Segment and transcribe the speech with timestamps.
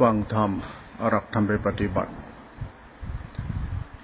[0.00, 0.50] ฟังธรรม
[1.08, 2.12] หลักธรรมไปปฏิบัติ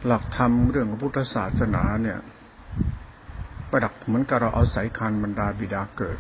[0.06, 2.18] หลักธรรมเรื่องของพุทธศาสนาเนี่ย
[3.70, 6.18] ประดักเหมือนกับเราเอาศัยคันบรรดาบิดาเกิด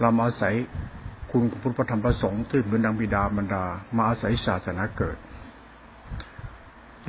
[0.00, 0.54] เรามาอาศัย
[1.30, 3.64] คุณพุทธธรรมประสงค์ที่เป็นดังบิดาบรรดา
[3.96, 5.16] มาอาศัยศาสนาเกิด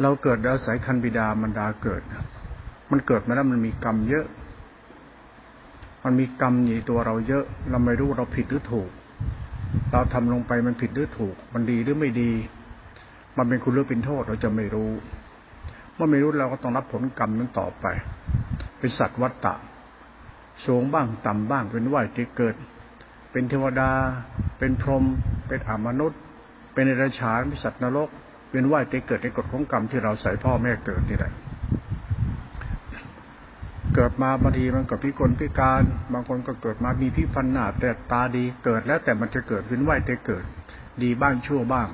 [0.01, 2.01] เราเกิดอาศัยคันบิดาบรรดาเกิด
[2.91, 4.25] มันเกิดมาแล้วมันมีกรรมเยอะ
[6.03, 8.89] มันมีกรรมในตัวเราเยอะ เราไม่รู้เราผิดหรือถูก
[9.91, 12.31] เราทำลงไปมันผิดหรือถูก มันดีหรือไม่ดี
[13.37, 14.91] มันเป็นคุณหรือเป็นโทษเราจะไม่รู้
[15.95, 17.85] เมื่อไม่รู้เราก็ต้องรับผลกรรมนั้นต่อไป
[18.79, 19.55] เป็นสัตว์วัตตะ
[20.65, 22.55] สูงบ้างต่ำบ้างเป็นว่ายที่เกิด
[23.31, 23.91] เป็นเทวดา
[24.59, 25.03] เป็นพรหม
[25.47, 26.21] เป็นอมนุษย์
[26.73, 28.09] เป็นเดรัจฉานเป็นสัตว์นรก
[28.51, 31.33] เป็นว่ายที่เกิดในกฎของกรรมที่เราใส่พ่อแม่เกิดนี่แหละ
[33.95, 40.45] เกิดมาบางทีมันก็พิกลพิการ บางคนก็เกิดมามีพิฟันหน้าแต่ตาดีเกิดแล้วแต่มันจะเกิดวินไหวแต่เกิด
[41.03, 41.87] ดีบ้างชั่วบ้าง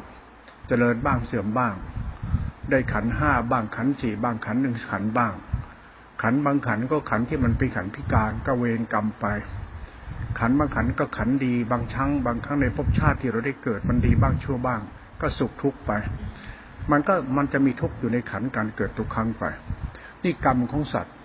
[0.68, 1.74] เจริญบ้างเสื่อมบ้าง
[2.70, 5.34] ได้ขันห้าบ้างขันสี่บ้างขันหนึ่งขันบ้าง
[6.22, 9.26] ขันบางขันก็ขันที่มันเป็นขันพิการก็เวรกรรมไป
[10.40, 14.82] ขันบางขันก็ขันดีบางชั้งบางครั้งในภพชาติที่เราได้เกิดมันดีบ้างชั่วบ้าง
[15.22, 15.92] ก็สุขทุกข์ไป
[16.92, 19.44] มันก็มันจะมีทุกข์อยู่ในขันการเกิดทุกครั้งไป
[20.24, 21.16] นี่กรรมของสัตว์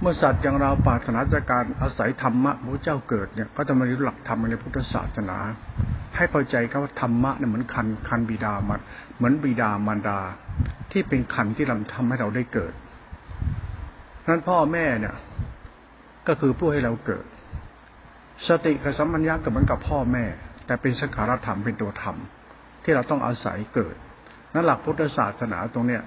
[0.00, 5.38] เมื่อสัตว์อย่างเราปรารถนาจากการอาศัยธรรมะพระเจ้าเกิดเนี่ย ก็จะมารู้หลักธรรมในพุทธศาสนา
[6.16, 8.80] ให้เข้าใจครับว่าธรรมะเนี่ยเหมือนคันคันบิดามัน
[9.16, 10.20] เหมือนบิดามารดา
[10.92, 12.72] ที่เป็นคันที่เราทำให้เราได้เกิด
[14.28, 15.14] นั้นพ่อแม่เนี่ย
[16.28, 17.24] ก็คือผู้ให้เราเกิด
[18.48, 20.24] สติกับสัมปัญญะก็เหมือนกับพ่อแม่
[20.66, 22.16] แต่เป็นสังขารธรรมเป็นตัวธรรม
[22.84, 23.94] ที่เราต้องอาศัยเกิด
[24.54, 26.02] นั้นหลักพุทธศาสนาตรงเนี้ย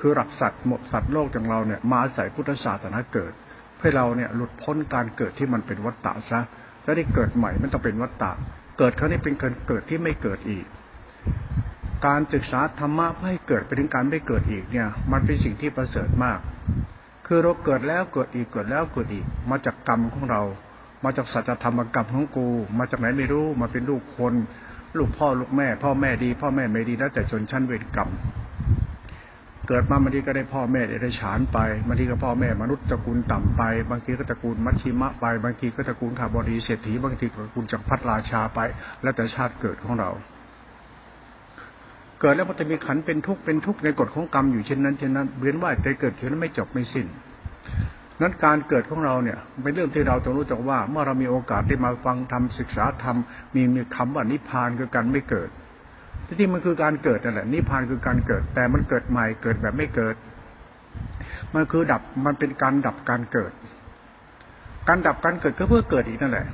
[0.00, 3.32] คือหลักสัตว์หมดสัตว์โลกอย่างเราเนี่ยมาอาศัยพุทธศาสนาเกิด
[3.76, 6.40] เพื่อเราเนี่ยหลุดพ้นการเกิดที่มันเป็นวัฏฏะซะ
[6.84, 8.32] จะได้เกิดใหม่ไม่ต้องเป็นวัฏฏะ
[8.78, 10.66] เกิดครั้งนี้เป็นการเกิดที่ไม่เกิดอีก
[12.06, 16.38] การศึกษาธรรมะเพื่อให้เกิดไปถึงการไม่เกิดอีกเนี่ย มันเป็นสิ่งที่ประเสริฐมาก
[17.26, 20.42] คือเราเกิดแล้วเกิดอีกเกิดแล้วเกิดอีก มาจากกรรมของเรา
[21.04, 22.48] มาจากสัจธรรมกรรมของกู
[22.78, 24.34] มาจากไหนไม่รู้มาเป็นลูกคน
[24.98, 28.08] ลูกพ่อลูกแม่ พ่อแม่ดี พ่อแม่ไม่ดีแล้วแต่ชนชั้นเวรกรรม
[29.72, 38.60] เกิดมาบางทีก็ได้พ่อแม่ได้ฉานไปบางทีก็พ่อแม่มนุษย์ตระกูลต่ำไป บางทีก็ตระกูลมัชชิมะไป บางทีก็ตระกูลขาบดีเศรษฐีบางทีก็ตระกูลจักรพรรดิราชาไป
[39.02, 40.10] แล้วแต่ชาติเกิดของเรา
[42.20, 47.06] เกิดแล้วมันจะมีขันเป็นทุกข์เป็นทุกข์ในกฎของกรรมอยู่เช่นนั้นเช่นนั้นเวียนว่ายใจเกิดเช่นนั้นไม่จบไม่สิ้น
[48.20, 53.16] นั้นการเกิดของเราเนี่ยเป็นเรื่องที่เราต้องรู้จักว่า เมื่อเรามีโอกาสได้มาฟังธรรมศึกษาธรรม
[53.54, 55.50] มีมีคำว่านิพพานคือการไม่เกิด
[56.38, 60.14] ที่มันคือการเกิดนั่นแหละนิพพานคือการเกิด แต่มันเกิดใหม่เกิดแบบไม่เกิด
[61.54, 63.52] มันคือดับมันเป็นการดับการเกิด
[64.88, 66.46] การดับการเกิดก็เพื่อเกิดอีกนั่นแหละ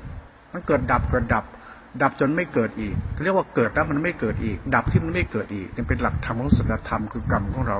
[0.53, 1.45] มันเกิดดับเกิดดับ
[2.03, 7.79] ดับจนไม่เกิดอีกเรียกว่าเกิดแล้วมันไม่เกิดอีก ดับที่มันไม่เกิดอีกนี่เป็นหลักธรรมของสัจธรรมคือกรรมของเรา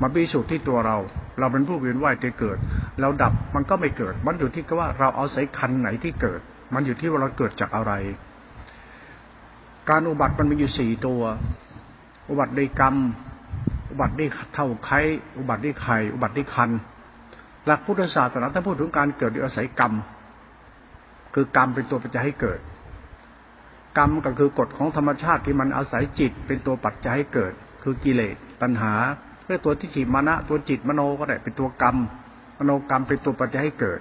[0.00, 0.96] มาพิสูจน์ที่ตัวเรา
[1.38, 2.58] เราเป็นผู้เวียนว่ายเกิด
[3.00, 6.40] เราดับมันก็ไม่เกิด มันอยู่ที่ว่าเราเอาสายคันไหนที่เกิด
[6.74, 7.92] มันอยู่ที่ว่าเราเกิดจากอะไร
[9.90, 11.22] การอุบัติมันมีอยู่สี่ตัว
[12.28, 12.96] อุบัติด้วยกรรม
[13.90, 14.98] อุบัติด้วยเท่าไข่
[15.38, 16.70] อุบัติด้วยไข่ อุบัติด้วยคัน
[17.66, 19.92] หลักพุทธศาสนาท่านพูดถึงการเกิดด้วยอาศัยกรรม
[21.34, 22.60] คือกรรมเป็นตัวปัจจัยให้เกิด
[23.98, 27.52] กรรมก็คือกฎของธรรมชาติที่มันอาศัยจิตเป็นตัวปัจจัยให้เกิด
[27.82, 28.94] คือกิเลสตัณหา
[29.44, 31.96] เพื่อตัวที่จิมานะตัวจิตมโนก็ได้เป็นตัวกรรม
[32.58, 34.00] มโนกรรมเป็นตัวปัจจัยให้เกิด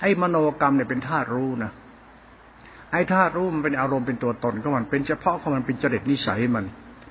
[0.00, 1.72] ไอ้มโนกรรมเนี่ยเป็นธาตุรู้นะ
[2.92, 6.64] ไอ้ธาตุรู้มันเป็นอารมณ์เป็นตัวตนของมัน เป็นเฉพาะของมันเป็นจริตนิสัยมัน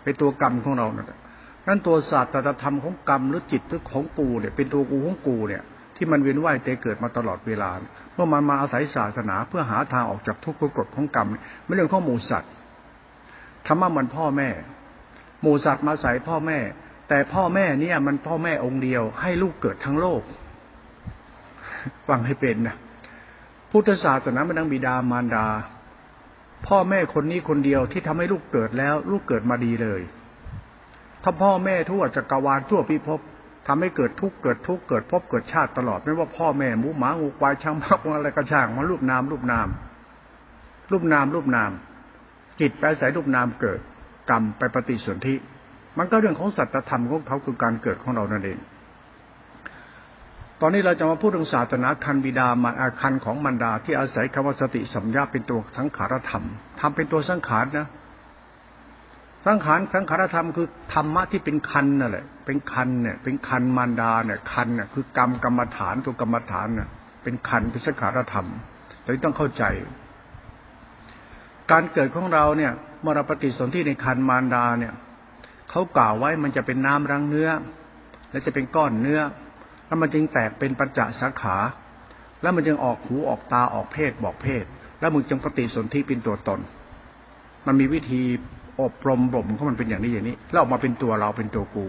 [0.04, 1.20] เป็นตัวกรรมของเรานั่นแหละ
[1.68, 5.62] นั้นตัวศาสตร์ธรรมของกรรมหรือจิตหรือของกูเนี่ย เป็นตัวกูของกูเนี่ย
[5.96, 7.70] ที่มันเวียนว่ายเตเกิดมาตลอดเวลา
[8.14, 11.28] เมื่อมันมาอาศัยศาสนาเพื่อหาทางออกจากทุกข์กฎของกรรม
[11.66, 12.52] ไม่เรื่องข้อมูสัตว์
[13.68, 14.50] ธรรมะมันพ่อแม่
[15.42, 16.60] หมูสัตว์มาใส่พ่อแม่
[17.10, 20.22] แต่พ่อแม่เนี่ย มันพ่อแม่องค์เดียวให้ลูกเกิดทั้งโลก
[22.08, 22.76] ฟังให้เป็นนะ
[23.72, 25.48] พุทธศาสนามันดังบิดามารดา
[26.68, 30.02] พ่อแม่คนนี้คนเดียวที่ทำให้ลูกเกิดแล้ว ลูกเกิดมาดีเลย
[31.24, 33.20] ถ้าพ่อแม่ทั่วจักรวาลทั่วพิภพ
[33.68, 39.68] ทำให้เกิดทุกข์เกิดทุกข์เกิดพบเกิดชาติตลอดไม่ว่าพ่อแม่หมูหมางูควายช่างพักอะไรก็ช่างมารูปนามรูปนาม
[40.92, 41.72] รูปนามรูปนาม
[42.60, 43.80] จิตไปอาศัยรูปนามเกิด
[44.30, 45.36] กรรมไปปฏิสนธิ
[45.98, 48.60] มันก็เรื่องของสัจธรรมของเขาคือการเกิดของเรานั่นเอง
[50.62, 56.44] ตอนนี้เราจะมาพูดถึงศาสนาคันบิดามาอาคันของมันดา ที่อาศัยคำว่าสติสัมยาเป็นตัวสังขารธรรม
[56.80, 57.88] ทำเป็นตัวสังขารนะ
[59.46, 66.90] สังขารสังขารธรรมคือธรรมะที่เป็นคันนั่นแหละ เป็นคันเนี่ย เป็นคันมารดาเนี่ยคันเนี่ยคือกรรมกรรมฐานตัวกรรมฐานเนี่ย
[67.24, 68.48] เป็นคันเป็นสังขารธรรม
[69.04, 69.64] เราต้องเข้าใจ
[71.72, 72.72] การเกิดของเราเนี่ย
[73.02, 74.94] เมื่อเราปฏิสนธิในคันมารดาเนี่ย
[75.70, 77.50] เขากล่าวไว้มันจะเป็นน้ำรังเนื้อ
[78.32, 79.20] และจะเป็นก้อนเนื้อ
[79.90, 81.58] แล้วมันจึงแตกเป็นปัญจสาขา
[82.42, 84.66] แล้วมันจึงออกหูออกตาออกเพศบอกเพศ
[85.00, 86.60] แล้วมึงจึงปฏิสนธิเป็นตัวตน
[87.66, 88.22] มันมีวิธี
[88.82, 91.88] อบรมบ่มของมันเป็นอย่างนี้อย่างนี้ แล้วออกมาเป็นตัวเราเป็นตัวกู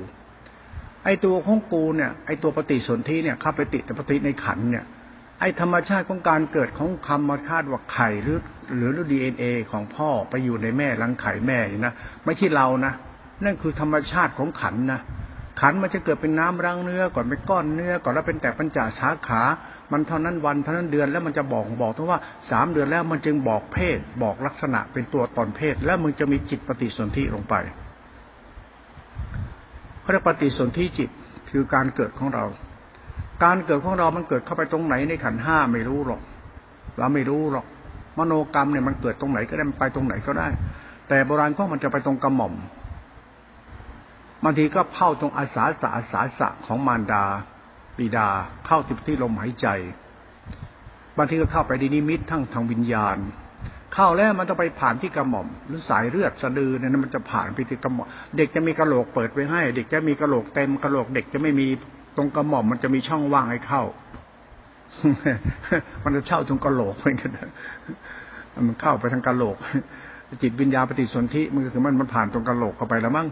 [1.05, 4.85] ไอตัวของกูเนี่ยไอตัวปฏิสนธิเนี่ยเข้าไปติดแต่ปฏิในขันเนี่ย
[5.41, 8.39] ไอธรรมชาติของการเกิดของคำมาคาดว่าไข่หรือ
[8.77, 11.95] หรือดีเอ็นเอของพ่อไปอยู่ในแม่รังไข่แม่นี่นะ
[12.25, 12.93] ไม่ใช่เรานะ
[13.45, 15.01] นั่นคือธรรมชาติของขันนะ
[15.61, 19.43] ขันมันจะเกิดเป็นน้ำรังเนื้อก่อนเป็นก้อนเนื้อก่อนแล้วเป็นแต่ปัญจสาขา
[19.93, 22.19] มันเท่านั้นวันเท่านั้นเดือนแล้วมันจะบอกบอกทั้งว่า
[22.51, 27.55] สามเดือนแล้วมันจึงบอกเพศ บอกลักษณะเป็นตัวตนเพศ แล้วมึงจะมีจิตปฏิสนธิลงไป
[30.01, 31.11] เขาเรียกปฏิสนธิจิต
[31.51, 32.45] คือการเกิดของเรา
[33.45, 36.21] การเกิดของเรามันเกิดเข้าไปตรงไหนในขันห้าไม่รู้หรอก
[36.99, 37.67] เราไม่รู้หรอก
[38.19, 40.49] มโนกรรมเนี่ยมันเกิดตรงไหนก็ได้มันไปตรงไหนก็ได้
[41.09, 42.55] แต่โบราณก็มันจะไปตรงกระหม่อม
[44.45, 47.25] บางทีก็เข้าตรงอาสาสะอาสาสะของมารดา
[47.97, 48.29] ปิดา
[48.67, 49.67] เข้าติดที่ลมหายใจ
[51.19, 53.19] บางทีก็เข้าไปในนิมิตทั้งทางวิญญาณ
[53.95, 58.07] เข้าแล้วมันต้องไปผ่านที่กระหม่อม หรือสายเลือดสะดือเนี่ยมันจะผ่านไปที่กระหม่อม
[58.37, 61.67] เด็กจะมีกระโหลกเปิดไว้ให้ เด็กจะมีกระโหลกเต็มกระโหลกเด็กจะไม่มี
[62.17, 63.83] ตรงกระหม่อมมันจะมีช่องว่างให้เข้า
[66.05, 67.31] มันจะเช่าตรงกระโหลกเหมือนกัน
[68.67, 69.57] มันเข้าไปทางกระโหลก
[70.43, 73.29] จิตวิญญาณปฏิสนธิมันคือมันมันผ่านตรงกระโหลกเข้าไปแล้วมั้ง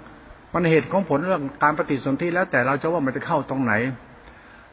[0.54, 3.72] มันเหตุของผลเรื่องการปฏิสนธิแล้วแต่เราจะว่ามันจะเข้าตรงไหน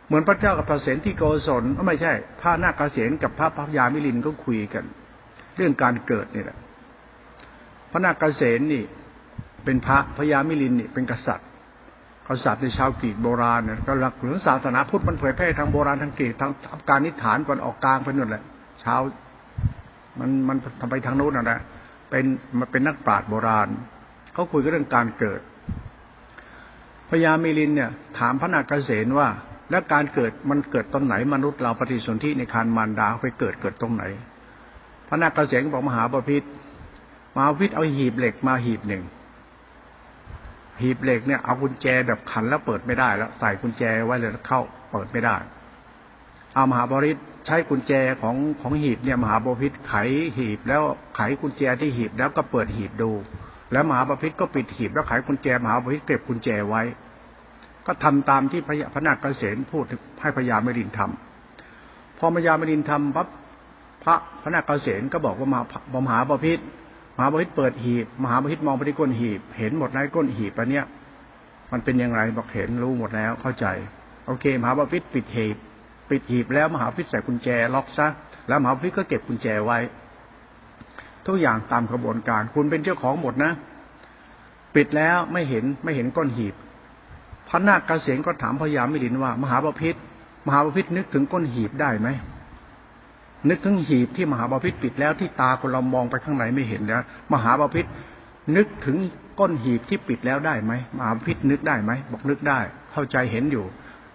[0.07, 2.12] เหมือนพระเจ้ากับพระเสนที่โกศลไม่ใช่
[2.42, 4.83] พระนาคเสนกับพระพัพยามิลินก็คุยกัน
[5.57, 6.57] เรื่องการเกิดนี่แหละ
[7.92, 8.83] พระนาคเสนนี่
[9.66, 11.48] เป็นพระพญามิลินนี่ เป็นกษัตริย์
[12.27, 16.51] กษัตริย์ในชาวกรีกโบราณเนี่ยก็หลักหรือศาสนาพุทธมันเผยแพร่ทางโบราณทางกรีกทาง
[16.89, 18.44] การนิฐานก่อนออกกลางไปนู่นแหละ
[18.83, 19.01] ชาว
[20.19, 21.60] มันมันทำไปทางโน้นนะ
[22.10, 22.25] เป็น
[22.60, 23.68] มันเป็นนักปราชญ์โบราณ
[24.33, 25.42] เขาคุยกันเรื่องการเกิด
[27.09, 29.27] พญามิลินเนี่ยถามพระนาคเษนว่า
[29.71, 34.03] แล้วการเกิดมันเกิดตอนไหนมนุษย์เราปฏิสนธิในคารมารดาไปเกิดเกิดตรงไหน
[35.07, 36.43] พระนาคเษนบอกมหาบพิษ
[37.35, 39.03] มหาพิษเอาหีบเหล็กมาหีบหนึ่ง
[40.81, 44.61] หีบเหล็กเนี่ยเอากุญแจแบบขันแล้วเปิดไม่ได้แล้วใส่กุญแจไว้เลยเข้า
[44.91, 45.35] เปิดไม่ได้
[46.53, 49.93] เอามหาบริษใช้กุญแจของของหีบเนี่ยมหาบพิษไข
[50.37, 50.81] หีบแล้ว
[51.15, 53.11] ไขกุญแจที่หีบแล้วก็เปิดหีบดู
[53.75, 56.81] แล้วมหาปพิธก็ปิดหีบแล้วไขกุญแจมหาปพิธเก็บกุญแจไว้
[57.86, 59.86] ก็ทำตามที่พระพระนาคเกษมพูด
[60.22, 63.27] ให้พญามรินทำพอพญามรินทำปั๊บ
[64.04, 65.62] พระพระนาคเกษมก็บอกว่ามา
[66.06, 66.60] มหาปพิธ
[67.18, 70.86] มหาปพิธเปิดหีบ มหาปพิธมองไปที่ก้นหีบ เห็นหมดในก้นหีบอันเนี้ย
[71.72, 73.66] มันเป็นยังไงบอกเห็นรู้หมดแล้วเข้าใจ
[74.27, 75.57] โอเค มหาปพิธปิดหีบ
[76.10, 78.07] ปิดหีบแล้วมหาปพิธใส่กุญแจล็อกซะ
[78.48, 79.80] แล้วมหาปพิธก็เก็บกุญแจไว้
[81.27, 83.51] ทุกอย่างตามกระบวนการ คุณเป็นเจ้าของหมดนะ
[84.75, 86.56] ปิดแล้วไม่เห็นไม่เห็นก้อนหีบ
[87.50, 89.95] พระนาคเกษก็ถามพญามิลินว่า มหาบพิษ
[90.48, 92.10] มหาบพิษนึกถึงก้นหีบได้ไหม
[93.50, 97.01] นึกถึงหีบที่มหาบพิษปิดแล้วที่ตาคนเรามองไปข้างในไม่เห็นแล้ว
[97.33, 97.86] มหาบพิษ
[98.56, 98.98] นึกถึง
[99.39, 102.60] ก้นหีบที่ปิดแล้วได้ไหมมหาบพิษนึกได้ไหมบอกนึกได้
[102.92, 103.66] เข้าใจเห็นอยู่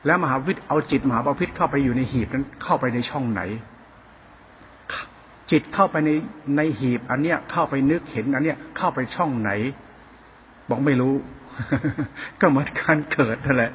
[0.06, 3.40] แล้วมหาพิษเอาจิตมหาบพิษเข้าไปอยู่ในหีบนั้นเข้าไปในช่องไหน
[5.50, 6.10] จิตเข้าไปใน
[6.56, 9.50] ในหีบ อันเนี้ยเข้าไปนึกเห็นอันเนี้ยเข้าไปช่องไหน
[10.68, 11.14] บอกไม่รู้
[12.40, 13.70] ก็เหมือนการเกิดนั่นแหละ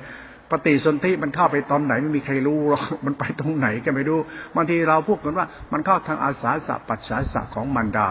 [0.51, 4.19] ปฏิสนธิมันเข้าไปตอนไหนไม่มีใครรู้หรอกมันไปตรงไหนก็ไม่รู้
[4.55, 8.09] บางทีเราพูดกันว่า มันเข้าทางอาสาสะปัจฉาสะของมันดา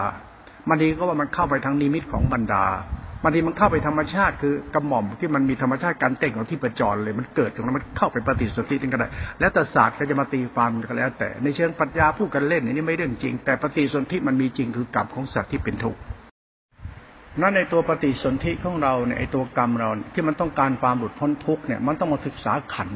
[0.67, 2.65] บางทีก็ว่ามันเข้าไปทางนิมิตของบรรดา
[3.27, 15.99] บางทีมันเข้าไปธรรมชาติคือกระหม่อมที่มันมีธรรมชาติการเต่งของที่ประจรเลย มันเกิดตรงนั้นมันเข้าไปปฏิสนธิกันได้แล้วแต่ศาสตร์ก็จะมาตีความกันแล้ว แต่ในเชิงปรัชญาพูดกันเล่นอันนี้ไม่เรื่องจริง แต่ปฏิสนธิมันมีจริงคือกรรมของสัตว์ที่เป็นทุกข์
[17.41, 22.89] นั่นในตัวปฏิสนธิของเราเนี่ยไอตัวกรรมเราที่มันต้องการความหลุดพ้นทุกข์เนี่ยมันต้องมาศึกษาขัน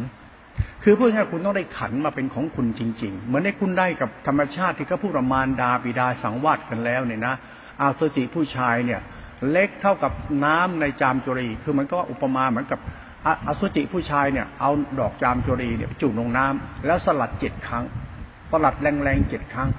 [0.83, 7.35] คือพูดง่ายคุณต้องได้ขันมาเป็นของคุณจริง ๆ เหมือนได้คุณได้กับธรรมชาติที่เขาพูดประมาณดาบิดาสังวาสกันแล้วเนี่ยนะ
[7.81, 9.01] อาสุจิผู้ชายเนี่ย
[9.51, 10.11] เล็กเท่ากับ
[10.45, 12.79] น้ำในจามจุรี คือมันก็อุปมาเหมือนกับ
[13.47, 17.85] อสุจิผู้ชายเนี่ยเอาดอกจามจุรีเนี่ยจุ่มลงน้ำแล้วสลัดเจ็ดครั้ง
[18.51, 19.69] สลัดแรงๆเจ็ดครั้ง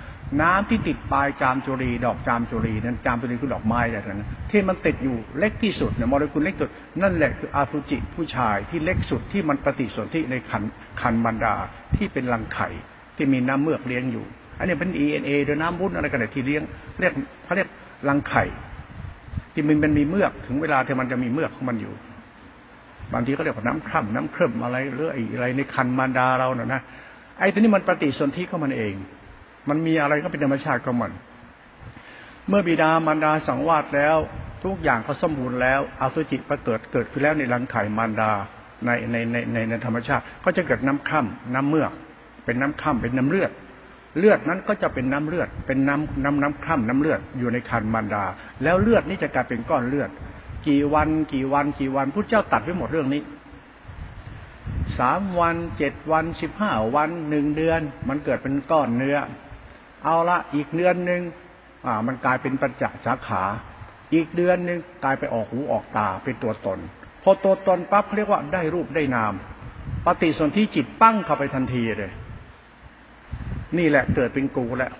[0.43, 6.71] น้ำที่ติดปลายจามจุรี ดอกจามจุรีนั้นจามจุรีคือดอกไม้อะไรนั้นที่มันติดอยู่เล็กที่สุดเนี่ยโมเลกุลเล็กสุด
[7.02, 10.62] นั่นแหละคืออสุจิผู้ชายที่เล็กสุดที่มันปฏิสนธิในขัน
[11.00, 11.55] ขันบรรดา
[11.97, 12.69] ที่เป็นรังไข่
[13.17, 14.25] ที่มีน้ำเมือกเลี้ยงอยู่
[14.59, 16.62] อันนี้เป็น ENA หรือน้ำวุ้นอะไรกันที่เลี้ยง
[17.00, 17.12] เรียก
[17.45, 17.69] เขาเรียก
[18.09, 18.45] รังไข่
[19.52, 21.95] ที่มันมันมีเมือกถึงเวลาที่มันจะมีเมือกของมันอยู่
[23.12, 26.80] บางทีก็เรียกว่าน้ำคร่ำน้ำเคร่มอะไรหรืออะไรในคันมารดาเราเน่ะนะ
[27.38, 28.95] ไอ้ตัวนี้มันปฏิสนธิของมันเอง
[29.69, 31.12] มันมีอะไรก็เป็นธรรมชาติของมัน
[32.49, 34.16] เมื่อบิดามารดาสังวาสแล้ว
[34.64, 38.30] ทุกอย่างก็สมบูรณ์แล้วอสุจิก็เกิดเกิดขึ้นแล้วในรังไข่มารดา
[38.85, 41.92] ในในในในธรรมชาติ ก็จะเกิดน้ำคร่ำน้ำเมือก
[42.45, 43.50] เป็นน้ำคร่ำเป็นน้ำเลือด
[44.19, 48.25] เลือดนั้นก็จะเป็นน้ำเลือด เป็นน้ำน้ำน้ำคร่ำน้ำเลือดอยู่ในคันมารดา
[48.62, 50.11] แล้วเลือดนี้จะกลายเป็นก้อนเลือด
[50.67, 53.23] กี่วัน กี่วัน กี่วันพุทธเจ้าตัดไว้หมดเรื่องนี้
[54.99, 59.17] สามวันเจ็ดวันสิบห้าวันหนึ่งเดือน มันเกิดเป็นก้อนเนื้อ
[60.05, 61.23] เอาละอีกเดือนหนึ่ง
[61.87, 63.43] อ่า มันกลายเป็นปัญจสาขา
[64.14, 66.79] อีกเดือนหนึ่งกลายไปออกหูออกตาเป็นตัวตน
[67.23, 69.35] พอตัวตนปั๊บเรียกว่าได้รูปได้นาม
[70.07, 72.12] ปฏิสนธิจิตปั้งเข้าไปทันทีเลย
[73.78, 74.92] นี่แหละเกิดเป็นกูแล้ว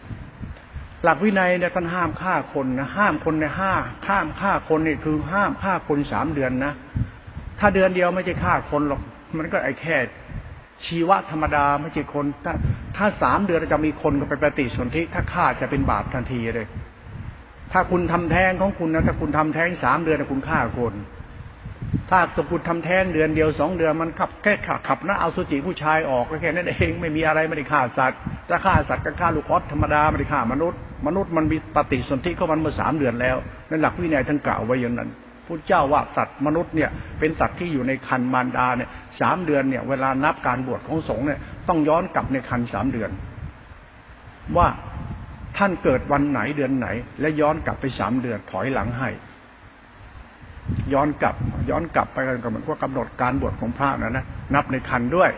[1.05, 3.73] หลักวินัยเนี่ยท่านห้ามฆ่าคนนะห้ามคนในห้า
[4.09, 6.73] ห้ามฆ่าคนนี่คือห้ามฆ่าคนสามเดือนนะ
[7.59, 9.01] ถ้าเดือนเดียวไม่ใช่ฆ่าคนหรอก
[9.39, 9.97] มันก็ไอ้แค่
[10.85, 12.55] ชีวะธรรมดาไม่ใช่คน ถ้า
[12.97, 16.67] ถ้าสามเดือนจะมีคนก็ไปปฏิสนธิถ้าฆ่าจะเป็นบาปทันทีเลย
[17.73, 20.95] ถ้าคุณทำแท้งของคุณนะถ้าคุณทำแท้งสามเดือนคุณฆ่าคน
[22.11, 28.19] ถ้าสมคุณทำแท้งเดือนเดียวสองเดือนมันขับแค่ขับขับนะเอาสุจิผู้ชายออกก็แค่นั้นเองไม่มีอะไรไม่ได้ฆ่าสัตว์
[28.49, 33.37] ถ้าฆ่าสัตว์ก็ฆ่าลูกออสธรรมดาไม่ได้ฆ่ามนุษย์ มนุษย์มันมีปฏิสนธิก็มันเมื่อสามเดือนแล้ว
[33.71, 35.11] นั่นหลักวินัยท่านกล่าวไว้อย่างนั้น
[35.47, 43.11] พุทธเจ้าว่าสัตว์มนุษย์เนี่ยเป็นสัตว์ที่อยู่ในคันมารดาเนี่ยสามเดือนเนี่ยเวลานับการบวชของสงฆ์เนี่ยต้องย้อนกลับในคันสามเดือน
[44.57, 44.69] ว่า
[45.57, 46.89] ท่านเกิดวันไหนเดือนไหน
[47.21, 49.11] และย้อนกลับไปสามเดือนถอยหลังให้
[50.93, 51.35] ย้อนกลับ
[51.71, 54.25] ย้อนกลับไปกันก็เหมือนว่ากำหนดการบวชของพระนะนะ
[54.55, 55.31] นับในคันด้วย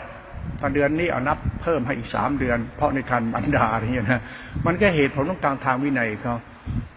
[0.60, 4.22] ตอนเดือนนี้เอานับเพิ่มให้อีกสามเดือน เพราะในคันบรรดาอะไรเงี้ยนะ
[4.66, 6.34] มันก็เหตุผลต้องการทางวินัยเขา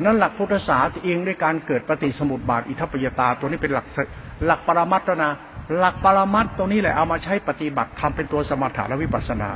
[0.03, 3.85] นั่นหลักพุทธศาสนาเองด้วยการเกิดปฏิสมุติบาทอิทัปยตา ตัวนี้เป็นหลัก
[4.45, 5.29] หลักปรมัตนะ
[5.79, 9.49] หลักปรมัตตัวนี้แหละเอามาใช้ปฏิบัติทำเป็นตัวสมถะและวิปัสสนา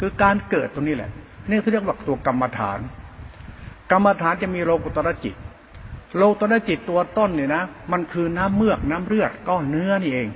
[0.00, 1.10] คือการเกิดตัวนี้แหละ
[1.48, 2.78] นี่เขาเรียกว่าตัวกรรมฐาน
[3.90, 5.34] กรรมฐานจะมีโลกุตระจิต
[6.16, 10.28] โลตระจิตตัวต้นเนี่ยนะมันคือน้ำเมือกน้ำเลือดก้อนเนื้อนี่เอง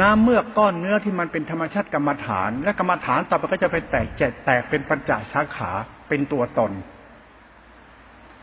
[0.00, 5.70] น้ำเมือกก้อนเนื้อที่มันเป็นธรรมชาติกรรมฐาน และกรรมฐานต่อไปก็จะไปแตกแจกแตกเป็นปัญจสาขา
[6.08, 6.72] เป็นตัวตน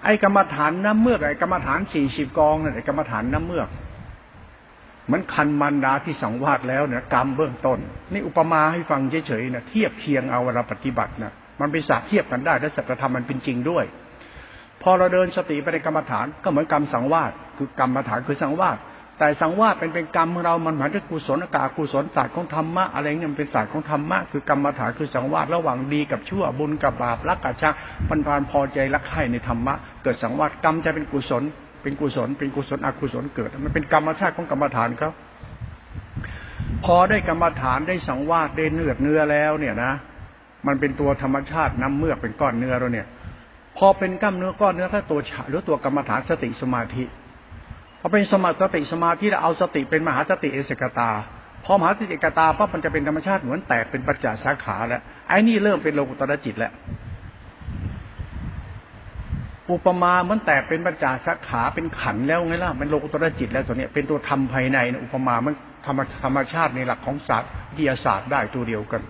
[0.04, 3.70] ไอ้กรรมฐานน้ำเมือกไอ้กรรมฐานสี่สิบกองเนี่ยไอ้กรรมฐานน้ำเมือก
[5.12, 7.80] มันคันมันดาที่สังวาสแล้วเนี่ยกรรมเบื้องต้น
[8.12, 13.86] นี่อุปมาให้ฟังเฉยๆนะเทียบเคียงเอาเวลาปฏิบัตินะมันไปสาเทียบกันได้และสัจธรรมมันเป็นจริงด้วย
[14.84, 18.78] พอเราเดินสติไปในกรรมฐานก็เหมือนกรรมสังวาสคือกรรมฐานคือสังวาส
[19.20, 27.74] แต่สังวาสเป็นเป็นกรรมเรามันหมายถึงกุศลอากาศกุศลศาสตร์ของธรรมะอะไรเงี้ยมันเป็นศาสตร์ของธรรมะคือกรรมฐานคือสังวาสระหว่างดีกับชั่วบุญกับบาปรักกับชัง
[28.10, 29.74] ปันพานพอใจรักใคร่ในธรรมะ
[30.04, 31.44] เกิดสังวาสกรรมจะเป็นกุศล
[31.82, 35.14] เป็นกุศล เป็นกุศลอกุศลเกิด มันเป็นกรรมชาติของกรรมฐานครับ
[36.86, 39.92] พอได้กรรมฐานได้สังวาสได้เนื้อเนื้อแล้วเนี่ยนะ
[40.68, 43.08] มันเป็นตัวธรรมชาติน้ำเมือกเป็นก้อนเนื้อแล้วเนี่ย
[43.86, 47.04] อเป็นกล้ามเนื้อก้อนเนื้อถ้าตัวฉาหรือตัวกรรมฐานสติสมาธิ
[48.00, 51.10] พอเป็นสมาสติสมาธิแล้วเอาสติเป็นมหาสติเอสกตา
[51.66, 56.72] พอมหาสติเอกตาปั๊บมันจะเป็นธรรมชาติเหมือนแตกเป็นปัจจสาขาแล้วไอ้นี่เริ่มเป็นโลกุตระจิตแล้ว
[59.72, 65.54] อุปมาเหมือนแตกเป็นปัญจสาขาเป็นขันแล้วไงล่ะเป็นโลกุตระจิตแล้วตัวนี้เป็นตัวธรรมภายในอุปมามัน
[65.86, 69.02] ธรรมธรรมชาติในหลักของศาสตร์วิทยาศาสตร์ได้ตัวเดียวกัน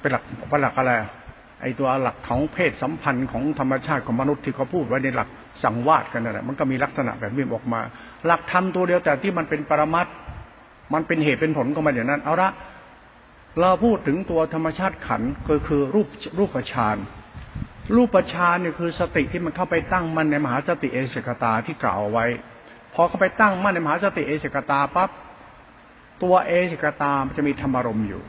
[0.00, 0.92] เป็นหลักเป็นหลักอะไร
[1.60, 5.28] ไอตัวหลักของเพศสัมพันธ์ของธรรมชาติของมนุษย์ที่เขาพูดไว้ในหลัก
[5.64, 7.80] สังวาสกันนั่นแหละมันก็มีลักษณะแบบนี้ออกมา
[8.26, 10.06] หลักธรรมตัวเดียวแต่ที่มันเป็นปรมัต
[10.94, 12.50] มันเป็นเหตุเป็นผลก็มาอย่างนั้น เอาละ
[13.60, 16.96] เราพูดถึงตัวธรรมชาติขันก็คือรูปรูปฌาน
[17.96, 22.26] รูปฌานเนี่ยคือสติที่มันเข้าไปตั้งมันในมหาสติเอเสกตาที่กล่าวไว้
[22.94, 25.10] พอเข้าไปตั้งมันในมหาสติเอเสกตาปั๊บ
[26.22, 28.22] ตัวเอเสกตามันจะมีธรรมารมอยู่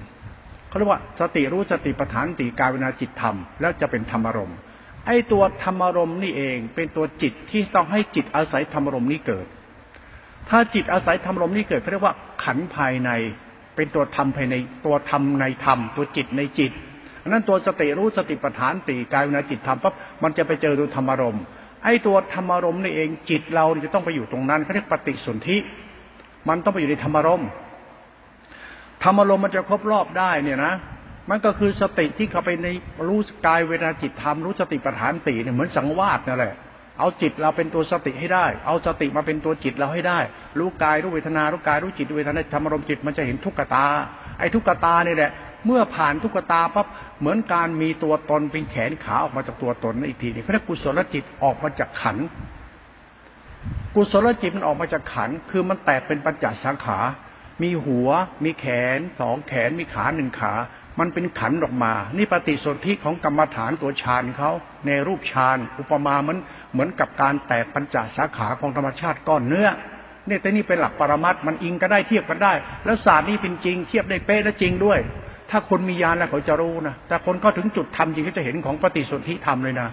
[0.70, 4.54] เขาเรียกว่าสติรู้สติปัฏฐานติกายวินาจิตธรรมแล้วจะเป็นธรรมารม
[5.08, 9.46] ไอ้ตัวธรรมารมนี่เองเป็นตัวจิตที่ต้องให้จิตอาศัยธรรมารมนี้เกิด
[10.50, 13.10] ถ้าจิตอาศัยธรรมารมนี้เกิดเขาเรียกว่าขันภายใน
[13.76, 16.72] เป็นตัวธรรมภายในตัวธรรมในธรรมตัวจิตในจิต
[17.22, 21.38] อันนั้นตัวสติรู้สติปัฏฐานติกายวินาจิตธรรมปั๊บมันจะไปเจอตัวธรรมารม
[21.84, 25.58] ไอ้ตัวธรรมารมนี่เองจิตเราจะต้องไปอยู่ตรงนั้นเขาเรียกปฏิสนธิ
[26.50, 27.44] มันต้องไปอยู่ในธรรมารม
[29.04, 30.74] ธรรมารมมันจะครบรอบได้เนี่ยนะ
[31.30, 32.68] มันก็คือสติที่เข้าไปใน
[33.08, 36.56] รู้กายเวทนาจิตธรรมรู้สติปัฏฐานสี่เนี่ยเหมือนสังวาสนั่นแหละ
[37.00, 40.20] เอาจิตเราเป็นตัวสติให้ได้ เอาสติมาเป็นตัวจิตเราให้ได้
[40.60, 43.86] รู้กายรู้เวทนารู้กายรู้จิตเวทนาธรรมารมจิตมันจะเห็นทุกขตา
[44.40, 45.32] ไอ้ทุกขตานี่แหละ
[45.66, 46.88] เมื่อผ่านทุกขตาปั๊บ
[47.20, 52.18] เหมือนการมีตัวตนเป็นแขนขาออกมาจากตัวตนอีกทีนี่เขาเรียกกุศลจิตออกมาจากขัน
[53.96, 57.00] กุศลจิตมันออกมาจากขันคือมันแตกเป็นปัญจสังขา
[57.62, 58.10] มีหัว
[58.44, 58.66] มีแข
[58.98, 60.54] นสองแขนมีขาหนึ่งขา
[61.00, 64.52] มันเป็นขันออกมา นี่ปฏิสนธิของกรรมฐานตัวฌานเขา
[64.86, 66.38] ในรูปฌานอุปมาเหมือน
[66.74, 69.68] เหมือนกับการแตกปัญจสาขาของธรรมชาติก้อนเนื้อ
[70.28, 72.54] เนี่ยแต่นี่เป็นหลักปรมัตมันอิงก็ได้เทียบกันได้
[72.86, 75.00] แล้วศาสตร์นี้เป็นจริง เทียบได้เป๊ะและจริงด้วย
[75.50, 79.90] ถ้าคนมีญาณแล้วเขาจะรู้นะแต่คนก็ถึงจุดทำจริงเขาจะเห็นของปฏิสนธิธรรมเลยนะ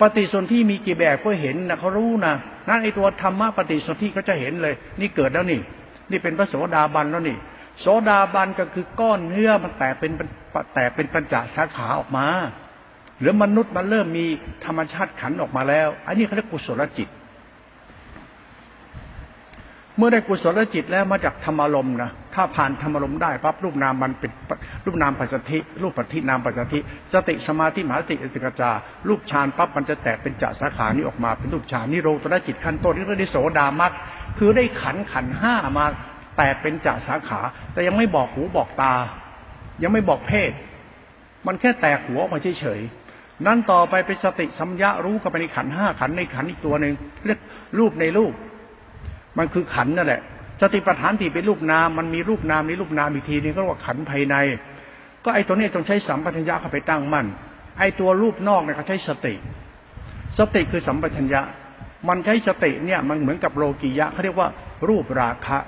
[0.00, 2.34] ปฏิสนธิมีกี่แบบก็เห็นนะเขารู้นะ
[2.68, 5.60] นั่นไอตัวธรรมะปฏิสนธิก็จะเห็นเลย นี่เกิดแล้วนี่
[6.10, 7.38] นี่เป็นพระโสดาบันแล้วนี่
[7.80, 10.12] โสดาบันก็คือก้อนเนื้อมันแตกเป็น
[10.74, 12.26] แตกเป็นปัญจสาขาออกมา
[13.20, 14.26] หรือมนุษย์มันเริ่มมี
[14.66, 17.08] ธรรมชาติขันออกมาแล้ว อันนี้เขาเรียกกุศลจิต
[19.98, 24.30] เมื่อได้กุศลจิตแล้วมาจากธรรมารมนะถ้าผ่านธรรมารมได้ปั๊บรูปนามมันเป็น
[24.84, 26.78] รูปนามปัจจทิรูปปัจจินามปัจจทิ
[27.12, 28.70] สติสมาธิมหาสติอสิกจา
[29.08, 33.92] รูปฌานปั๊บมันจะแตกเป็นจัสาขานี้ออกมาเป็นรูปฌานนิโรธจิตขั้นต้นนี่ก็ได้โสดามัก
[34.38, 35.84] คือได้ขันขันห้ามา
[36.36, 37.40] แตกเป็นจ่าสาขา
[37.72, 38.92] แต่ยังไม่บอกหูบอกตา
[39.82, 40.52] ยังไม่บอกเพศ
[41.46, 46.94] มันแค่แตกหัวออกมาเฉยๆนั่นต่อไปเป็นสติสัมยารู้กับไปในขันห้าขันในขันอีกตัวหนึ่ง
[47.26, 47.40] เรียก
[47.78, 48.32] รูปในรูป
[49.38, 50.20] มันคือขันนั่นแหละ
[50.62, 54.36] สติปัฏฐานที่เป็นรูปนามมันมีรูปนามในรูปนามอีกทีนึงก็เรียกว่าขันภายใน
[55.24, 57.26] ก็ไอ้ตัวนี้ต้องใช้สัมปชัญญะเข้าไปตั้งมั่น
[57.78, 59.34] ไอ้ตัวรูปนอกเนี่ยเขาใช้สติ
[60.38, 61.42] สติคือสัมปชัญญะ
[62.08, 64.48] มันใช้สติเนี่ยมันเหมือนกับโลกียะเขาเรียกว่า
[64.88, 65.58] รูปราคะ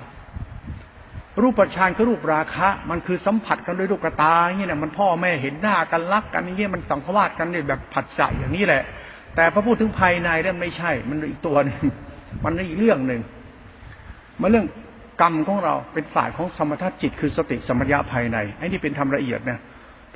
[1.41, 8.83] รูปฌานคือรูปราคะ มันคือสัมผัสกันด้วยลูกตาอย่างนี้เนี่ยมันพ่อแม่เห็นหน้ากันรักกันอย่างนี้มันสังควาสกันเนี่ยแบบผัดใสอย่างนี้แหละ
[9.35, 11.79] แต่พอพูดถึงภายในเนี่ยไม่ใช่ มันอีกตัวนึง
[12.43, 13.21] มันอีกเรื่องหนึ่ง
[14.41, 14.67] มันเรื่อง
[15.21, 19.59] กรรมของเราเป็นฝ่ายของสมถะจิตคือสติสมัญญาภายในไอ้นี่เป็นธรรมละเอียดนะ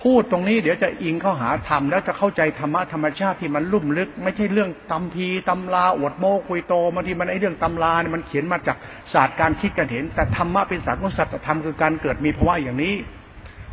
[0.03, 8.77] พูดตรงนี้เดี๋ยวจะอิงเข้าหาธรรมแล้วจะเข้าใจธรรมะธรรมชาติที่มันลุ่มลึก ไม่ใช่เรื่องตำพีตำลาอวดโมคุยโตบางทีมันไอ้เรื่องตำลาเนี่ยมันเขียนมาจาก
[9.13, 12.93] ศาสตร์การคิดกันเห็น แต่ธรรมะเป็นศาสตร์ของสัจธรรมคือการเกิดมีภาวะอย่างนี้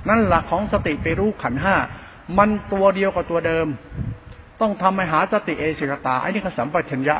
[0.09, 1.77] นั่นหลักของสติไปรู้ขันห้า
[2.39, 3.67] มันตัวเดียวกับตัวเดิม
[4.61, 7.17] ต้องทำให้หาสติเอสิกตาไอ้นี่คือสัมปชัญญะ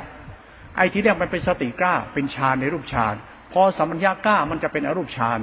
[0.77, 3.15] ไอ้ที่เรียกมันเป็นสติกล้าเป็นฌานในรูปฌาน
[3.53, 5.41] พอสัมปัญญากล้ามันจะเป็นอรูปฌาน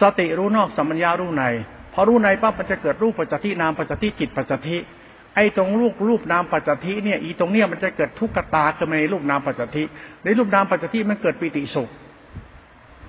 [0.00, 1.44] สติรู้นอกสัมปัญญารู้ใน
[1.92, 4.76] พอรู้ในปั๊บมันจะเกิดรูปปัจจินามปัจจิจิตปัจจิ
[5.34, 9.82] ไอ้ตรงรูปรูปนามปัจจิเนี่ยอีตรงเนี้ยมันจะเกิดทุกขตาขึ้นมาในรูปนามปัจจิ
[10.24, 11.90] ในรูปนามปัจจิมันเกิดปิติสุข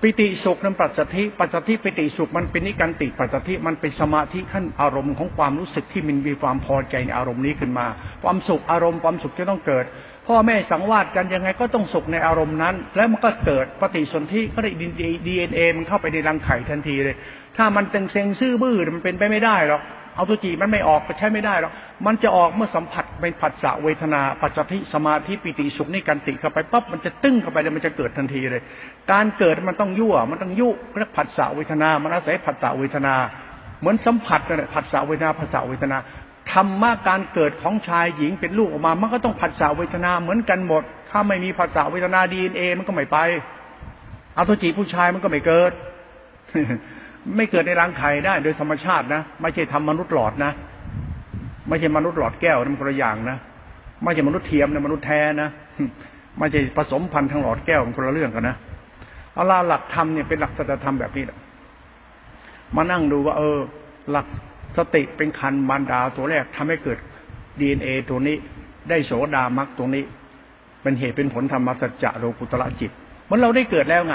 [0.02, 7.86] ปิติสุขนั้นปัจจิปัจจิปิติสุขมันเป็นนิการติปัจจิมันเป็นสมาธิขั้นอารมณ์ของความรู้สึกที่มันมีความพอใจในอารมณ์นี้ขึ้นมา
[8.22, 9.84] ความสุขอารมณ์ความสุขจะต้องเกิด
[10.30, 14.70] พ่อแม่สังวาสกันยังไงก็ต้องสุขในอารมณ์นั้น แล้วมันก็เกิดปฏิสนธิก็ได้
[15.26, 17.16] ดีเอ็นเอมันเข้าไปในรังไข่ทันทีเลย
[17.56, 19.82] ถ้ามันเต็งเซ็งซื่อบื้อมันเป็นไปไม่ได้หรอก
[20.16, 21.72] เอาตัวจีมันไม่ออกไปใช้ไม่ได้หรอก
[22.06, 28.62] มันจะออกเมื่อสัมผัสเป็นผัสสะเวทนาปัจจิสมาธิปิติสุขนี่กันติเข้าไปปั๊บมันจะตึ้งเข้าไปแล้วมันจะเกิดทันทีเลย
[29.12, 33.14] การเกิดมันต้องยั่วมันต้องยุเรียกผัสสะเวทนา มันอาศัยผัสสะเวทนา
[33.80, 35.96] เหมือนสัมผัสกันผัสสะเวทนาผัสสะเวทนา
[36.52, 43.18] ธรรมะการเกิดของชายหญิงเป็นลูกออกมา มันก็ต้องผัสสะเวทนาเหมือนกันหมด ถ้าไม่มีผัสสะเวทนาดีเอ็นเอมันก็ไม่ไป
[44.36, 45.72] อัตจิผู้ชายมันก็ไม่เกิด
[47.36, 50.52] ไม่เกิดในรังไข่ได้ โดยธรรมชาตินะไม่ใช่ทำมนุษย์หลอดนะ
[51.68, 53.36] ไม่ใช่มนุษย์หลอดแก้วนั่นคนละอย่างนะ
[54.02, 55.48] ไม่ใช่มนุษย์เทียมนะมนุษย์แท้นะ
[56.38, 58.56] ไม่ใช่ผสมพันธุ์ทางหลอดแก้วมันคนละเรื่องกันนะ
[59.32, 61.38] เอาล่ะหลักธรรมเนี่ยเป็นหลักสัจธรรมแบบนี้แหละ
[62.76, 63.58] มานั่งดูว่า เออ
[64.10, 64.26] หลัก
[64.76, 66.98] สติเป็นคันมารดาตัวแรกทำให้เกิด
[67.60, 68.36] ดีเอ็นเอตัวนี้
[68.88, 70.04] ได้โสดามักตัวนี้
[70.82, 72.90] เป็นเหตุเป็นผลธรรมสัจจะโลกุตระจิต
[73.28, 74.14] มันเราได้เกิดแล้วไง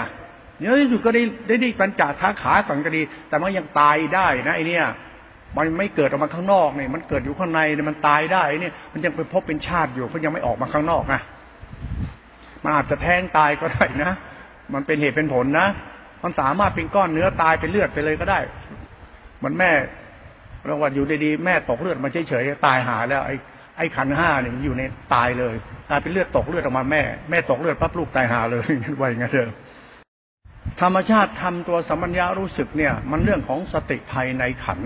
[0.60, 4.86] เนื้อที่สุดก็ได้ได้ได้ปัญจท้าขาก่อนก็ดีแต่มันยังตายได้นะไอเนี้ย
[5.58, 11.22] มันไม่เกิดออกมาข้างนอกเนี่ยมันเกิดอยู่ข้างในเนี่ยมันตายได้เนี่ยมันยังไปพบเป็นชาติอยู่เพราะยังไม่ออกมาข้างนอกนะ
[12.64, 14.12] มันอาจจะแท้งตายก็ได้นะ
[14.74, 15.68] มันเป็นเหตุเป็นผลนะ
[16.24, 18.40] มันสามารถเป็นก้อนเนื้อตายเป็นเลือดไปเลยก็ได้
[19.44, 19.72] มันแม่
[20.70, 23.36] รางวัลอยู่ดีๆแม่ตกเลือดมาเฉยๆตายหาแล้วไอ้
[23.78, 25.56] ไอ้ขันห้าเนี่ยอยู่ในตายเลย
[25.90, 28.64] กลายเป็นเลือดตกเลือดออกมาแม่ แม่ตกเลือดปั๊บลูกตายหาเลย
[29.00, 29.50] ว่าอย่างเงี้ยเถอะ
[30.82, 34.80] ธรรมชาติทำตัวสัมปัญญารู้สึกเนี่ย มันเรื่องของสติภายในขัน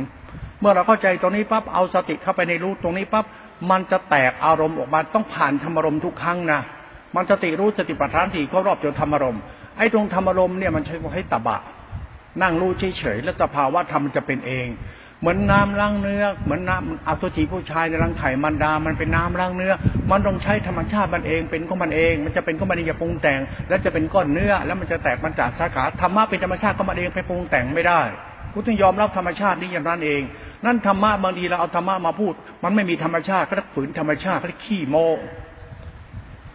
[0.60, 3.26] เมื่อเราเข้าใจตรงนี้ปั๊บเอาสติเข้าไปในรู้ตรงนี้ปั๊บ
[3.72, 6.62] มันจะแตกอารมณ์ออกมาต้องผ่านธรรมารมณ์ทุกครั้งนะ
[7.16, 9.42] มันสติรู้สติปัฏฐานสี่ก็รอบจนธรรมารมณ์
[9.78, 11.60] ไอ้ตรงธรรมารมณ์เนี่ยมันใช้ให้ตบะ
[12.42, 14.68] นั่งรู้เฉยๆแล้วสภาวะธรรมจะเป็นเอง
[15.22, 19.74] เหมือนน้ำล้างเนื้อ เหมือนน้ำอสุจิผู้ชายในรังไข่มันดา มันเป็นน้ำล้างเนื้อ
[20.12, 28.02] มันต้องใช้ธรรมชาติมันเองเป็นของมันเอง มันจะเป็นของมันเองอย่าปรุงแต่ง แล้วจะเป็นก้อนเนื้อ แล้วมันจะแตกมันจากสาขาธรรมะเป็นธรรมชาติของมันเองไปปรุงแต่งไม่ได้
[28.54, 30.22] พุทธยอมรับธรรมชาตินี้อย่างนั้นเอง
[30.66, 34.96] นั่นธรรมะบางทีเราเอาธรรมะมาพูด มันไม่มีธรรมชาติก็ต้องฝืนธรรมชาติก็ขี้โม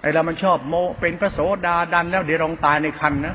[0.02, 3.34] ไอเรามันชอบโมเป็นพระโสดาดันแล้วเดี๋ยวลองตายในคันนะ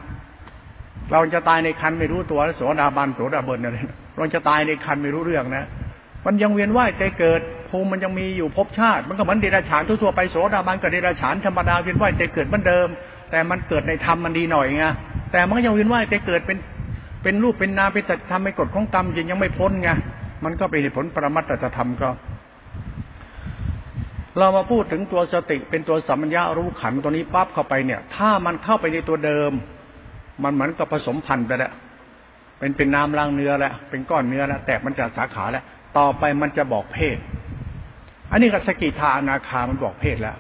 [1.12, 3.78] เราจะตายในคันไม่รู้ตัวแล้วโสดาบันโสดาเบินอะไร
[4.20, 5.66] รเราจะตายในคันไม่รู้เรื่องนะ
[6.26, 12.88] มันยังเวียนว่ายใจเกิดภูมิมันยังมีอยู่ภพชาติ มันก็เหมือนเดรัจฉานทั่วๆไปโสดาบันกับเดรัจฉานธรรมดาเวียนว่ายใจเกิดเหมือนเดิม
[13.32, 14.86] แต่มันเกิดในธรรมมันดีหน่อยไง
[15.32, 16.58] แต่มันก็ยังเวียนว่ายใจเกิดเป็น
[17.24, 19.90] เป็นรูปเป็นนามเป็นตัดธรรมเป็นกฎของกรรมยังยังไม่พ้นไง
[20.44, 22.10] มันก็เป็นผลปรมัตถธรรมก็
[24.38, 29.52] เรามาพูดถึงตัวสติเป็นตัวสัมมัญญารู้ขันตัวนี้ปั๊บเข้าไปเนี่ย ถ้ามันเข้าไปในตัวเดิม
[30.44, 31.72] มันเหมือนกับผสมพันธุ์ไปแล้ว
[32.60, 35.64] เป็นเป็นน้ำล้างเนื้อแล้วเป็นก้อนเนื้อแล้วแตกมันจะสาขาแล้ว
[35.98, 37.18] ต่อไปมันจะบอกเพศ
[38.32, 40.38] อันนี้กับสกิทาอนาคามันบอกเพศแล้ว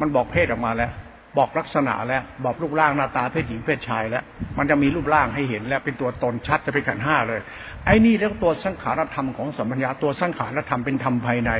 [0.00, 0.92] มันบอกเพศออกมาแล้ว
[1.38, 4.24] บอกลักษณะแล้ว บอกรูปร่างหน้าตาเพศหญิงเพศชายแล้ว
[4.58, 7.40] มันจะมีรูปร่างให้เห็นแล้ว เป็นตัวตนชัดจะเป็นขันห้าเลย
[7.86, 11.52] ไอ้นี่เรียกตัวสังขารธรรมของสัมพัญญาตัวสังขารธรรมเป็นธรรมภายใน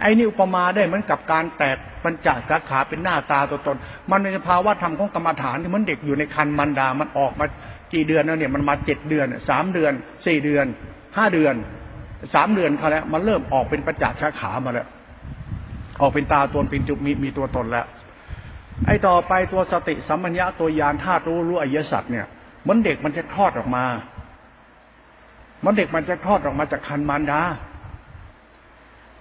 [0.00, 3.76] ไอ้นี่อุปมาได้เหมือนกับการแตกปัญจสาขาเป็นหน้าตาตัวตน
[4.10, 7.46] มันในภาวะธรรมของกรรมฐานที่มันเด็กอยู่ในคันมันดามันออกมา
[7.94, 9.92] กี่เดือนแล้วเนี่ยมันมาเจ็ดเดือนสามเดือน
[10.26, 10.66] สี่เดือน
[11.16, 11.54] ห้าเดือน
[12.34, 14.88] สามเดือนเขาแล้วมันเริ่มออกเป็นปัญจสาขามาแล้ว
[16.00, 17.86] ออกเป็นตาตนเป็นจุมีมีตัวตนแล้ว
[18.86, 22.26] ไอ้ต่อไปตัวสติสัมปัญญะตัวยานธาตุรู้รู้อริยสัจเนี่ย
[22.68, 23.84] มือนเด็กมันจะคลอดออกมา
[25.64, 27.40] มันเด็กมันจะคลอดออกมาจากคันมารดา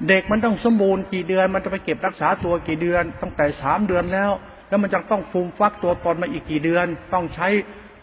[0.07, 4.31] เด็กมันต้องสมบูรณ์กี่เดือน มันจะไปเก็บรักษาตัวกี่เดือนตั้งแต่สามเดือนแล้ว
[4.67, 7.47] แล้วมันจะต้องฟูมฟักตัวตนมาอีกกี่เดือน ต้องใช้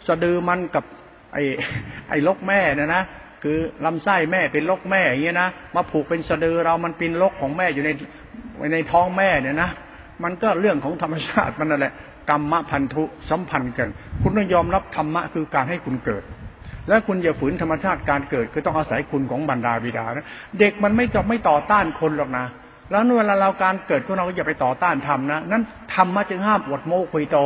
[0.07, 0.85] สะดือมันกับ
[1.33, 1.43] ไอ้
[2.09, 3.03] ไอ้ลกแม่นะนะ
[3.43, 7.91] คือลำไส้แม่เป็นลกแม่อย่างเงี้ยนะมาผูกเป็นสะดือเรามันเป็นลกของแม่อยู่ใน
[8.73, 9.71] ในท้องแม่เนี่ยนะ
[10.25, 11.95] มันก็เรื่องของธรรมชาติมันนั่นแหละ
[12.31, 13.89] กรรมพันธุสัมพันธ์กัน
[14.23, 16.25] คุณต้องยอมรับธรรมะคือการให้คุณเกิด
[16.89, 20.27] และคุณอย่าฝืนธรรมชาติการเกิด คือต้องอาศัยคุณของบรรดาบิดานะ
[20.59, 22.47] เด็กมันไม่จะไม่ต่อต้านคนหรอกนะ
[22.91, 25.63] แล้วเวลาเราการเกิดของเราก็อย่าไปต่อต้านธรรมนะนั้น
[25.95, 27.39] ธรรมะจึงห้ามอวดโม้คุยโต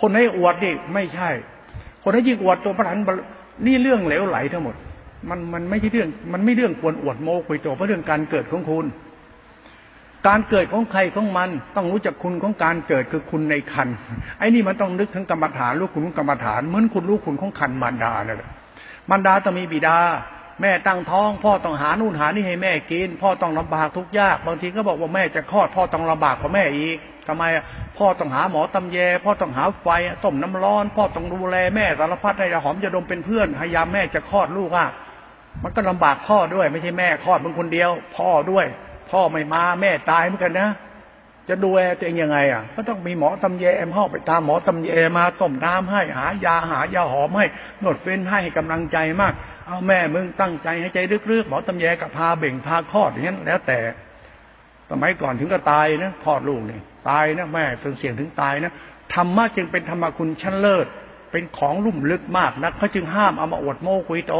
[0.00, 1.30] คนให้อวดนี่ไม่ใช่
[2.02, 2.98] คนให้ยิ่งอวดตัวพระหัน
[3.66, 4.74] นี่เรื่องเหลวไหลทั้งหมด
[5.28, 8.86] มันมันไม่ใช่เรื่อง มันไม่เรื่องควรอวดโม้คุยโตเพราะเรื่องการเกิดของคุณ
[10.26, 13.88] การเกิดของใครของมัน ต้องรู้จักคุณของการเกิดคือคุณในคัน
[14.38, 18.36] ไอ้นี่มันต้องนึกถึงกรรมฐานรู้คุณของกรรมฐานเหมือนคุณรู้คุณของคันมารดาเนี่ย
[19.10, 19.96] มารดาต้องมีบิดา
[20.62, 26.96] แม่ตั้งท้อง พ่อต้องหานู่นหานี่ให้แม่กิน พ่อต้องลำบากทุกยาก บางทีก็บอกว่าแม่จะคลอด พ่อต้องลำบากกว่าแม่อีก
[27.28, 27.44] ทำไม
[27.98, 29.86] พ่อต้องหาหมอตำแย พ่อต้องหาไฟ
[30.24, 34.88] ต้มน้ำร้อน พ่อต้องดูแลแม่สารพัดให้หอมจะดมเป็นเพื่อนพยายามแม่จะคลอดลูกอะ
[35.62, 38.66] มันก็ลำบากพ่อด้วย ไม่ใช่แม่คลอดมึงคนเดียว พ่อด้วย
[39.10, 40.68] พ่อไม่มาแม่ตายเหมือนกันนะ
[41.48, 47.46] จะดูแลตัวเองยังไงอะก็ต้องมีหมอตำแยแอมห้องไปตามหมอตำแยมาต้มน้ำให้หายาหายาหอมให้
[47.82, 49.32] นวดเฟ้นให้กำลังใจมาก
[49.66, 50.98] เอาแม่มึงตั้งใจให้ใจ
[51.30, 53.78] ลึกๆหมอตำแยกับพาเบ่งพาคลอดอย่างนั้นแล้วแต่
[54.90, 58.72] สมัยก่อนถึงก็ตายนะคลอดลูกนี่ตายนะแม่เป็นเสี่ยงถึงตายนะ
[59.14, 60.86] ธรรมะจึงเป็นธรรมคุณชั้นเลิศ
[61.32, 64.34] เป็นของลุ่มลึกมากนะเขาจึงห้ามเอามาอวดโม้คุยโต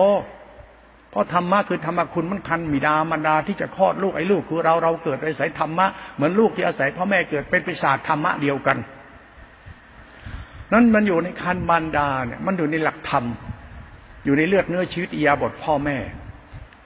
[1.11, 8.79] เพราะธรรมะคือธรรมคุณมันคันมิดามารดาที่จะคลอดลูกไอ้ลูกคือเราเราเกิดอาศัยธรรมะเหมือนลูกที่อาศัยพ่อแม่เกิดเป็นปิศาจธรรมะเดียวกัน
[10.73, 13.25] นั้นมันอยู่ในคันมารดาเนี่ยมันอยู่ในหลักธรรม
[14.25, 15.97] อยู่ในเลือดเนื้อชีวิตอียาบทพ่อแม่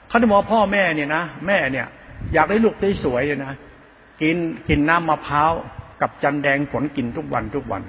[0.08, 1.86] เขาจะบอกพ่อแม่เนี่ยนะแม่เนี่ย
[2.34, 3.52] อยากได้ลูกได้สวยเลยนะ
[4.22, 4.36] กิน
[4.68, 5.52] กินน้ำมะพร้าว
[6.00, 7.82] กับจันแดงผลกินทุกวันทุกวัน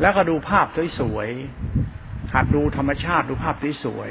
[0.00, 0.66] แล้วก็ดูภาพ
[1.00, 4.10] สวยๆหัดดูธรรมชาติดูภาพสวย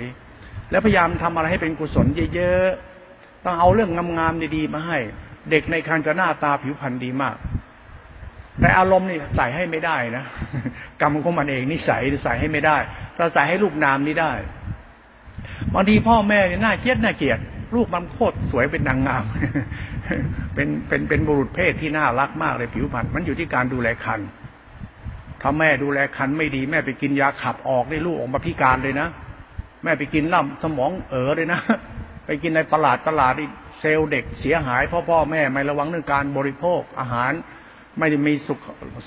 [0.72, 4.98] แล้วพยายามทำอะไรให้เป็นกุศลเยอะๆต้องเอาเรื่องงามๆดีๆมาให้
[5.52, 7.36] เด็กในคันจะหน้าตาผิวพรรณดีมาก
[8.60, 10.26] แต่อารมณ์นี่ใส่ให้ไม่ได้นะ
[11.02, 12.78] กรรมของมันเองนิสัยใส่ให้ไม่ได้
[13.16, 14.34] แต่ใส่ให้ลูกนามนี่ได้
[15.74, 17.40] บางทีพ่อแม่เนี่ยน่าเกลียดน่าเกลียด
[17.76, 19.24] ลูกมันโคตรสวยเป็นนางงาม
[20.54, 24.20] เป็นเป็นเป็นบุรุษเพศที่น่ารักมากเลยผิวพรรณมันอยู่ที่การดูแลคัน
[25.42, 29.08] ถ้าแม่ดูแลคันไม่ดีแม่ไปกินยาขับออกได้ลูกออกมาพิการเลยนะ
[29.84, 31.60] แม่ไปกินล่ำสมองเอ๋อเลยนะ
[32.26, 33.34] ไปกินในตลาดตลาด
[33.80, 37.32] เซลล์เด็กเสียหายพ่อพ่อแม่ไม่ระวังเรื่องการบริโภคอาหาร
[38.00, 38.60] ไม่ได้มีสุข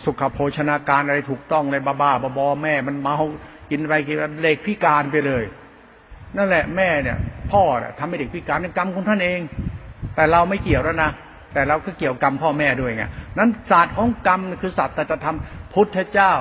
[0.04, 3.16] สุขโภชนาการอะไรถูกต้องเลยบ้าบ้าบอแม่มันเมา
[3.70, 5.44] กินไปกินเด็กพิการไปเลย
[6.36, 7.16] นั่นแหละแม่เนี่ย
[7.52, 9.40] พ่อเนี่ยทำให้เด็กพิการเป็นกรรมของท่านเอง
[10.14, 11.10] แต่เราไม่เกี่ยวแล้วนะ
[11.52, 13.04] แต่เราก็เกี่ยวกรรมพ่อแม่ด้วยไง
[13.38, 16.32] นั้นศาสตร์ของกรรมคือศาสตร์แต่จะทำพุทธเจ้า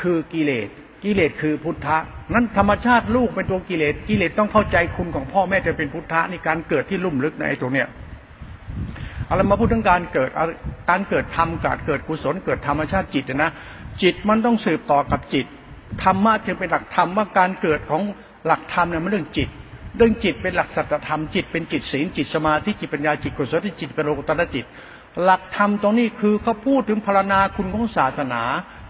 [0.00, 0.68] คือกิเลส
[1.04, 1.98] กิเลสคือพุทธะ
[2.34, 7.88] นั้นธรรมชาติลูกเป็นตัวกิเลสกิเลสต้องเข้าใจคุณของพ่อแม่จะเป็นพุทธะในการเกิดที่ลุ่มลึกในตรงเนี้ย
[9.32, 10.30] เอาละมาพูดถึงการเกิด
[10.90, 13.50] การเกิดธรรมการเกิดกุศลเกิดธรรมชาติจิตนะ
[14.02, 15.46] จิตมันต้องสืบต่อกับจิต
[16.02, 18.02] ธรรมะจึงเป็นหลักธรรมว่าการเกิดของ
[18.46, 19.48] หลักธรรมเนี่ยมันเรื่องจิต
[19.96, 24.64] เรื่องจิตเป็นหลักสัจธรรมจิตเป็นจิตศีลจิตสมาธิจิตปัญญาจิตกุศลจิตเป็นโลกุตตรจิต
[25.22, 28.42] หลักธรรมตรงนี้คือเขาพูดถึงพรณนาคุณของศาสนา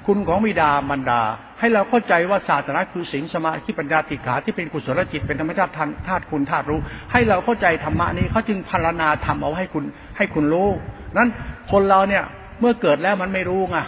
[0.07, 1.21] คุณของบิดามารดา
[1.61, 5.73] ให้เราเข้าใจว่าศาสนาคือศีลสมาธิปัญญาติขาที่เป็นกุศลจิตเป็นธรรมชาติ
[6.09, 6.81] ธาตุคุณธาตุรู้
[7.13, 9.85] ให้เราเข้าใจธรรมะนี้เขาจึงพารณาทำเอาให้คุณ
[10.17, 10.69] ให้คุณรู้
[11.17, 11.29] นั้น
[11.73, 12.25] คนเราเนี่ย
[12.61, 13.79] เมื่อเกิดแล้วมันไม่รู้ไง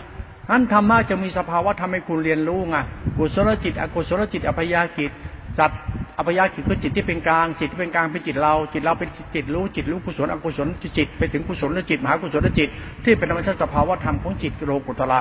[0.51, 2.77] นั้นธรรมะจะมีสภาวะทำให้คุณเรียนรู้ไง
[3.17, 5.11] กุศลจิต อกุศลจิต อภยาจิต
[5.59, 5.71] จัด
[6.19, 12.69] อภยาจิตคือจิตที่เป็นกลางจิตที่เป็นกลางเป็นจิตเรา จิตเราเป็นจิตรู้จิตรู้กุศลอกุศลจิตไปถึงกุศลจิตมหากุศลจิต
[13.05, 15.21] ที่เป็นธรรมชาติสภาวะธรรมของจิตโลกุตละ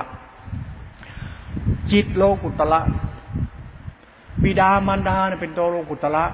[1.92, 2.82] จิตโลกุตละ
[4.44, 6.26] บิดามารดาเนี่ยเป็นตัวโลกุตละ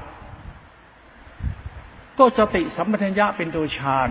[2.17, 4.09] ก็สติสัมปชัญญะเป็นตัวฌาน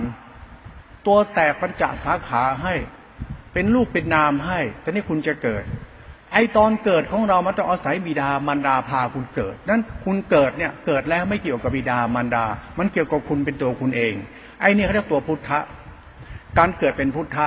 [1.06, 2.74] ตัวแตกปัญจสาขาให้
[3.52, 5.62] เป็นรูปเป็นนามให้แต่นี่คุณจะเกิด
[6.32, 12.44] ไอตอนเกิดของเรามันต้องอาศัยบิดามารดาพาคุณเกิด นั้นคุณเกิดเนี่ยเกิดแล้วไม่เกี่ยวกับบิดามารดา
[12.78, 14.14] มันเกี่ยวกับคุณเป็นตัวคุณเอง
[14.60, 15.58] ไอเนี่ยเขาเรียกตัวพุทธะ
[16.58, 17.46] การเกิดเป็นพุทธะ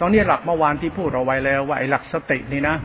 [0.00, 2.76] ตอนนี้หลักเมื่อวานที่พูดเอาไว้แล้วว่าไอ้หลักสตินี่นะ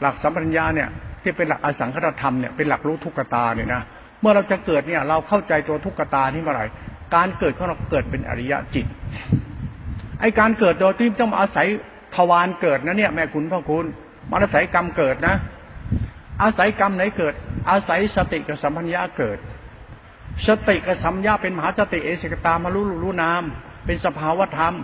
[0.00, 0.88] หลักสัมปัญญาเนี่ย
[1.22, 3.82] ที่เป็นหลักอสังคตธรรมเนี่ยเป็นหลักรู้ทุกขตาเนี่ยนะ
[4.20, 6.66] เมื่อเราจะเกิดเนี่ย เราเข้าใจตัวทุกขตานี่เมื่อไหร่
[7.14, 8.86] การเกิดของเราเกิดเป็นอริยจิต
[10.20, 11.66] ไอการเกิดโดยที่ต้องอาศัย
[12.14, 13.86] ทวารเกิดนะเนี่ยแม่คุณพ่อคุณ
[14.30, 15.36] มันอาศัยกรรมเกิดนะ
[16.42, 17.34] อาศัยกรรมไหนเกิด
[17.70, 19.38] อาศัยสติกับสัมพัญญาเกิด
[20.46, 23.42] สติกับสัมญาเป็นมหาสติเอสกตามารู้รู้นาม
[23.86, 24.74] เป็นสภาวธรรม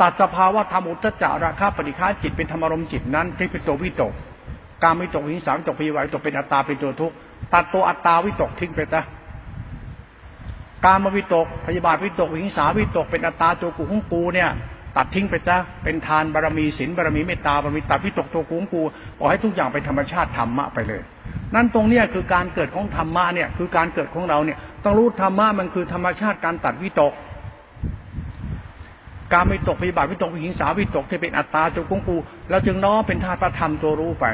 [0.00, 4.12] ตัดสภาวธรรมอุตจาราคาปฏิฆาจิตเป็นธรรมรมจิตนั้นที่เป็นตัววิตก
[4.82, 7.14] การวิตกหิงสามวิตกพีวายตกเป็นอัตตาเป็นตัวทุกข์
[7.54, 9.02] ตัดตัวอัตตาวิตกทิ้งไปซะ
[10.84, 14.50] การมาวิตกพยาบาทวิตกหิงสาวิตกเป็นอัตตาตัวกูของกูเนี่ย
[14.96, 18.82] ตัดทิ้งไปซะเป็นทานบารมีศีลบารมีเมตตาบารมีตัดวิตกตัวกูของกู
[19.18, 21.02] ปล่อยให้ทุกอย่างเป็นธรรมชาติธรรมะไปเลย
[21.54, 27.12] นั่นตรงเนี้ยคือการเกิดของธรรมะเนี่ยคือการเกิดของเราเนี่ยต้องรู้ธรรมะมันคือธรรมชาติการตัดวิตก
[29.32, 32.16] การวิตกพยาบาทวิตกหิงสาวิตกที่เป็นอัตตาตัวกูของกู
[32.50, 34.26] เราจึงน้อมเป็นธาตุธรรมตัวรู้ไป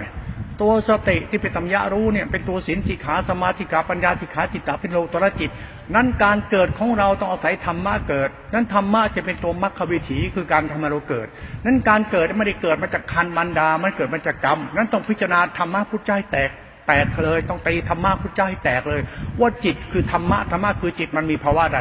[0.61, 5.51] ตัวสติที่เป็นตัมยะรู้เนี่ยเป็นตัวศีลสิขาสมาธิขาปัญญาสิขาจิตตาเป็นโลตระจิต
[5.95, 11.27] นั้นการเกิดของเราต้องอาศัยธรรมะเกิด นั้นธรรมะจะเป็นตัวมรรควิถีคือการทำให้เราเกิด
[11.65, 16.51] นั้นการเกิดไม่ได้เกิดมาจากคันมันดามันเกิดมาจากกรรม นั้นต้องพิจารณาธรรมะพุทธใจแตก
[16.87, 19.01] แตกเลย ต้องตีธรรมะพุทธใจแตกเลย
[19.41, 21.81] ว่าจิตคือธรรมะธรรมะคือจิตมันมีภาวะใด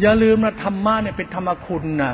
[0.00, 2.12] อย่าลืมนะธรรมะเนี่ยเป็นธรรมคุณนะ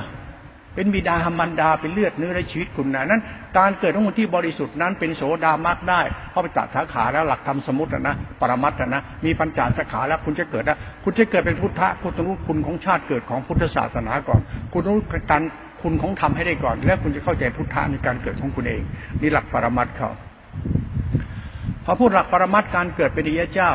[0.74, 3.22] เป็นบิดามันดาเป็นเลือดเนื้อในชีวิตคุณนะนั้น
[3.58, 14.40] การเกิดของคนที่บริสุทธิ์นั้นเป็นโสดามักได้เพราะไปตัดสาขาแล้วหลักธรรมสมุตินะปรมัตนะมีปัญจสาขาแล้วคุณจะเกิดแล้วคุณจะเกิดเป็นพุทธะคุณต้องรู้คุณของชาติเกิดของพุทธศาสนาก่อน
[14.72, 15.42] คุณต้องรู้การ
[15.82, 18.82] คุณของธรรมให้ได้ก่อน แล้วคุณจะเข้าใจพุทธะในการเกิดของคุณเอง
[19.20, 20.10] นี่หลักปรมัตเขา
[21.84, 23.72] พอพูดหลักปรมัตการเกิดเป็นอริยเจ้า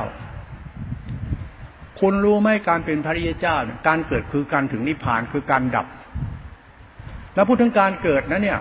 [2.00, 3.56] คุณรู้ไหมการเป็นพระริยเจ้า
[3.88, 5.88] การเกิดคือการถึงนิพพานคือการดับ
[7.36, 8.60] แล้วพูดถึงการเกิดนะเนี่ย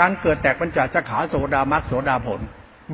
[0.00, 2.40] การเกิดแตกปัญจจขาโสดามักโสดาผล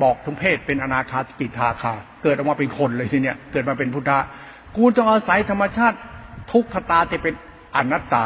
[0.01, 4.19] บอกทุงเพศเป็นอนาคาปิทาคา เกิดออกมาเป็นคนเลยทีเนี้ยเกิดมาเป็นพุทธะ
[4.75, 5.97] กูต้องอาศัยธรรมชาติ
[6.51, 7.33] ทุกขตาจะเป็น
[7.75, 8.25] อนัตตา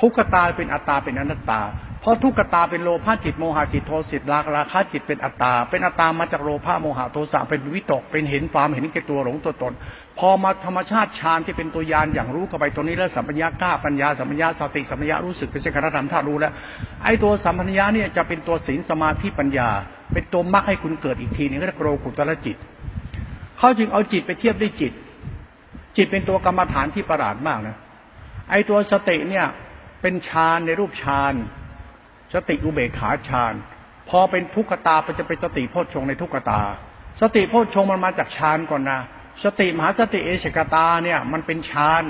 [0.00, 1.60] ทุกขตาเป็นอัตตาเป็นอนัตตา
[2.00, 9.72] เพราะทุกขตาเป็นโลภะจิตโมหะจิตโทสิตราราคะจิตเป็นอัตตา เป็นอัตตามาจากโลภะโมหะโทสะเป็นวิตก เป็นเห็นความเห็นแก่ตัวหลงตัวตน
[10.18, 16.52] พอมาธรรมชาติฌานที่เป็นตัวยานอย่างรู้เข้าไปตัวนี้แล้วสัมปัญญากล้าปัญญาสัมปัญญาสติสัมปัญญารู้สึกเป็นเชคารธรรมธาตุรู้แล้ว
[17.04, 19.68] ไอ้ตัวสัมปัญญาเนี่ยจะเป็นตัวศีลสมาธิปัญญา
[20.12, 22.56] เป็นตัวมรรคให้คุณเกิดอีกทีนึงก็เรียกโรกุตละจิต
[23.58, 24.92] เขาจึงเอาจิตไปเทียบด้วยจิต
[25.96, 27.76] จิตเป็นตัวกรรมฐานที่ประหลาดมากนะ
[28.50, 29.46] ไอ้ตัวสติเนี่ย
[30.02, 31.32] เป็นฌานในรูปฌาน
[32.34, 33.54] สติอุเบกขาฌาน
[34.08, 36.60] พอเป็นทุกขตาไปจะเป็นสติโพชฌงในทุกขตา
[37.20, 39.00] สติโพชฌงมันมาจากฌานก่อนนะ
[39.44, 42.04] สติมหาสติเอเสกตาเนี่ยมันเป็นฌาน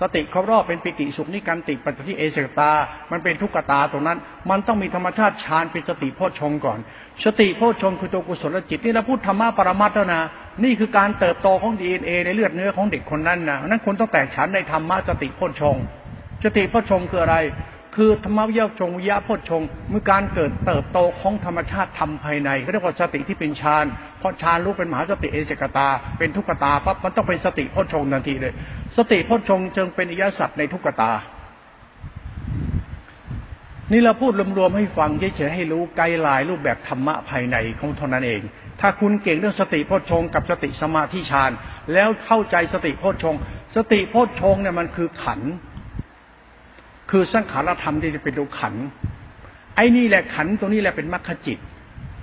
[0.00, 2.70] สติครอบรอบเป็นปิติสุขนิการติปัจจุเอเสกตา
[3.12, 4.18] มันเป็นทุกขตาตรงนั้น
[4.50, 6.78] มันต้องมีธรรมชาติฌานเป็นสติโพชงก่อน
[7.24, 10.22] สติโพชงคือตัวกุศลจิตนี่เราพูดธรรมะปรมัตถ์แล้วนะ
[10.64, 15.76] นี่คือการเติบโตของดีเอ็นเอในเลือดเนื้อของเด็กคนนั้นนะนั้นคนต้องแตกฉานในธรรมะสติโพชง
[16.44, 17.36] สติโพชงคืออะไร
[17.94, 23.84] คือธรรมวิยชงวิยะพจชงเมื่อการเกิดเติบโตของธรรมชาติทำภายในเขาเรียกว่าสติที่เป็นฌาน
[24.18, 28.54] เพราะฌานรู้เป็นมหาสติเอเจกตา เป็นทุกขตาปั๊บมันต้องเป็นสติพจชงทันทีเลย
[28.96, 31.10] สติพจชงจึงเป็นอิยสัตในทุกขตา
[33.92, 38.40] นี่เราพูดรวมๆให้ฟังเฉยๆให้รู้ไกลลายรูปแบบธรรมะภายในของเท่านั้นเอง
[38.80, 41.50] ถ้าคุณเก่งเรื่องสติพจชงกับสติสมาธิฌาน
[41.92, 43.34] แล้วเข้าใจสติพจชง
[43.76, 45.40] สติพจชงเนี่ยมันคือขัน
[47.16, 48.74] คือสังขารธรรมที่จะเป็นดูขัน
[49.76, 51.58] ไอ้นี่แหละขันตรงนี้แหละเป็นมรรคจิต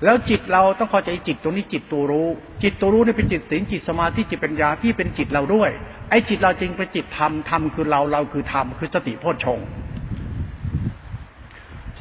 [0.04, 2.28] แล้วจิตเราต้องเข้าใจจิตตรงนี้จิตตัวรู้
[2.64, 5.70] จิตตัวรู้นี่เป็นจิตศีลจิตสมาธิจิตปัญญาที่เป็นจิตเราด้วย
[6.10, 9.60] ไอ้จิตเราจริงเป็นจิตธรรมธรรมคือเราเราคือธรรมคือสติโพชฌง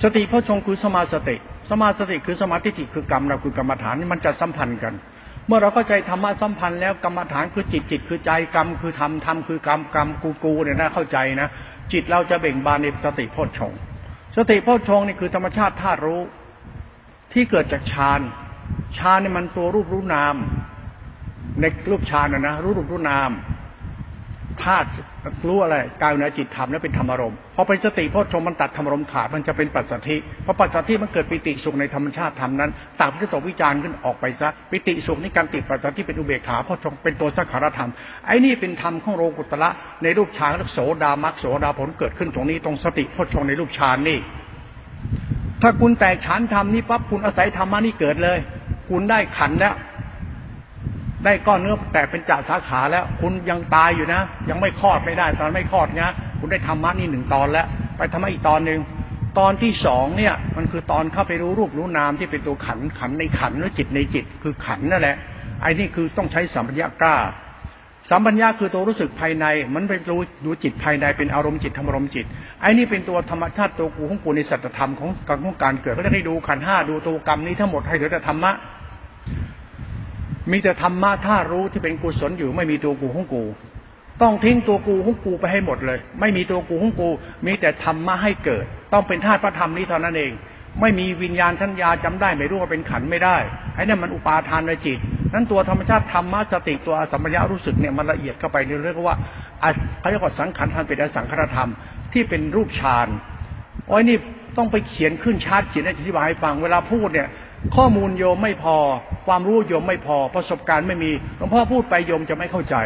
[0.02, 1.36] สติโพชงคือสมาสติ
[1.70, 4.94] สมาสติคือสมาธิิคือกรรมเราคือกรรมฐานนี่มันจะสัมพันธ์กัน
[5.46, 11.48] เมื่อเราเข้าใจธรรมะสัมพันธ์แล้วกรรมฐานคือจิตจิตคือใจกรรมคือธรรมธรรมคือกรรมกรรมกูกูเนี่ยนะเข้าใจนะ
[11.92, 13.72] จิตเราจะเบ่งบานในสติโพชง
[14.36, 16.22] สติโพชงนี่คือธรรมชาติธาตุรู้
[17.32, 18.20] ที่เกิดจากฌาน
[18.96, 20.36] ฌานนี่มันตัวรูปรู้นาม
[21.60, 23.30] ในรูปฌานนะนะรู้รูปรู้นาม
[24.62, 24.88] ธาตุ
[25.48, 37.90] รู้อะไรกายนจิตธรรมแล้วเป็นธรรมารมณ์พอเป็นสติพอชมมันตัดธรรมารมณ์ขาดมันจะเป็นปัจจัติเพราะปัจจัติมันเกิดปิติสุขในธรรมชาติธรรมนั้นต่างพิจารวิจารณ์ขึ้นออกไปซะปิติสุขนี่การติดปัจจัติเป็นอุเบกขาพอชมเป็นตัวสังขารธรรม
[38.26, 39.70] ไอ้นี่เป็นธรรมของโลกุตระ
[40.02, 44.18] ในรูปฌานโสดามักโสดาผลเกิดขึ้นตรงนี้ตรงสติพอชงในรูปฌานนี่
[45.62, 48.38] ถ้าคุณแตกฌานธรรมนี่ปั๊บคุณอาศัยธรรมะนี่เกิดเลย
[48.90, 49.74] คุณได้ขันแล้ว
[51.24, 58.80] ได้ก้อนเนื้อแตกเป็นจ่าสาขาแล้ว คุณยังตายอยู่นะ ยังไม่คลอดไม่ได้ ตอนไม่คลอดนะคุณได้ธรรมะนี่หนึ่งตอนแล้ว ไปธรรมะอีกตอนหนึ่ง
[59.38, 65.16] ตอนที่สองเนี่ยมันคือตอนเข้าไปรู้รูปรู้นามที่เป็นตัวขันขันในขันหรือจิตในจิต คือขันนั่นแหละ
[65.62, 67.16] ไอ้นี่คือต้องใช้สัมปัญญากล้า
[68.10, 72.26] สัมปัญญาคือตัวรู้สึกภายใน มันเป็นรู้ดูจิตภายในเป็นอารมณ์จิตธรรมอารมณ์จิต
[72.60, 78.52] ไอ้นี่เป็นตัวธรรมชาติตัวกูของกูในสัจธรรมของการของการเกิดก็จะให้ดูขันห้าดูตัวกรรมนี้ทั้งหมดให้เหลือแต่ธรรมะ
[80.50, 83.44] มีแต่ธรรมะถ้ารู้ที่เป็นกุศลอยู่ไม่มีตัวกูของกู
[84.22, 87.08] ต้องทิ้งตัวกูของกูไปให้หมดเลย ไม่มีตัวกูของกู
[87.46, 90.32] มีแต่ธรรมะให้เกิด ต้องเป็นธาตุพระธรรมนี้เท่านั้นเอง
[90.80, 93.36] ไม่มีวิญญาณทัญญาจำได้ไม่รู้ว่าเป็นขันไม่ได้
[93.74, 94.98] ไอ้นั่นมันอุปาทานในจิต
[95.34, 99.16] นั้นตัวธรรมชาติธรรมะสติตัวสัมปญะรู้สึกเนี่ยมันละเอียดเข้าไปในเรื่องว่า
[100.00, 101.70] เขาเรียกว่าสังขารทันเป็นอสังขารธรรม
[102.12, 103.08] ที่เป็นรูปฌาน
[103.88, 104.16] โอ้ยนี่
[104.56, 107.28] ต้องไปเขียนขึ้นชาร์ตเขียนอธิบายให้ฟังเวลาพูดเนี่ย
[107.76, 108.76] ข้อมูลโยมไม่พอ
[109.26, 112.76] ความรู้โยมไม่พอ ประสบการณ์ไม่มีหลวงพ่อพูดไปโยมจะไม่เข้าใจ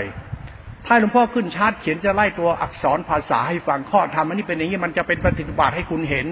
[0.87, 6.27] ถ้าหลวงพ่อขึ้นชาร์ตเขียนจะไล่ตัวอักษรภาษาให้ฟังข้อธรรมอันนี้เป็นอย่างนี้มันจะเป็นปฏิบัติให้คุณเห็น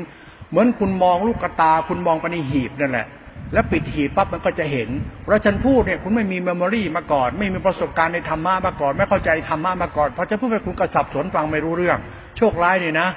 [0.51, 3.07] เหมือนคุณมองลูกกระตา คุณมองไปในหีบนั่นแหละ
[3.53, 4.89] แล้วปิดหีบปั๊บมันก็จะเห็น
[5.27, 11.99] เราฉันพูดเนี่ยคุณไม่มี memory มาก่อน ไม่มีประสบการณ์ในธรรมะมาก่อน ไม่เข้าใจธรรมะมาก่อนพอจะพูดไปคุณก็จะสับสนฟังไม่รู้เรื่อง
[12.37, 13.09] โชคร้ายเนี่ยนะ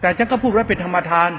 [0.00, 1.30] แต่ฉันก็พูดไว้เป็นธรรมทาน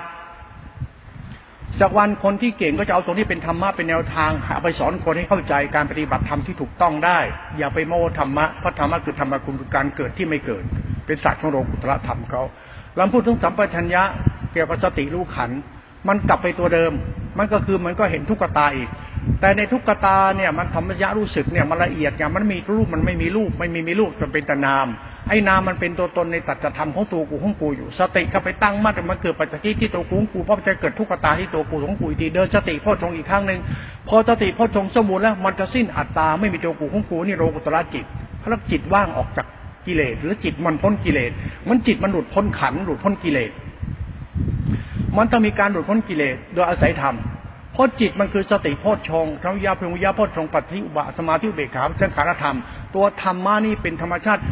[1.79, 7.19] สักวันคนที่เก่งก็จะเอาตรงนี้เป็นธรรมะเป็นแนวทางเอาไปสอนคนให้เข้าใจการปฏิบัติธรรมที่ถูกต้องได้
[7.57, 10.63] อย่าไปโม้ธรรมะเพราะธรรมะคือธรรมะคุณคือการเกิดที่ไม่เกิด
[11.05, 12.41] เป็นศาสตร์ของโลกุตระธรรมเขา
[12.95, 14.03] เราพูดถึงสัมปชัญญะ
[14.53, 15.51] เกี่ยวกับสติรู้ขัน
[16.07, 16.91] มันกลับไปตัวเดิม
[17.37, 18.89] มันก็คือมันก็เห็นทุกขตาอีก
[19.41, 24.87] แต่ในทุกขตาเนี่ยมันธรรมยะรู้สึกเนี่ยมันละเอียดอย่างมันมีรูปมันไม่มีรูปไม่มีมีรูปจนเป็นตนาม
[25.29, 33.59] ไอ้นามมันเป็นตัวตนในตัจธรรมของตัวกูของกูอยู่ สติก็ไปตั้งมั่นมันเกิดปัจจัยที่ตัวกูของกูเพราะจะเกิดทุกขตาที่ตัวกูของกูอีกทีเดินสติพ่อชงอีกครั้งหนึ่ง
[34.07, 38.05] พอสติพ่อชงสมุนแล้ว มันจะสิ้นอัตตาไม่มีตัวกูของกูนี่โลกุตระจิต
[38.41, 39.47] พระจิตว่างออกจาก
[39.85, 41.31] กิเลสหรือจิตมันพ้นกิเลส
[41.67, 43.51] มันจิตมันหลุดพ้นขันหลุดพ้นกิเลส
[45.17, 47.15] มันต้องมีการหลุดพ้นกิเลสโดยอาศัยธรรม
[47.73, 52.57] เพราะจิตมันคือสติโพชฌงธรรมยาเพียงวิยาโพชฌงปัจจิอุบะสมาธิอุเบกขาสังขารธรรม
[52.95, 54.43] ตัวธรรมะนี่เป็นธรรมชาติ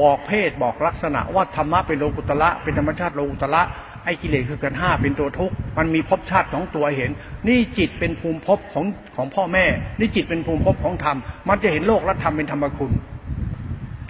[0.00, 3.62] บอกเพศบอกลักษณะว่าธรรมะเป็นโลกุตละเป็นธรรมชาติโลกุตละ
[4.04, 7.10] ไอ้กิเลสคือกันห้าเป็นตัวทุกข์มันมีภพชาติสองตัวเห็น
[7.48, 8.84] นี่จิตเป็นภูมิภพของ
[9.16, 9.64] ของพ่อแม่
[9.98, 11.16] นี่จิตเป็นภูมิภพของธรรม
[11.48, 12.92] มันจะเห็นโลกและธรรมเป็นธรรมคุณ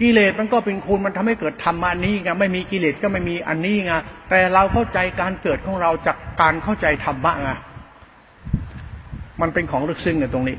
[0.00, 3.92] กิเลสมันก็เป็นคุณมันทำให้เกิดธรรมานี้ไงไม่มีกิเลสก็ไม่มีอันนี้ไง
[4.30, 7.50] แต่เราเข้าใจการเกิดของเราจากการเข้าใจธรรมะไง
[9.40, 10.56] มันเป็นของลึกซึ้งในตรงนี้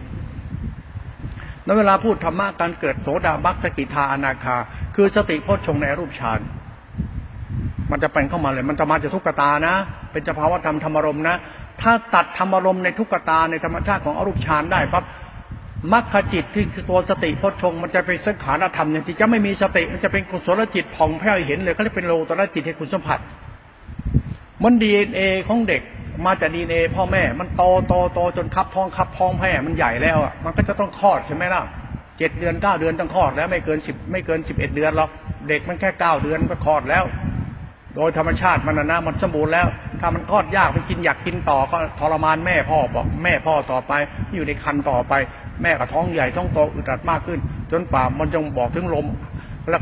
[1.65, 4.57] แล้วเวลาพูดธรรมะการเกิดโสดาบัคสกิทาอนาคา
[4.95, 6.39] คือสติโพชฌงในรูปฌาน
[7.91, 9.75] มันจะเป็นเข้ามาเลย มันจะมาจากทุกขตานะ
[10.11, 11.35] เป็นสภาวะธรรมธรรมรมนะ
[11.81, 15.03] ถ้าตัดธรรมรมในทุกขตาในธรรมชาติของอรูปฌานได้ปั๊บ
[15.93, 23.19] มรรคจิตที่คือตัวสติโพชงมันจะเป็นสังขารธรรมอย่างที่จะไม่มีสติมันจะเป็นกุศลจิตผ่องแผ้วเห็นเลยเขาเรียกเป็นโลตระจิตให้คุณสัมผัส
[24.63, 25.81] มันดีเอ็นเอของเด็ก
[26.25, 31.63] มาจากดีเอพ่อแม่ มันโตโตโตจนคับท้องคับท้องแพ่มันใหญ่แล้วอะมันก็จะต้องคลอดใช่ไหมล่ะ
[32.17, 35.09] เจ็ดเดือนเก้าเดือนต้องคลอดแล้ว ไม่เกินสิบไม่เกินสิบเอ็ดเดือนหรอก
[35.49, 37.03] เด็กมันแค่เก้าเดือนก็คลอดแล้ว
[37.95, 39.67] โดยธรรมชาติมันนะมันสมบูรณ์แล้ว
[39.99, 43.93] ถ้ามันคลอดยากไปกินอยากกินต่อก็ทรมานแม่พ่อบอกแม่พ่อต่อไป
[44.35, 45.13] อยู่ในคันต่อไป
[45.61, 47.39] แม่กับท้องใหญ่ท้องโตอึดอัดมากขึ้น
[47.71, 49.05] จนป่ามันจงบอกถึงลม
[49.69, 49.81] แล้ว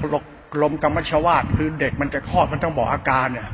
[0.63, 3.47] ลมกรรมชวาตคือเด็กมันจะคลอดมันต้องบอกอาการเนี่ย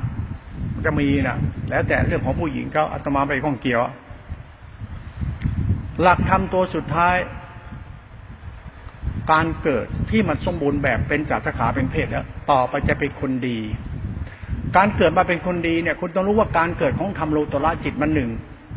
[0.85, 1.37] จะมีนะ
[1.69, 3.81] แล้วแต่เรื่องของผู้หญิงเขาอาตมาไปข้องเกี่ยว
[6.01, 7.17] หลักธรรมตัวสุดท้าย
[9.31, 13.59] การเกิดที่มันสมบูรณ์แบบเป็นจัตขาเป็นเพศแล้วต่อไปจะเป็นคนดี
[14.77, 18.29] การเกิดมาเป็นคนดีเนี่ย คุณต้องรู้ว่าการเกิดของธรรมโลตระจิตมันหนึ่ง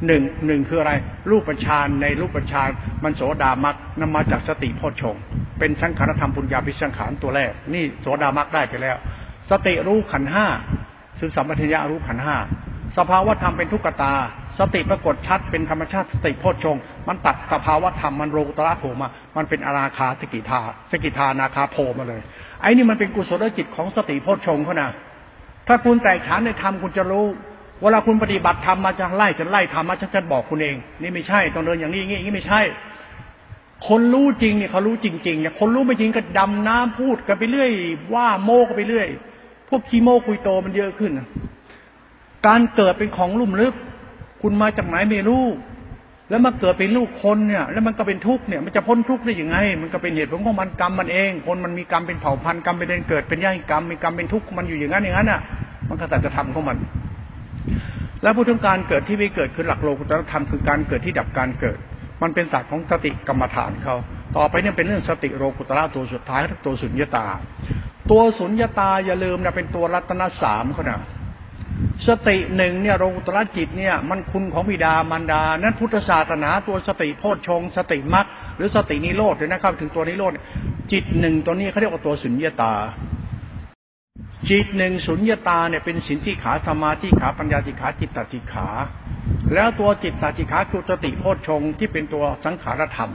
[0.06, 0.92] หนึ่งหนึ่งคืออะไร
[1.30, 2.68] รูปประชานในรูปประชาน
[3.04, 5.16] มันโสดามักนำมาจากสติโพชง
[5.59, 8.96] เป็นสังขารธรรมปุญญาพิสังขารตัวแรก นี่โสดามักได้ไปแล้ว
[9.50, 10.46] สติรู้ขันห้า
[11.18, 12.36] คือสัมปทัญญะรู้ขันห้า
[12.98, 14.12] สภาวธรรมเป็นทุกขตา
[14.58, 16.76] สติปรากฏชัดเป็นธรรมชาติสติโพชฌง
[17.08, 20.60] มันตัดสภาวธรรมมันโลตระโผมา มันเป็นอาราคาสกิทา
[20.90, 22.22] สกิทานาคาโผมาเลย
[22.60, 24.90] ไอ้นี่มันเป็นกุศลจิตของสติโพชฌงเขานะ
[25.66, 27.26] ถ้าคุณแตกฉานในธรรมคุณจะรู้
[27.80, 32.60] เวลาคุณปฏิบัติธรรมมาจะไล่จะไล่ธรรมมาจะจะบอกคุณเอง นี่ไม่ใช่ต้องเดินอย่างนี้อย่างนี้ไม่ใช่
[33.88, 37.70] คนรู้จริงเนี่ยเขารู้จริงๆเนี่ยคนรู้ไม่จริงก็ดำน้ำพูดกันไปเรื่อย
[38.14, 39.08] ว่าโมกันไปเรื่อย
[39.68, 41.12] พวกคีโมคุยโตมันเยอะขึ้น
[42.46, 43.74] การเกิดเป็นของลุ่มลึก
[44.42, 45.44] คุณมาจากไหนไม่รู้
[46.30, 55.40] แล้วมาเกิดเป็นลูกคนเนี่ย แล้วมันก็เป็นทุกข์เนี่ย มันจะพ้นทุกข์ได้ยังไง มันก็เป็นเหตุผลของมันกรรมมันเอง คนมันมีกรรมเป็นเผ่าพันธุ์กรรมเป็นเกิดเป็นย่างกรรมมีกรรมเป็นทุกข์มันอยู่อย่างนั้นอย่างนั้นอะ
[55.88, 56.78] มันก็แต่จะทำของมัน
[58.22, 61.78] แล้วพูดถึงการเกิดที่ไม่เกิดคือหลักโลกุตรธรรมคือการเกิดที่ดับการเกิด
[62.22, 63.96] มันเป็นศาสตร์ของสติกรรมฐานเขา
[64.36, 67.26] ต่อไปเนี่ยเป็นเรื่องสติโลกุตระตัวสุดท้ายตัวสุญญตา
[68.11, 71.00] ตัวสุญญาตาอย่าลืมนะเป็นตัวรัตนสามเขานะ
[72.06, 80.32] สติหนึ่งเนี่ยโลกุตระจิตเนี่ย มันคุณของบิดามารดา นั้นพุทธศาสนาตัวสติโพชฌงสติมัคหรือสตินิโรธเลยนะครับ ถึงตัวนิโรธ
[80.92, 82.74] จิตหนึ่งตัวนี้เขาเรียกว่าตัวสุญญาตา
[84.50, 88.68] จิตหนึ่งสุญญาตาเนี่ยเป็นสินที่ขาสมาธิขาปัญญาติขาจิตตติขา
[89.54, 93.11] แล้วตัวจิตตติขาคือสติโพชฌงที่เป็นตัวสังขารธรรม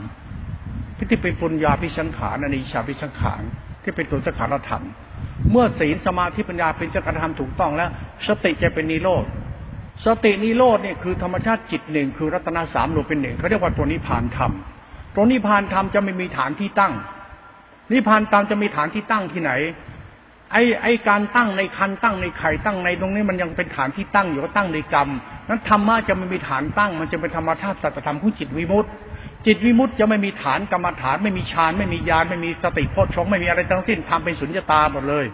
[1.10, 3.42] ที่เป็นปุญญาพิสังขารอนิชาพิสังขาร
[3.84, 4.84] ที่เป็นตัวสังขารธรรม
[5.50, 7.90] เมื่อศีลสมาธิปัญญาเป็นจักรธรรมถูกต้องแล้ว
[8.26, 9.24] สติจะเป็นนิโรธ
[10.06, 14.52] สตินิโรธเนี่ยคือธรรมชาติจิตหนึ่งคือรัตนาสามรวมเป็นหนึ่งเขาเรียกว่าตัวนิพพานธรรม
[15.14, 16.92] ตัวนิพพานธรรมจะไม่มีฐานที่ตั้ง
[17.92, 19.52] นิพพานธรรมจะมีฐานที่ตั้งที่ไหน
[20.52, 25.08] ไอ้ไอ้การตั้งในคันตั้งในไข่ตั้งในตรงนี้มันยังเป็นฐานที่ตั้งอยู่ก็ตั้งในกรรม
[25.48, 28.90] นั้นธรรมะจะไม่มีฐานตั้ง มันจะเป็นธรรมชาติสัจธรรมของจิตวิมุตติ
[29.46, 35.26] จิตวิมุตต์จะไม่มีฐานกรรมฐานไม่มีฌานไม่มีญาณไม่มีสติโพชงไม่มีอะไรทั้งสิ้นทำเป็นสุญญตาหมดเลย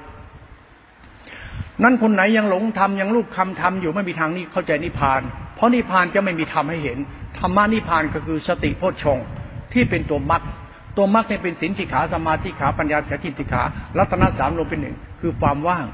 [1.82, 5.20] นั่นคนไหนยังหลงทำยังลูกคำทำอยู่ไม่มีทางนี้เข้าใจนิพพาน
[5.54, 6.98] เพราะนิพพานจะไม่มีทำให้เห็น
[7.38, 9.18] ธรรมะนิพพานก็คือสติโพชฌง
[9.72, 10.42] ที่เป็นตัวมรรค
[10.96, 13.62] ตัวมรรคเนี่ยเป็นสินสิขาสมาธิขาปัญญาขาจิติขา
[13.98, 15.86] รัตนสามรวมเป็นหนึ่งคือความว่าง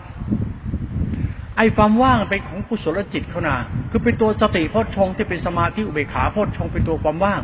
[1.56, 3.56] ไอ้ความว่างเป็นของกุศลจิตเขานา
[3.90, 7.40] คือเป็นตัวสติโพชฌงที่เป็นสมาธิอุเบกขาโพชฌงเป็นตัวความว่าง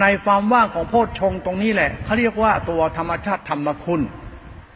[0.00, 4.00] ในความว่างของโพชฌงตรงนี้แหละเขาเรียกว่าตัวธรรมชาติธรรมคุณ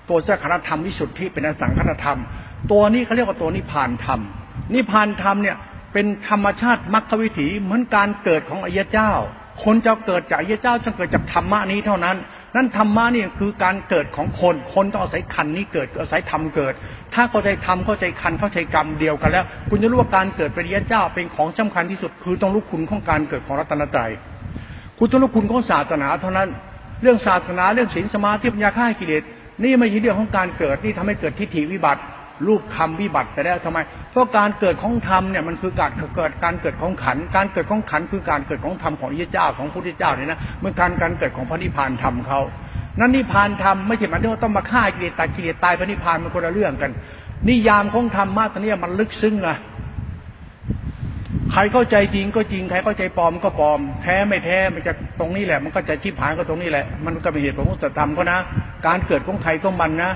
[0.08, 2.18] ตัวเจ้าคณธรรมวิสุทธิเป็นอสังคตธรรม
[2.72, 4.20] ตัวนี้เขาเรียกว่าตัวนิพานธรรม
[4.74, 5.56] นิพานธรรมเนี่ย
[5.92, 9.12] เป็นธรรมชาติมรรควิถีเหมือนการเกิดของอริยเจ้า
[9.64, 12.16] คนจะเกิดจากอริยเจ้าจะเกิดจากธรรมะนี้เท่านั้น
[12.56, 16.74] นั่นธรรมะนี่คือการเกิดของคน คนต้องอาศัยคันนี้เกิดอาศัยธรรมเกิด
[17.14, 24.11] ถ้าเข้าใจธรรมเข้าใจคันเข้าใจกรรมเดียวกันแล้ว คุณจะรู้ว่าการเกิดเป็นริยเจ้าเป็นของสำคัญที่สุด คือต้องรู้คุณของการเกิดของรัตนตรัย
[25.01, 26.48] คุณต้องรู้คุณของศาสนาเท่านั้น
[27.03, 29.22] เรื่องศาสนาเรื่องศีลสมาธิปัญญาฆ่ากิเลส
[29.62, 32.03] นี่ไม่ใช่เรื่องของการเกิดนี่ทำให้เกิดทิฏฐิวิบัติ
[32.46, 33.78] รูปคำวิบัติไปแล้วทำไม
[34.11, 42.40] เพราะการเกิดของธรรมเนี่ยมันคือการเกิดการเกิดของขัน การเกิดของขันคือการเกิดของธรรมของพระเจ้าของพุทธเจ้าเนี่ยนะเมื่อการการเกิดของพระนิพพานธรรมเขา
[42.98, 46.90] นั่นนิพพานธรรมไม่ใช่มายถึงว่าต้องมาฆ่ากิเลสตายกิเลสตายพระนิพพานมันคนละเรื่องกัน
[47.48, 49.57] นิยามของธรรมมาตอนนี้มันลึกซึ้งอะ
[51.53, 58.38] ใครเข้าใจจริงก็จริง ใครเข้าใจปลอมก็ปลอม แท้ไม่แท้มันจะตรงนี้แหละ มันก็จะชิบหายก็ตรงนี้แหละ มันก็เป็นเหตุผลของสัจธรรมก็นะ
[58.86, 60.12] การเกิดของใครของมันนะ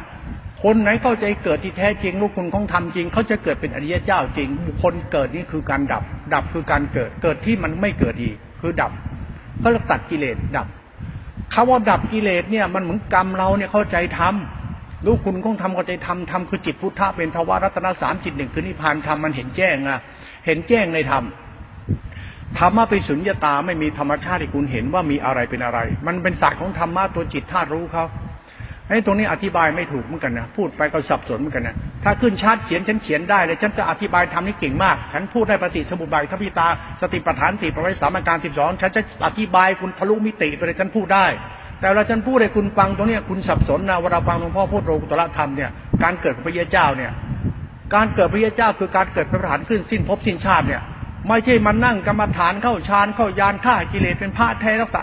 [0.63, 6.03] คนไหนเข้าใจเกิดที่แท้จริงลูกคุณของธรรมจริง เขาจะเกิดเป็นอริยเจ้าจริง บุคคลเกิดนี่คือการดับ
[6.35, 8.93] ดับคือการเกิด เกิดที่มันไม่เกิดอีก คือดับ
[9.61, 10.67] เขาตัดกิเลสดับ
[11.53, 20.01] คาว่าดับกิเลสเนี่ยมันเหมือนกรรมเราเนี่ยเข้าใจทำรู้คุณของทำเข้าใจทำทำคือจิตพุทธะเป็นทวารัตนสามจิตหนึ่งคือนิพพานธรรมมันเห็นแจ้งอะ
[20.47, 21.25] เห็นแจ้งในธรรม
[22.59, 28.05] ธรรมะเป็นสุญญตาไม่มีธรรมชาติที่คุณเห็นว่ามีอะไรเป็นอะไร มันเป็นศาสตร์ของธรรมะตัวจิตธาตุรู้เขา
[28.89, 36.69] ไอ้ตรงนี้อธิบายไม่ถูกเหมือนกันนะพูดไปก็สับสนเหมือนกันนะถ้าขึ้นชาร์ตเขียนฉันเขียนได้เลยฉันจะอธิบายทำนี้เก่งมากฉันพูดได้ปฏิสมุบายทัพิตา
[37.01, 41.27] สติปัฏฐานติประไว้สามการสิบสองฉันจะอธิบายคุณทะลุมิติไปเลยฉันพูดได้
[41.81, 45.71] แต่เราฉันพูดให้คุณฟังตรงนี้คุณสับสนนะเวลาฟังหลวงพ่อพูดโลกุตละธรรมเนี่ย
[46.03, 47.13] การเกิดของพระเยาเจ้าเนี่ย
[47.95, 50.83] การเกิดพระยาเจ้าคือการเกิดเป็นประธานขึ้นสิ้นภพสิ้นชาติเนี่ย
[51.29, 55.03] ไม่ใช่มันนั่งกรรมฐานเข้าฌานเข้ายานฆ่ากิเลสเป็นพระแท้รักษา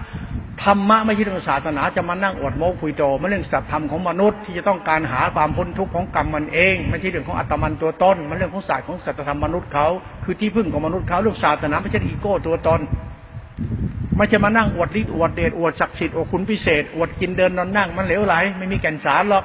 [0.64, 9.88] ธรรมะไม่ใช่เรื่องศาสนาจะมานั่งอวดโม้คุยโตไม่เรื่องสัตธรรมของมนุษย์ที่จะต้องการหาความพ้นทุกข์ของกรรมมันเอง ไม่ใช่เรื่องของอัตมันตัวตนมันเรื่องของศาสตร์ของสัตธรรมมนุษย์เขา
[10.24, 12.80] คือที่พึ่งของมนุษย์เขาเรื่องศาสนาไม่ใช่อีโก้ตัวตน
[14.16, 19.44] ไม่จะมานั่งอวดฤทธิ์อวดเดชอวดศักดิ์สิทธิ์อวดคุณพิเศษอวดกินเดินนอนนั่งมันเหลวไหลไม่มีแก่นสารหรอก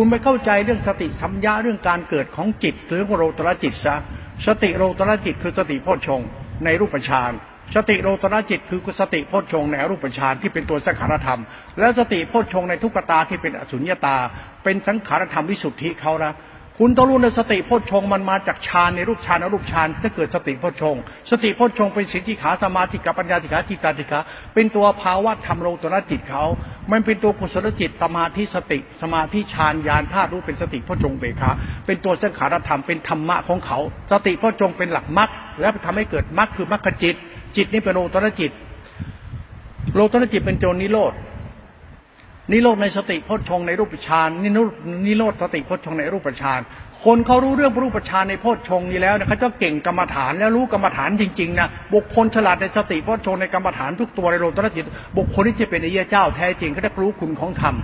[0.00, 3.96] คุณไปเข้าใจเรื่องสติสัมยาเรื่องการเกิดของจิต หรือโรตรจิตซะ
[4.46, 6.20] สติโรตรจิตคือสติโพชฌง
[6.64, 7.32] ในรูปฌาน
[7.74, 11.40] สติโรตรจิตคือสติโพชฌงในรูปฌานที่เป็นตัวสังขารธรรม
[11.78, 14.16] และสติโพชฌงในทุกตาที่เป็นอสุญญตา
[14.64, 16.32] เป็นสังขารธรรมวิสุทธิเขานะ
[16.80, 20.96] คุณต้องรู้ในสติโพชฌงมันมาจากฌานในรูปฌานอรูปฌานจะเกิดสติโพชฌง
[21.30, 24.20] สติโพชฌงเป็นสิทธิขาสมาธิกับปัญญาติขาจิตาติขา
[24.54, 26.44] เป็นตัวภาวะธรรมโลตระจิตเขา
[26.92, 31.50] มันเป็นตัวกุศลจิตสมาธิสติ สมาธิฌานญาณธาตุรู้เป็นสติโพชฌงเบคา
[31.86, 33.78] เป็นตัวสังขารธรรมเป็นธรรมะของเขา
[34.10, 35.28] สติโพชฌงเป็นหลักมรรค
[35.60, 37.14] แล้วทำให้เกิดมรรคคือมรรคจิต
[37.56, 38.52] จิตนี่เป็นโลตระจิต
[39.94, 41.14] โลตระจิตเป็นโจรนิโรธ
[42.52, 44.72] นิโรธในสติโพชฌงค์ในรูปฌานนิโรธ
[45.06, 46.60] นิโรธสติโพชฌงค์ในรูปฌาน
[47.04, 54.84] คนเขารู้เรื่องรูปฌานในโพชฌงค์นี้แล้วเนี่ยเขาจะเก่งกรรมฐานแล้วรู้กรรมฐานจริงๆนะบุคคลฉลาดในสติโพชฌงค์ในกรรมฐานทุกตัวในโลกุตรจิต
[55.16, 57.74] บุคคลที่จะเป็นอริยเจ้าแท้จริงเขาได้รู้คุณของธรรม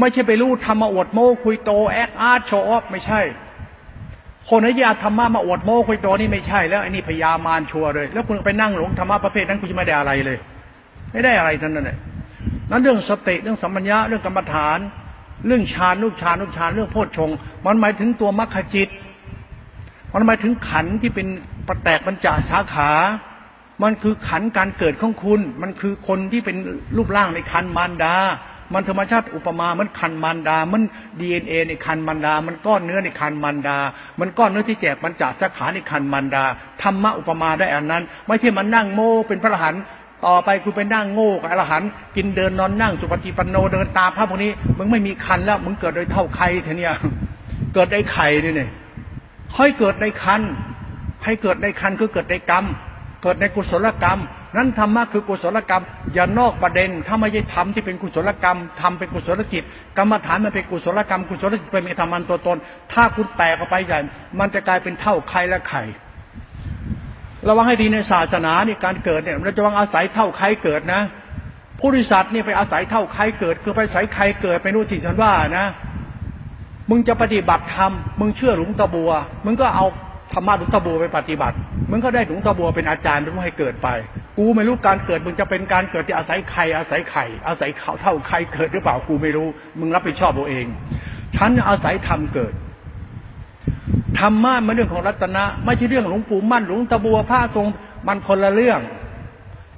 [0.00, 3.20] ไม่ใช่ไปรู้ธรรมมาอวดโม้คุยโตแอคอาร์ต show off ไม่ใช่
[4.50, 10.38] คนอริยธรรมะมาอวดโม้คุยโตนี่ไม่ใช่แล้วไอ้นี่พญามารชัวร์เลย แล้วคุณไปนั่งหลงธรรมะประเภทนั้นคุณจะไม่ได้อะไรเลย
[11.12, 11.98] ไม่ได้อะไรทั้งนั้นเลย
[12.70, 14.78] นั้นเรื่องสติเรื่องสัมปัญญาเรื่องกรรมฐาน
[15.46, 17.30] เรื่องฌานลูกฌานลูกฌานเรื่องโพชฌง
[17.66, 18.88] มันหมายถึงตัวมรรคจิต
[20.14, 21.26] มันหมายถึงขันที่เป็น
[21.68, 22.90] ประแตกบรรจาสาขา
[23.82, 26.56] มันคือขันการเกิดของคุณ มันคือคนที่เป็น
[26.96, 28.14] รูปร่างในคันมารดา
[28.72, 30.82] มันธรรมชาติอุปมามันคันมารดา มัน
[31.20, 33.78] ดีเอ็นเอในคันมารดา มันก้อนเนื้อในคันมารดา
[34.20, 36.44] มันก้อนเนื้อที่แจกบรรจาสาขาในคันมารดา
[36.82, 39.78] ธรรมะอุปมาได้อันนั้น ไม่ใช่มันนั่งโม่เป็นพระอรหันต
[40.26, 41.82] ต่อไปคุณไปนั่งโง่กับอรหัน
[42.16, 46.94] กินเดินนอนนั่งสุปฏิปันโนเดินตามพระพวกนี้มึงไม่มีคันแล้วมึงเกิดโดยเท่าใครเถอเนี่ย
[47.74, 48.70] เกิดได้ไข่นี่เนี่ย
[49.56, 50.40] ค่อยเกิดในคัน
[51.24, 52.64] ให้เกิดในคันคือเกิดในกรรม
[53.22, 54.20] เกิดในกุศลกรรม
[54.56, 55.82] นั้นธรรมะคือกุศลกรรม
[56.14, 59.64] อย่านอกประเด็น ถ้าไม่ใช่ทำที่เป็นกุศลกรรมทำเป็นกุศลจิต
[59.96, 62.58] กรรมฐานมันเป็นกุศลกรรม กุศลจิตเป็นธรรมันตัวตน
[62.92, 63.98] ถ้าคุณแตกออกไปใหญ่
[64.38, 65.82] มันจะกลายเป็นเท่าใครและไข่
[67.48, 71.02] ระวังให้ดีในศาสนาเนี่ยการเกิดเนี่ยเราจะวังอาศัยเท่าใครเกิดนะ
[71.80, 75.66] ผู้ริษัทเนี่ยไปอาศัยเท่าใครเกิด คือไปอาศัยใครเกิดไปนู่นที่ฉันว่านะ
[76.90, 79.10] มึงจะปฏิบัติธรรมมึงเชื่อหลวงตาบัว
[79.46, 79.86] มึงก็เอา
[80.32, 81.56] ธรรมะหลวงตาบัวไปปฏิบัติ
[81.90, 83.88] มึงก็ได้หลวงตาบัวเป็นอาจารย์เป็นผู้ให้เกิดไป
[84.38, 89.48] กูไม่รู้การเกิด มึงจะเป็นการเกิดที่อาศัยใครอาศัยไข่อาศัยเขาเท่าใครเกิดหรือเปล่ากูไม่รู้
[89.80, 90.66] มึงรับผิดชอบตัวเอง
[91.36, 92.52] ฉันอาศัยธรรมเกิด
[94.18, 97.66] ธรรมะมันเรื่องของรัตนะ ไม่ใช่เรื่องหลวงปู่มั่นหลวงตะบัวพระทรง
[98.06, 98.80] มันคนละเรื่อง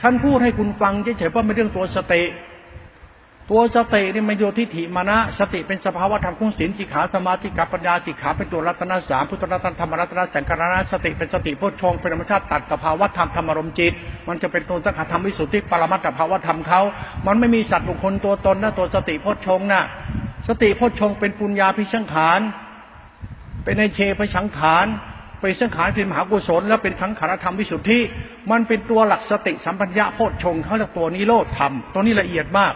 [0.02, 2.22] ท่านพูดให้คุณฟังเฉยๆว่าเป็นเรื่องตัวสติ
[3.50, 13.92] ตัวสตินี่มันโยทิฏฐิมานะ สติเป็นสภาวะธรรมของศีลจิขาสมาธิกับปัญญาจิขาเป็นตัวรัตนสามพุทธรัตนธรรมรัตนสังกรณะสติเป็นสติพุทธชงเป็นธรรมชาติตัดกับภาวะธรรมธรรมรมจิต
[14.28, 16.80] มันจะเป็นตัวสังขารธรรมวิสุทธิปรมัตถภาวะธรรมเขา
[17.26, 19.82] มันไม่มีสัตว์บุคคลตัวตนนะตัวสติพุทธชงนะ
[20.48, 22.40] สติพุทธชงเป็นปุญญาพิชังขาน
[23.66, 24.86] เป็นในเชพสังขาร
[25.40, 27.98] เป็นสังขารเป็นมหากุศล แล้วเป็นทั้งขารธรรมวิสุทธิ
[28.50, 32.74] มันเป็นตัวหลักสติสัมปัญญาโพชฌงเขาเรียกตัวนิโรธธรรมตัวนี้ละเอียดมาก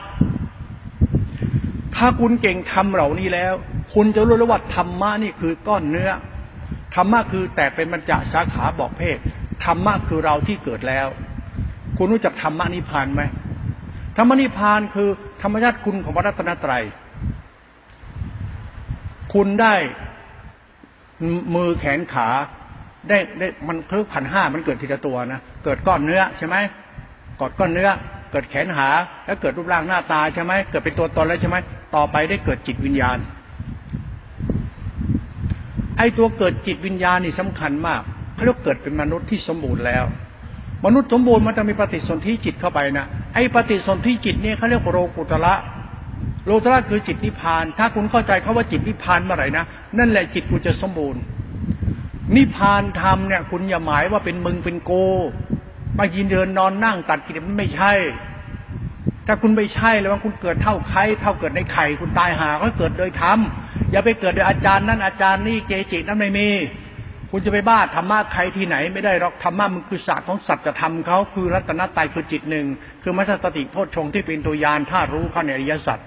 [1.97, 3.53] ถ้าคุณเก่งทำเหล่านี้แล้ว
[3.95, 6.11] คุณจะรู้ล้วว่าธรรมะนี่คือก้อนเนื้อ
[6.95, 9.19] ธรรมะคือแต่เป็นบรรจสาขาบอกเพศ
[9.65, 11.07] ธรรมะคือเราที่เกิดแล้ว
[11.97, 13.23] คุณรู้จักธรรมะนิพพานไหม
[14.17, 15.09] ธรรมนิพพานคือ
[15.43, 16.85] ธรรมชาติคุณของพระรัตนตรัย
[19.35, 19.75] คุณได้
[21.55, 22.29] มือแขนขา
[23.09, 26.57] ได้ได้มันเพิ่มพันห้ามันเกิดทีละตัวนะเกิดก้อนเนื้อใช่ไหม
[27.41, 27.89] กอดก้อนเนื้อ
[28.31, 28.89] เกิดแขนหา
[29.27, 31.57] แล้วเกิดรูปร่างหน้าตาใช่ไหมเกิดเป็นตัวตนแล้วใช่ไหม
[31.95, 33.19] ต่อไปได้เกิดจิตวิญญาณ
[35.99, 38.01] ไอ้ตัวเกิดจิตวิญญาณนี่สำคัญมาก
[38.35, 40.05] เขาเรียกเกิดเป็นมนุษย์ที่สมบูรณ์แล้ว
[40.85, 45.55] มนุษย์สมบูรณ์มันจะมีปฏิสนธิจิตเข้าไปนะไอ้ปฏิสนธิจิตเนี่ยเขาเรียกโรกุตระ
[46.47, 49.65] โลตระคือจิตนิพพาน ถ้าคุณเข้าใจเขาว่าจิตนิพพานเมื่อไหร่นะ
[49.99, 51.23] นั่นแหละจิตคุณจะสมบูรณ์
[52.37, 54.93] นิพพานธรรมเนี่ย คุณอย่าหมายว่าเป็นมึงเป็นโก
[55.99, 57.93] มายินเดินนอนนั่งตัดกิเลสมันไม่ใช่
[59.27, 63.39] ถ้าคุณไม่ใช่เลยว่าคุณเกิดเท่าใครเท่าเกิดในไข่คุณตายหาก็เกิดโดยธรรม
[63.91, 66.49] อย่าไปเกิดโดยอาจารย์นั้นอาจารย์นี่เกจินั้นไม่มี
[67.31, 72.67] คุณจะไปบ้าธรรมะใครที่ไหนไม่ได้หรอกธรรมะมันคือศาสตร์ของสัจธรรมเขาคือรัตนตรัยคือจิตหนึ่ง
[73.03, 75.99] คือมัสสติโพชฌงที่เป็นตัวยานธารู้เข้าในอริยสัจ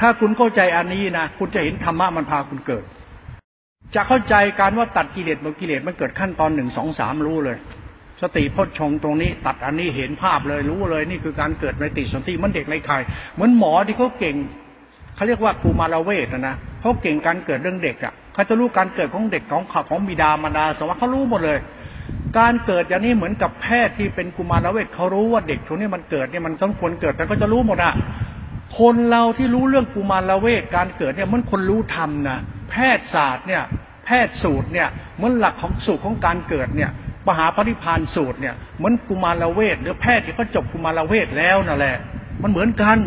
[0.00, 2.84] ถ้าคุณเข้าใจอันนี้นะคุณจะเห็นธรรมะมันพาคุณเกิด
[3.94, 7.56] จะเข้าใจการว่าตัดกิเลสหมดกิเลสมันเกิดขั้นตอนหนึ่งสองสามรู้เลย
[8.22, 12.98] สติพจชงตรงนี้ ตัดอันนี้เห็นภาพเลยรู้เลยนี่คือการเกิดในติสนติมันเด็กในไข่
[13.34, 14.36] เหมือนหมอที่เขาเก่ง
[15.14, 21.58] เขาเรียกว่ากูมารเวทนะเขาเก่งการเกิดเรื่องเด็กอะเขาจะรู้การเกิดของเด็กของขของบิดามารดาสว่าเขารู้หมดเลย
[22.38, 27.92] การเกิดอย่างนี้เหมือนกับแพทย์ที่เป็นกุมารเวทเขารู้ว่าเด็กคนนี้มันเกิดเนี่ยมันต้องควรเกิดแต่ก็จะรู้หมดอะ
[28.78, 32.38] คนเราที่รู้เรื่องกุมารเวทการเกิดเนี่ยมันคนรู้ธรรมนะ
[32.70, 33.62] แพทยศาสตร์เนี่ย
[34.04, 36.90] แพทย์สูตรเนี่ยเหมือนหลักของสูตรของการเกิดเนี่ย
[37.28, 41.96] มหาปริพานสูตรเนี่ยเหมือนกุมารเวทหรือแพทย์ที่เขาจบกุมารเวทแล้วนั่นแหละ
[42.42, 42.98] มันเหมือนกัน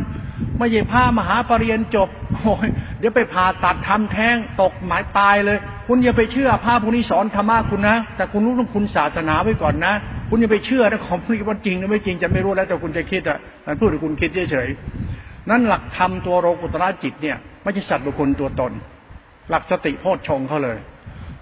[0.58, 2.68] ไม่ใช่พามหาปรริญญาจบโอ้ย
[3.00, 5.58] เดี๋ยวไปผ่าตัดทำแท้งตกหมายตายเลย
[5.88, 9.94] คุณอย่าไปเชื่อพระพวกนี้สอนธรรมะคุณนะ แต่คุณรู้ต้องคุณศาสนาไว้ก่อนนะ
[10.30, 14.70] คุณอย่าไปเชื่อนะของพวกนี้ว่าจริงหรือไม่จริงจะไม่รู้แล้วแต่คุณจะคิดอะมันพูดให้คุณคิดเฉย
[15.50, 18.72] นั่นหลักธรรมตัวโรกุตระจิตเนี่ยไม่ใช่สัตว์บุคคลตัวตน
[19.50, 20.78] หลักสติโพชฌงเขาเลย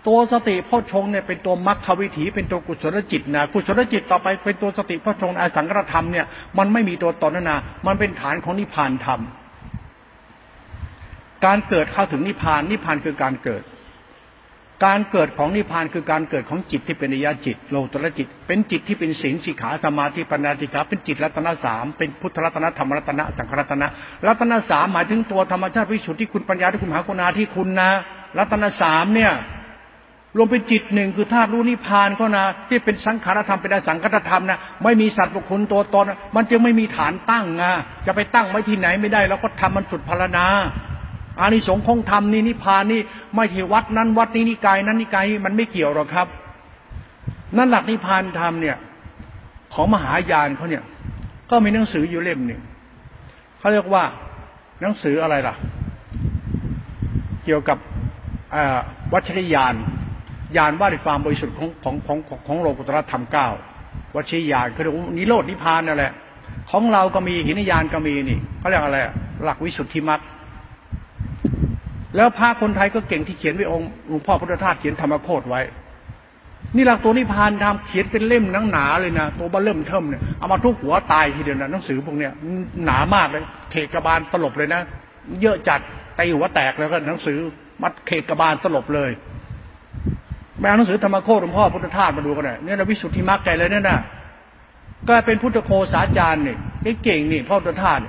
[0.08, 6.26] ตัวสติโพชฌงเนี่ยเป็นตัวมรรควิถีเป็นตัวกุศลจิตนะกุศลจิตต่อไปเป็นตัวสติโพชฌงอสังกรธรรมเนี่ย
[6.58, 9.20] มันไม่มีตัวตนนะนะมันเป็นฐานของนิพพานธรรม
[11.46, 13.64] การเกิดเข้าถึงนิพพานนิพพานคือการเกิด
[14.86, 23.88] การเกิดของนิพพานคือการเกิดของจิตที่เป็นนิยจิต โลตระจิต เป็นจิตที่เป็นศีลสิกขาสมาธิปัญญาติขาเป็นจิตรัตนสามเป็นพุทธรัตนธรรมรัตนสังขรัตนะ
[24.28, 27.90] รัตนสามหมายถึงตัวธรรมชาติวิสุทธิที่คุณปัญญาที่คุณหาคุณาที่คุณนะ
[28.38, 29.34] รัตนสามเนี่ย
[30.38, 36.06] รวมเป็นจิตหนึ่งคือธาตุรู้นิพพานเขานะที่เป็นสังขารธรรมเป็นอสังกัตธรรมนะไม่มีสัตว์บุคคลตัวตน
[36.36, 37.64] มันจึงไม่มีฐานตั้งไง
[38.06, 40.46] จะไปตั้งไว้ที่ไหนไม่ได้เราก็ทำมันสุดพารณา
[41.40, 43.02] อานิสงส์ของธรรมนี่นิพพานนี่
[43.36, 46.28] ไม่ใช่วัดนั้นวัดนี้นิกายนั้นนิกายมันไม่เกี่ยวหรอกครับ
[47.58, 48.78] นั่นหลักนิพพานธรรมเนี่ย
[49.74, 50.84] ของมหายานเขาเนี่ย
[51.50, 52.62] ก็มีหนังสืออยู่เล่มหนึ่ง
[53.60, 54.04] เขาเรียกว่า
[54.82, 55.56] หนังสืออะไรล่ะ
[57.46, 57.78] เกี่ยวกับ
[59.14, 59.76] วัชริยาน
[60.58, 63.48] ยานว่าในความบริสุทธิ์ของของของของโลกุตรธรรมเก้า
[64.16, 64.84] วัชริยานคือ
[65.18, 66.14] นิโรดนิพพานนั่นแหละ
[66.72, 69.00] ของเราก็มีหินยานก็มีนี่เขาเรียกอะไร
[69.44, 70.22] หลักวิสุทธิมรรค
[72.16, 75.62] แล้วพระคนไทยก็เก่งที่เขียนไว้องค์หลวงพ่อพุทธทาสเขียนธรรมโคตไว้
[76.76, 82.32] นี่หลักตัวนิพานทำเขียนเป็นเล่มหนังหนาเลยนะตัวบ้าเริ่มเทิมเนี่ยเอามาทุกหัวตายทีเดียวนะหนังสือพวกเนี้ย
[82.86, 84.82] หนามากเลยเขกกระบาลสลบเลยนะ
[85.42, 85.80] เยอะจัด
[86.20, 87.38] ตีหัวแตกแล้วก็หนังสือ
[87.82, 89.12] มัดเขกกระบาลสลบเลย
[90.60, 94.00] แม่หนังสือธรรมโคตหลวงพ่อพุทธทาสมาดูกันเลยเนี่ยนะวิสุทธิมรรคใจเลยเนี่ยนะ
[95.08, 98.00] ก็เป็นพุทธโคสาจารย์นี่เก่งนี่พ่อพุทธทาส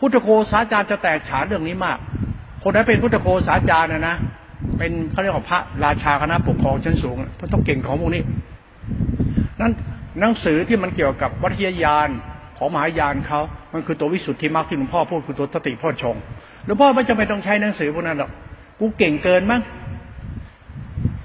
[0.00, 1.98] พุทธโคสาจารย์จะแตกฉานเรื่องนี้มาก
[2.62, 4.16] คนนั้นเป็นพุทธโคสาจารย์นะนะ
[4.78, 8.22] เป็นเขาเรียกว่าพระราชาคณะปกครองชั้นสูงเขาต้องเก่งของพวกนี้
[9.60, 9.72] นั้น
[10.20, 12.08] หนังสือที่มันเกี่ยวกับวัทยายาน
[12.58, 13.40] ของมหายานเขา
[13.72, 16.16] มันคือตัววิสุทธิมรรคที่หลวงพ่อพูดคือตัวสติพ่อชง
[16.64, 18.30] หลวงพ่อไม่จำเป็นต้องใช้หนังสือพวกนั้นหรอก
[18.80, 19.62] กูเก่งเกินมั้ง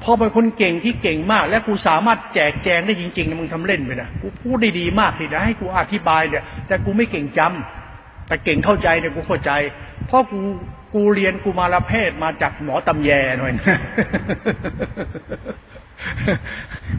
[0.03, 7.86] พอเป็นคนเก่งที่เก่งมาก และกูสามารถแจกแจงได้จริงๆนะมึงทำเล่นไปนะกูพูดได้ดีมากที่จะให้กูอธิบายเนี่ยแต่กูไม่เก่งจำ
[8.27, 9.51] แต่เก่งเข้าใจเนี่ยกูเข้าใจ
[10.07, 10.39] เพราะกู
[10.93, 13.53] กูเรียนกูมารเพศมาจากหมอตำแยหน่อย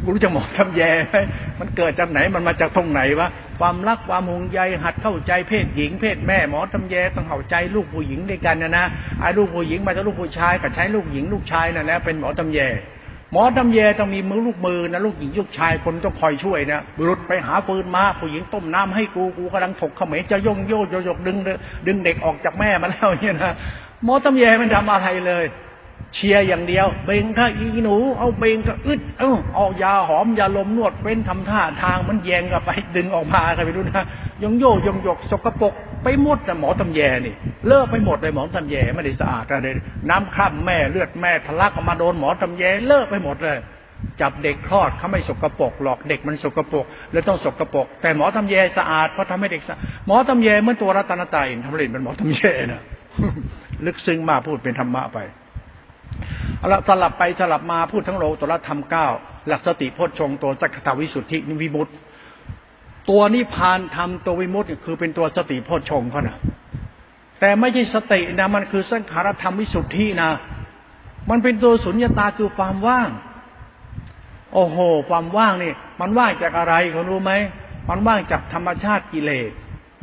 [0.03, 1.17] กูรู้จักหมอตำแยไหม
[1.59, 8.87] มันเกิดจากไหน มันมาจากตรงไหนวะ ความรักความหงใยหัดเข้าใจเพศหญิง เพศแม่ หมอตำแยต้องเข้าใจลูกผู้หญิงด้วยกันนะนะ
[9.21, 12.59] ไอ้ลูกผู้หญิงมาจากลูกผู้ชายกับใช้ลูกหญิงลูกชายนั่นแหละเป็นหมอตำแย
[13.33, 21.37] หมอตำแยต้องมีมือลูกมือนะลูกหญิงลูกชายคนต้องคอยช่วยนะบุรุษไปหาปืนมาผู้หญิงต้มน้ำให้กูกูกำลังถกเขมรจะย่งโยโยยกดึง
[21.87, 23.55] ดึงเด็กออกจากแม่มาแล้วเนี่ยนะ
[24.05, 25.45] หมอตำแยมันทำอะไรเลย
[26.15, 34.05] เชียร์อย่างเดียว เบงถ้าอีหนู เอาเบงก็อึดเอ้าเอายาหอมยาลมนวดเป็นทำท่าทางมันแยงกับไปดึงออกมาใครไปดูนะ
[34.43, 37.35] ยงโยยงหยกสกปรกไปหมดนะหมอตำแยนี่
[37.69, 39.69] เลิกไปหมดเลยหมอตำแยไม่ได้สะอาดอะไร
[40.11, 43.59] น้ำคร่ำแม่เลือดแม่ทะลักออกมาโดนหมอตำแยเลิกไปหมดเลย
[44.21, 52.43] จับเด็กคลอดเขาไม่สกปรกหรอกเด็กมันสกปรกเลยต้องสกปรกแต่หมอตำแยสะอาดเพราะทำให้เด็กสะหมอตำแยเมื่อตัวรัตนตายทำเล่นเป็นหมอตำแย
[52.73, 52.83] นะ
[53.87, 55.19] ลึกซึ้งมากพูดเป็นธรรมะไป
[56.59, 59.07] เอาละสลับไปสลับมาพูดทั้งโลตัวละธรรมเก้า
[59.49, 61.89] หลักสติโพชฌงตัวจักรตวิสุทธินิวิมุต
[63.11, 66.37] ตัวนิพานธรรมตัววิมุตติคือเป็นตัวสติโพชฌงเขานะ
[67.41, 70.31] แต่ไม่ใช่สตินะมันคือสังขารธรรมวิสุทธินะ
[71.31, 73.11] มันเป็นตัวสุญญตาคือความว่าง
[74.55, 74.79] โอ้โห
[75.09, 77.33] ความว่างนี่ มันว่างจากอะไรคุณรู้ไหม
[77.89, 79.51] มันว่างจากธรรมชาติกิเลส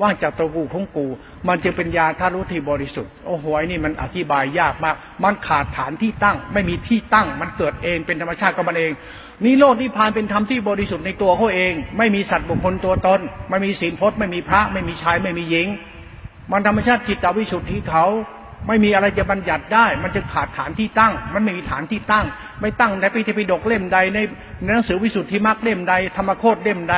[0.02, 1.06] ว่างจากตัวกูของกู
[1.48, 8.91] มันจึงเป็นยาทารุที่บริสุทธิ์โอ้โหนี่มันอธิบายยากมาก มันขาดฐานที่ตั้ง ไม่มีที่ตั้ง มันเกิดเองเป็นธรรมชาติของมันเอง
[9.43, 13.20] นิโรธนิพานเป็นธรรมที่บริสุทธิ์ในตัวเขาเอง ไม่มีสัตว์บุคคลตัวตน
[13.50, 15.68] ไม่มีศีลพจน์ไม่มีพระไม่มีชายไม่มีหญิง
[16.52, 18.06] มันธรรมชาติจิตวิสุทธิ์เขา
[18.68, 22.26] ไม่มีอะไรจะบัญญัติได้ มันจะขาดฐานที่ตั้ง มันไม่มีฐานที่ตั้ง
[22.62, 24.20] ไม่ตั้งในปิฎกปิฎกเล่มใด ใน
[24.66, 26.98] หนังสือวิสุทธิมรรคเล่มใด ธรรมโคตเล่มใด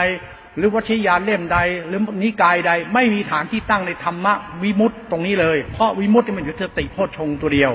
[0.58, 4.34] หรือวัชยานเล่มใด หรือนิกายใด ไม่มีฐานที่ตั้งในธรรมะ
[4.64, 7.74] วิมุตต์ตรงนี้เลย เพราะวิมุตติมันอยู่สติโพชฌงตัวเดียว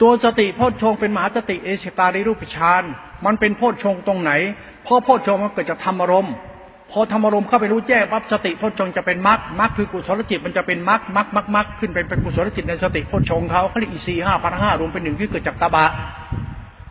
[0.00, 2.82] ตัวสติโพชฌงเป็นมหาสติเอชตาริรูปฌาน
[3.26, 4.32] มันเป็นโพชฌงตรงไหน
[4.84, 6.34] เพราะโพชฌงมันเกิดจากธรรมารมณ์
[6.92, 15.86] พอธรรมารมณ์เข้าไปรู้แจ้งปั๊บสติโพชฌงจะเป็นมรรคมรรคคือกุศลจิตมันจะเป็นมรรคมรรคมรรคมรรคขึ้นเป็นเป็นกุศลจิตในสติโพชฌงเขาเขาเรียกอีซีห้าพันห้ารวมเป็นหนึ่งที่เกิดจากตาบะ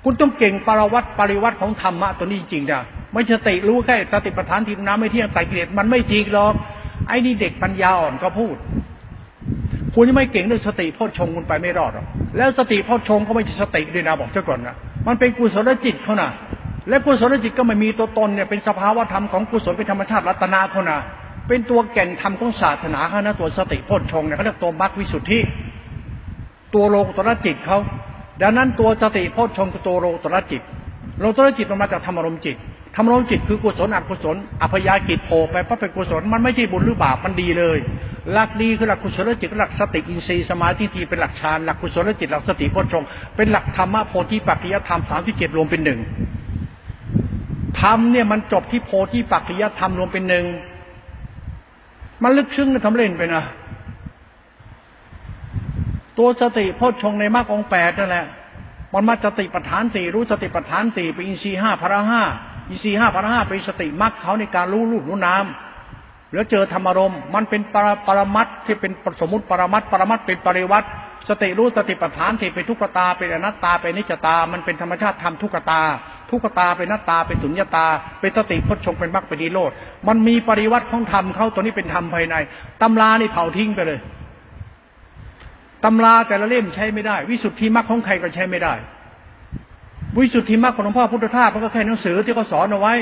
[0.07, 2.83] คุณต้องเก่งปรวัตปริวัติของธรรมะตัวนี้จริงๆนะ
[3.13, 6.53] ไม่สติรู้แค่สติปัฏฐานทีน้ำไม่เที่ยงไตรกิเลสมันไม่จริงหรอก
[7.07, 8.55] ไอ้นี่เด็กปัญญาอ่อนก็พูด
[9.93, 12.05] คุณยังไม่เก่งเรื่องสติโพชฌงคุณไปไม่รอดหรอก
[12.37, 14.75] แล้วสติโพชฌงก็ไม่ใช่สติด้วยนะบอกเจ้าก่อนนะ
[15.07, 16.29] มันเป็นกุศลจิตเขานะ
[16.89, 20.99] และกุศลจิตก็ไม่มีตัวตนเนี่ยเป็นสภาวะธรรมของกุศลเป็นธรรมชาติรัตนาเขานะ
[21.47, 25.39] เป็นตัวแก่นธรรมของศาสนาเขานะตัวสติโพชฌงเนี่ยเขาเรียกตัวมรรควิสุทธิ
[26.75, 27.77] ตัวโลกุตระจิตเขา
[28.41, 30.61] ดังนั้นตัวสติโพชฌงคือตัวโลตระจิต
[31.19, 32.57] โลตระจิตมันมาจากธรรมรมจิต
[32.95, 37.77] ธรรมรมจิตคือกุศลอกุศลอภยากิจโผล่ไปเพราะเป็นกุศลมันไม่ใช่บุญหรือบาปมันดีเลย
[38.31, 43.03] หลักดีคือหลักกุศลจิตหลักสติอินทรีย์สมาธิทีเป็นหลักฌานหลักกุศลจิตหลักสติโพชฌง
[43.35, 45.99] เป็นหลักธรรมะโพธิปัจจยธรรมสามที่เจ็ดรวมเป็นหนึ่ง
[47.81, 50.45] ธรรมเนี่ยมันจบที่โพธิปัจจยธรรมรวมเป็นหนึ่ง
[52.23, 53.43] มันลึกซึ้งนะทำเล่นไปนะ
[56.17, 58.25] ตัวสติโพชฌงในมรรคองแปดนั่นแหละ
[58.93, 62.23] มันมาสติปัฏฐานสี่รู้สติปัฏฐานสี่เป็นอินทรีห้าพระห้า
[62.69, 65.45] อินทรีห้าพระห้าเป็นสติมรรคเขาในการรู้รูปรู้นาม
[66.33, 68.91] แล้วเจอธรรมารมมันเป็นปรปรมัตที่เป็น
[69.21, 70.87] สมมติปรมัตปรมัตเป็นปริวัติ
[71.29, 75.81] สติรู้สติปัฏฐานที่เป็นทุกขตาเป็นอนัตตาเป็นนิจตา มันเป็นธรรมชาติธรรมทุกขตา
[76.29, 77.87] ทุกขตาเป็นนัตตาเป็นสุญญตา
[78.19, 79.71] เป็นสติพจชงเป็นมรรคเป็นนิโรธ
[80.07, 82.35] มันมีปริวัติของธรรมเขาตัวนี้เป็นธรรมภายใน
[82.81, 83.99] ตำรานี่เผาทิ้งไปเลย
[85.85, 88.73] ตำราแต่ละเล่มใช้ไม่ได้ วิสุทธิมรรคของใครก็ใช้ไม่ได้
[90.17, 92.93] วิสุทธิมรรคของหลวงพ่อพุทธทาสมันก็แค่หนังสือที่เขาสอนเอาไว้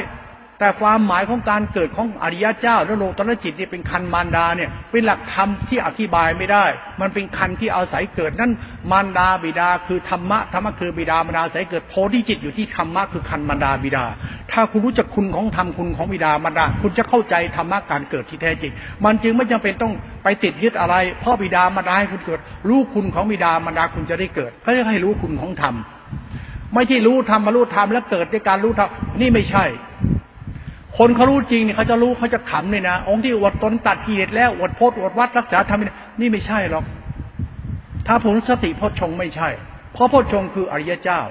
[0.63, 6.65] แต่ความหมายของการเกิดของอริยะเจ้าและโลตรจิตนี่เป็นคันมารดาเนี่ยเป็นหลักธรรมที่อธิบายไม่ได้
[7.01, 8.51] มันเป็นคันที่อาศัยเกิดนั่น
[8.91, 14.05] มารดาบิดาคือธรรมะธรรมะคือบิดามารดาอาศัยเกิดโพธิจิตอยู่ที่ธรรมะคือคันมารดาบิดา
[14.51, 18.71] ถ้าคุณรู้จักคุณของธรรมคุณของบิดามารดา คุณจะเข้าใจธรรมะการเกิดที่แท้จริง
[19.05, 19.93] มันจึงไม่จำเป็นต้อง
[20.23, 22.39] ไปติดยึดอะไรพ่อบิดามารดาให้คุณเกิด
[22.69, 25.75] รู้คุณของบิดามารดาคุณจะได้เกิดก็จะให้รู้คุณของธรรม
[26.75, 28.89] ไม่ใช่รู้ธรรมมารู้ธรรมแล้วเกิดด้วยการรู้ธรรม
[29.21, 29.65] นี่ไม่ใช่
[30.97, 36.85] คนเขารู้จริงเนี่ยเขาจะรู้เขาจะขำเลยนะองค์ที่อดตนตัดกิเลสแล้วอดโพธอดวัดรักษาทำนี่ไม่ใช่หรอก
[38.07, 39.49] ถ้าผลสติพชงไม่ใช่
[39.93, 41.21] เพราะพชงคืออริยเจ้า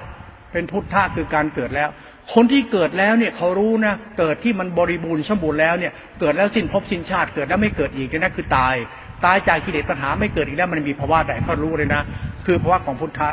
[0.51, 1.89] เป็นพุทธะคือการเกิดแล้ว
[2.33, 8.75] คนที่เกิดแล้วเนี่ยเขารู้นะเกิดที่มันบริบูรณ์สมบูรณ์แล้วเนี่ยเกิดแล้วสิ้นภพสิ้นชาติเกิดแล้วไม่เกิดอีกนะคือตาย
[9.25, 12.01] ตายจากกิเลสตัณหาไม่เกิดอีกแล้วมันมีภาวะใดเขารู้เลยนะ
[12.45, 13.29] คือภาวะของพุทธะ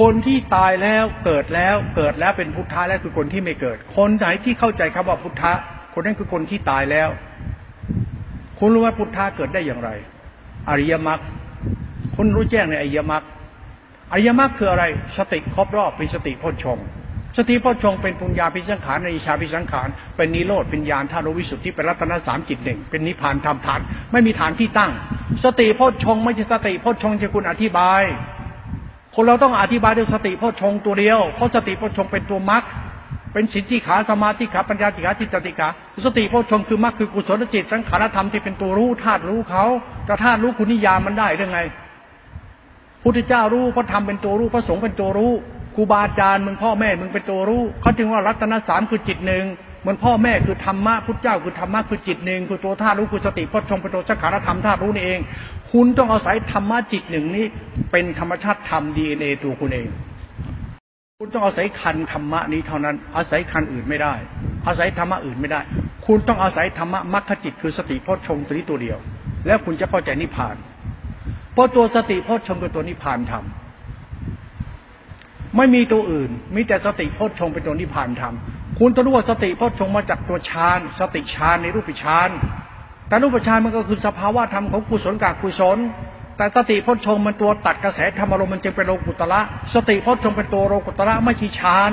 [0.00, 5.52] คนที่ตายแล้วเกิดแล้วเกิดแล้วเป็นพุทธะแล้วคือคนที่ไม่เกิด คนไหนที่เข้าใจคำว่าพุทธะ
[5.94, 7.08] คนนั้นคือคนที่ตายแล้ว
[8.58, 9.90] คุณรู้ว่าพุทธะเกิดได้อย่างไร
[10.68, 11.20] อริยมรรค
[12.16, 13.24] คุณรู้แจ้งในอริยมรรค
[14.12, 14.84] อริยมรรคคืออะไร
[15.18, 16.78] สติครบรอบเป็นสติพชง
[17.38, 23.80] สติพชงเป็นปุญญาพิสังขารในชาพิสังขารเป็นนิโรธเป็นญาณธาตุวิสุทธิเป็นรัตนสามจิตหนึ่งเป็นนิพพานธรรมฐาน
[24.12, 24.92] ไม่มีฐานที่ตั้ง
[25.44, 28.02] สติพชงไม่ใช่สติพชงจะคุณอธิบาย
[29.14, 32.62] คนเราต้องอธิบายด้วยสติพ่อชงตัวเดียว เพราะสติพ่อชงเป็นตัวมรรค
[33.32, 35.68] เป็นสิทธิขาสมาธิขาปัญญาติขาจิตติขา
[36.04, 39.64] สติพ่อชงคือมรรคคือกุศลจิต สังขารธรรมที่เป็นตัวรู้ธาตุรู้เขา
[40.08, 41.60] จะธาตุรู้คุณนิยามมันได้ได้ไง
[43.02, 45.32] พุทธเจ้ารู้พระธรรมเป็นตัวรู้พระสงฆ์เป็นตัวรู้
[45.74, 49.44] ครูบาอาจารย์มึงพ่อแม่มึงเป็นตัวรู้เขาจึงว่ารัตนสามคือจิตหนึ่ง
[49.80, 55.20] เหมือนพ่อแม่คือธรรมะพุทธเจ้าคือธรรมะคือจิตหนึ่งคือตัวธาตุรู้คือสติพจน์ชงเป็นตัวสังขารธรรมธาตุรู้นี่เอง
[55.78, 57.46] คุณต้องอาศัยธรรมะจิตหนึ่งนี้
[57.92, 59.88] เป็นธรรมชาติธรรมดีเอตัวคุณเอง
[61.18, 64.14] คุณต้องอาศัยคันธรรมะนี้เท่านั้น อาศัยคันอื่นไม่ได้
[64.66, 65.60] อาศัยธรรมะอื่นไม่ได้
[66.06, 68.98] คุณต้องอาศัยธรรมะมรรคจิตคือสติพจชงตัวนี้ตัวเดียว
[69.46, 70.56] แล้วคุณจะเข้าใจนิพพาน
[71.52, 73.44] เพราะตัวสติพจชงคือตัวนิพพานธรรม
[75.56, 78.34] ไม่มีตัวอื่น มีแต่สติพจชงเป็นตัวนิพพานธรรม
[78.78, 82.30] คุณต้องรู้ว่าสติพชงมาจากตัวฌาน สติฌานในรูปฌาน
[83.08, 85.78] แต่รูปฌานมันก็คือสภาวะธรรมของกุศลกับกุศล
[86.36, 89.40] แต่สติพจนชงมันตัวตัดกระแสธรรมอารมณ์มันจึงเป็นโลกุตระ
[89.74, 91.92] สติพจนชงเป็นตัวโลกุตระไม่ใช่ฌาน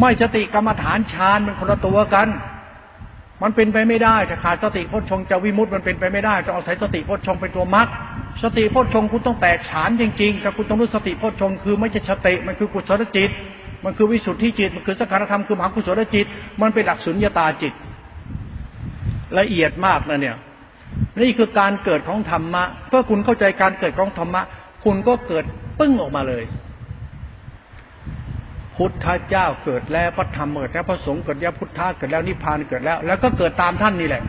[0.00, 2.28] ไม่สติกรรมฐานฌานมันคนละตัวกัน
[3.42, 7.88] มันเป็นไปไม่ได้ถ้าขาดสติพจนชงจะวิมุตต์มันเป็นไปไม่ได้ต้องอาศัยสติพจนชงเป็นตัวมรรค
[8.42, 13.30] สติพจนชงคุณต้องแตกฉานจริงๆแต่คุณต้องรู้สติพจนชงคือไม่ใช่สติมันคือกุศลจิต
[13.84, 16.26] มันคือวิสุทธิจิต มันคือสังขารธรรมคือมหากุศลจิต
[16.60, 17.72] มันเป็นหลักสุญญตาจิต
[19.38, 20.36] ละเอียดมากนะเนี่ย
[21.22, 24.42] นี่คือการเกิดของธรรมะเพื่อคุณเข้าใจการเกิดของธรรมะ
[24.84, 25.44] คุณก็เกิด
[25.78, 26.44] ปึ้งออกมาเลย
[28.76, 34.22] พุทธเจ้าเกิดแล้วพระธรรมเกิดแล้วพระสงฆ์เกิดแล้วพุทธะเกิดแล้วนิพพานเกิดแล้ว แล้วก็เกิดตามท่านนี่แหละ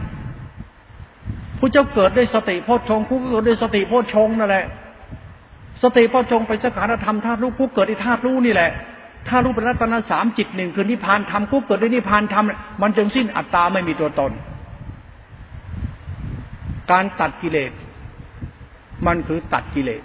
[1.60, 4.66] ผู้เจ้าเกิดด้วยสติโพชฌงผู้เกิดด้วยสติโพชฌงนั่นแหละ
[5.84, 8.72] สติโพชฌงเป็นสังขารธรรมธาตุรู้ผู้เกิดในธาตุรู้นี่แหละ
[9.28, 12.46] ถ้ารู้เป็นรัตนสามจิตหนึ่งคือนิพพานธรรมกุ๊เกิดด้วยนิพพานธรรม
[12.82, 14.32] มันจึงสิ้นอัตตาไม่มีตัวตน
[16.92, 17.72] การตัดกิเลส
[19.08, 20.04] มันคือตัดกิเลส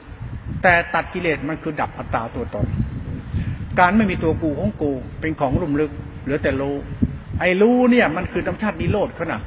[0.63, 2.67] แต่ตัดกิเลสมันคือดับอัตตาตัวตน
[3.79, 5.91] การไม่มีตัวกูของกูเป็นของลุ่มลึก
[6.23, 6.77] เหลือแต่รู้
[7.41, 9.41] ไอ้รู้เนี่ย มันคือธรรมชาตินิโรธเขานะ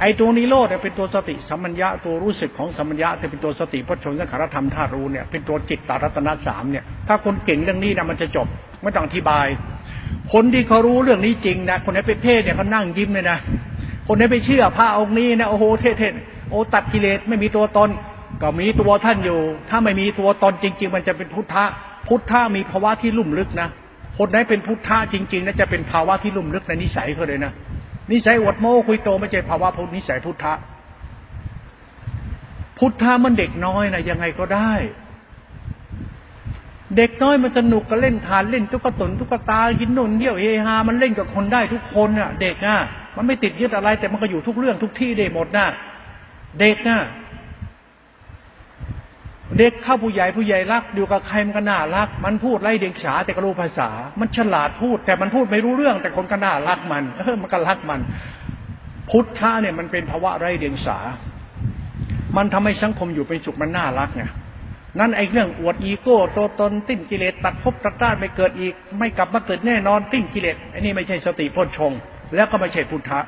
[0.00, 8.46] ไอ้ตัวนิโรธเป็นตัวสติสัมมัญญะตัวรู้สึกของสัมมัญญะจะเป็นตัวสติพจนสังขารธรรมธาตุรู้เนี่ยเป็นตัวจิตตารัตนะสามเนี่ย ถ้าคนเก่งเรื่องนี้นะมันจะจบ
[8.82, 9.46] ไม่ต้องอธิบาย
[10.32, 13.38] คนที่เขารู้เรื่องนี้จริงนะคนไหนไปเทศเนี่ยเขานั่งยิ้มเลยนะ
[14.10, 16.12] คนไหนไปเชื่อพระองค์นี้นะโอ้โหเทศเทศ
[16.50, 17.90] โอ้ตัดกิเลสไม่มีตัวตน
[18.42, 21.64] ก็มีตัวท่านอยู่ ถ้าไม่มีตัวตนจริง ๆ มันจะเป็นพุทธะ
[22.08, 23.68] พุทธะมีภาวะที่ลุ่มลึกนะ
[24.18, 27.52] คนไหนเป็นพุทธะจริงๆนะจะเป็นภาวะที่ลุ่มลึกในนิสัยเขาเลยนะ
[28.10, 30.54] นิสัยอวดโม้คุยโตไม่ใช่ภาวะพุทธนิสัยพุทธะ
[32.78, 34.72] พุทธะมันเด็กน้อยนะยังไงก็ได้
[36.96, 42.78] เด็กน้อยมันสนุกก็เล่นทานเล่นตุ๊กตนตุ๊กตากินนนเยี่ยวเฮฮามันเล่นกับคนได้ทุกคนอะ เด็กอะ
[43.18, 45.66] มันไม่ติดยึดอะไร แต่มันก็อยู่ทุกเรื่องทุกที่ได้หมดนะ
[46.60, 47.00] เด็กอะ
[49.58, 53.88] เด็กเข้าผู้ใหญ่ผู้ใหญ่รักอยู่กับใครมันก็น่ารัก มันพูดไล่เด็กฉาแต่ก็รู้ภาษา
[54.20, 58.00] มันฉลาดพูด แต่มันพูดไม่รู้เรื่อง แต่คนก็น่ารักมันเออมันก็รักมัน
[59.10, 60.98] พุทธะเนี่ยมันเป็นภาวะไร้เดียงสา
[62.36, 64.24] มันทำให้สังคมอยู่เป็นสุขมันน่ารักไง
[64.98, 71.92] นั่นไอ้เรื่องอวดอีโก้โตตนติ้นกิเลสตัดภพตัดต้านไม่เกิดอีก ไม่กลับมาเกิดแน่นอนติ้นกิเลสไอ้นี่ไม่ใช่สติพ้นชง
[72.34, 73.20] แล้วก็ไม่ใช่พุทธะ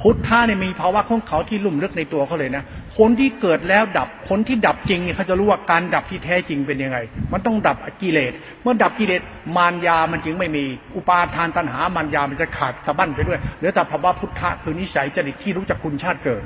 [0.00, 2.62] พุทธะเนี่ยมีภาวะของเขาที่ลุ่มลึกในตัวเขาเลยนะ
[2.98, 6.98] คนที่เกิดแล้วดับคนที่ดับจริงเนี่ยเขาจะรู้ว่าการดับที่แท้จริงเป็นยังไง
[7.32, 9.22] มันต้องดับกิเลส เมื่อดับกิเลส
[9.56, 10.64] มารยามันจึงไม่มี
[10.96, 16.42] อุปาทานตัณหามารยามันจะขาดตะบั้นไปด้วยเหลือแต่ภาวะพุทธะคือนิสัยจริตที่รู้จักคุณชาติเกิด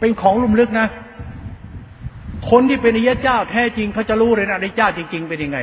[0.00, 0.86] เป็นของลุ่มลึกนะ
[2.50, 5.58] คนที่เป็นอริยเจ้าแท้จริงเขาจะรู้เลยนะอริยเจ้าจริง ๆ เป็นยังไง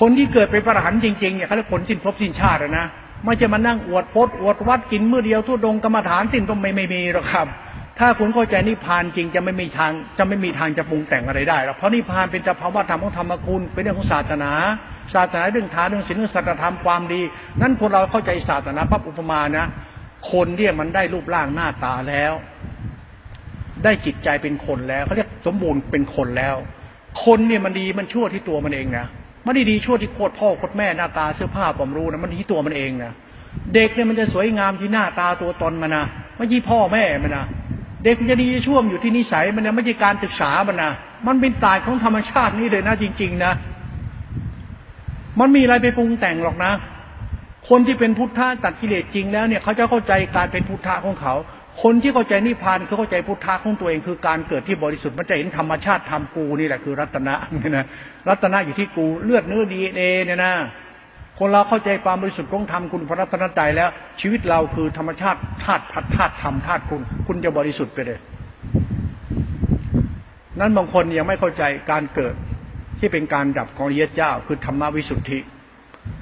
[0.00, 2.86] คนที่เกิดเป็นพระอรหันต์จริงๆเนี่ยเขาเรียกผลสิ้นภพสิ้นชาตินะ
[3.24, 7.46] ไม่จะมานั่งอวดพดอวดวัดกินเมื่อเดียวทุดงกรรมฐานสิ้นก็ไม่ไม่มีหรอกครับ
[7.98, 14.52] ถ้าคุณเข้าใจนิพพานจริงจะไม่มีทางจะไม่มีทางจะปรุงแต่งอะไรได้หรอกเพราะนิพพานเป็นสภาวะธรรมของธรรมคุณเป็นเรื่องของศาสนา
[15.14, 17.22] ศาสนาเรื่องฐานเรื่องศีลเรื่องสัจธรรมความดี
[17.60, 19.66] นั้นคนเราเข้าใจศาสนาปั๊บอุปมานะ
[20.32, 22.32] คนที่มันได้รูปร่างหน้าตาแล้ว
[23.84, 26.56] ได้จิตใจเป็นคนแล้วเขาเรียกสมบูรณ์เป็นคนแล้ว
[27.24, 29.06] คนเนี่ยมันดีมันชั่วที่ตัวมันเองนะ
[29.44, 33.12] ไม่ได้ดีชั่วที่โคตรพ่อโคตรแม่หน้าตาเสื้อผ้าความรู้นะมันที่ตัวมันเองนะ
[33.74, 36.04] เด็กเนี่ยมันจะสวยงามที่หน้าตาตัวตนมันนะ
[36.36, 37.44] ไม่ใช่พ่อแม่มันนะ
[38.04, 40.90] เด็กมันจะดีช่วมอยู่ที่นิสัยมันนะไม่ใช่การศึกษามันนะ
[41.26, 43.52] มันเป็นตายของธรรมชาตินี่เลยนะจริง ๆ นะ
[45.40, 46.72] มันมีอะไรไปปรุงแต่งหรอกนะ
[47.68, 51.34] คนที่เป็นพุทธะตัดกิเลสจริงแล้วเนี่ยเขาจะเข้าใจการเป็นพุทธะของเขา
[51.82, 57.86] คนที่เข้าใจนิพพานเขาเข้าใจพุทธะของตัวเองคือการเกิดที่บริสุทธิ์มันจะเห็นธรรมชาติธรรมกูนี่แหละคือรัตนะเนี่ยนะ
[58.28, 60.52] รัตนะอยู่ที่กูเลือดเนื้อดีเอเนี่ยนะ
[61.38, 63.88] คนเราเข้าใจความบริสุทธิ์ของธรรมคุณพระรัตนใจแล้ว
[64.20, 68.18] ชีวิตเราคือธรรมชาติธาตุพัดธาตุธรรมธาตุคุณ คุณจะบริสุทธิ์ไปเลย
[70.60, 72.34] นั้นบางคนยังไม่เข้าใจการเกิด
[72.98, 75.38] ที่เป็นการดับของเยเจ้า คือธรรมวิสุทธิ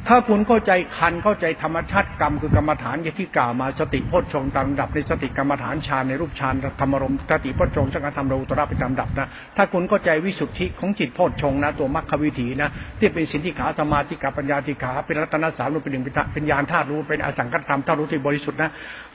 [0.09, 18.71] ถ้าคุณเข้าใจคันเข้าใจธรรมชาติกรรมคือกรรมฐานอย่างที่กล่าวมาสติโพชงตามดับในสติกรรมฐานฌานในรูปฌานธรรมรมสติโพชงสังฆธรรมเราตระเป็นตามดับนะถ้าคุณเข้าใจวิสุทธิของจิตโพชงนะตัวมรรควิถีนะที่เป็นสินธิขาธรรมาธิกาปัญญาธิขาเป็นรัตนสามรูปเป็นหนึ่งเป็นญาณธาตุรู้เป็นอสังกัตธรรมธาตุรู้ที่บริสุทธิ์นะ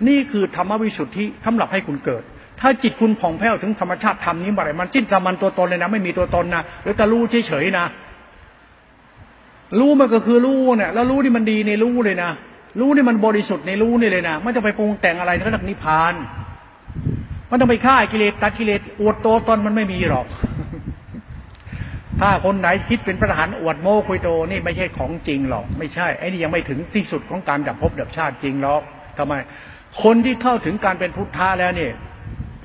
[0.08, 2.24] นี่คือธรรมวิสุทธิสำหรับให้คุณเกิด
[2.60, 7.86] ถ้าจิตคุณผ่องแผ้วถึงธรรมชาติธรรมนี้เมื่อไรมันจิ้นธรรมันตัวตนเลยนะ ไม่มีตัวตนนะหรือแต่รู้เฉยๆนะ
[9.80, 12.32] รู้มันก็คือรู้เนี่ย แล้วรู้ที่มันดีในรู้เลยนะ
[12.80, 16.14] รู้ที่มันบริสุทธิ์ในรู้นี่เลยนะไม่ต้องไปปรุงแต่งอะไรนั่นก็นิพพาน
[17.50, 20.26] มันต้องไปฆ่ากิเลสตัดกิเลสอวดโตตนมันไม่มีหรอก
[22.20, 28.82] ถ้าคนไหนคิดเป็นพระทหารอวดโม้คุยโตนี่ไม่ใช่ของจริงหรอก ไม่ใช่ไอ้นี่ยังไม่ถึงที่สุดของการดับภพดับชาติจริงหรอก
[29.18, 29.34] ทำไม
[30.04, 31.94] คนที่เข้าถึงการเป็นพุทธะแล้วเนี่ย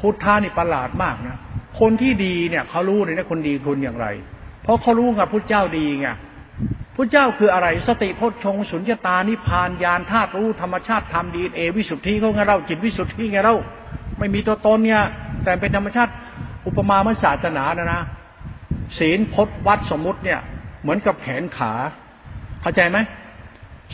[0.00, 1.36] พุทธะนี่ประหลาดมากนะ
[1.80, 4.06] คนที่ดีเนี่ยเขารู้เลยนะคนดีคุณอย่างไร
[4.62, 6.08] เพราะเขารู้กับพุทธเจ้าดีไง
[7.00, 13.54] พระเจ้าคืออะไรสติพจชงสุญญตานิพานญาณธาตุรู้ธรรมชาติธรรมดีเอวิสุทธิเขาไงเราจิตวิสุทธิไงเรา
[14.18, 15.04] ไม่มีตัวตนเนี่ย
[15.44, 16.12] แต่เป็นธรรมชาติ
[16.66, 18.02] อุปมาเมื่อศาสนานะนะ
[18.98, 20.40] ศีลพจวัดสมมุติเนี่ย
[20.82, 21.72] เหมือนกับแขนขา
[22.62, 22.98] เข้าใจไหม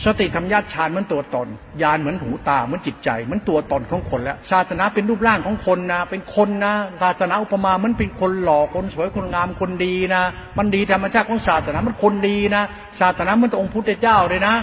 [0.03, 1.47] สติธรรมญาติฌานเหมือนตัวตน
[1.81, 10.23] ญาณเหมือนหูตาเหมือนจิตใจเหมือนตัวตนของคนแล้วศาสนาเป็นรูปร่างของคนนะ เป็นคนนะศาสนาอุปมามันเป็นคนหล่อคนสวยคนงามคนดีนะ
[10.57, 12.63] มันดีธรรมชาติของศาสนามันคนดีนะ
[12.99, 14.55] ศาสนามันตองค์พุทธเจ้าเลยนะ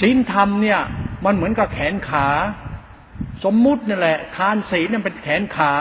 [0.00, 0.80] ศีลธรรมเนี่ย
[1.24, 2.26] มันเหมือนกับแขนขา
[3.44, 5.72] สมมุตินี่แหละทานศีลเนี่ยเป็นแขนขา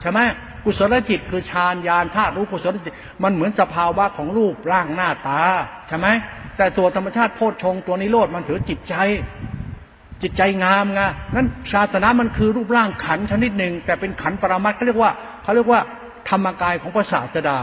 [0.00, 0.20] ใช่ไหม
[0.64, 5.40] กุศลจิตคือฌานญาณธาตุรู้กุศลจิตมันเหมือนสภาวะของรูปร่างหน้าตา
[5.88, 6.08] ใช่ไหม
[6.56, 8.94] แต่ตัวธรรมชาติโพชฌงตัวนิโรธมันถือจิตใจ
[10.22, 11.02] จิตใจงามไง
[11.34, 15.80] นั้นศาสนามันคือรูปร่างขันชนิดหนึ่ง แต่เป็นขันปรามัดเขาเรียกว่าเขาเรียกว่า
[16.28, 17.58] ธรรมกายของพระศาสดา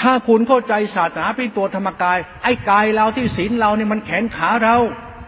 [0.00, 4.76] ถ้าคุณเข้าใจศาสนาเป็นตัวธรรมกาย ไอ้กายเราที่ศีลเราเนี่ยมันแขนขาเรา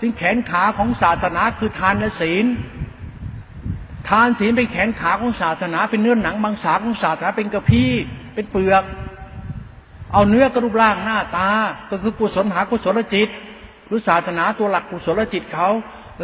[0.01, 2.47] จึงแขนขาของศาสนาคือทานและศีล
[4.09, 7.91] ทานศีลเป็นแขนขาของศาสนา เป็นเนื้อหนังบางสาของศาสนาเป็นกระพี้
[8.35, 8.83] เป็นเปลือก
[10.15, 11.49] เอาเนื้อกระรูปร่างหน้าตา
[11.91, 13.29] ก็คือกุศลหากุศลจิต
[13.87, 15.69] หรือศาสนาตัวหลักกุศลจิตเขา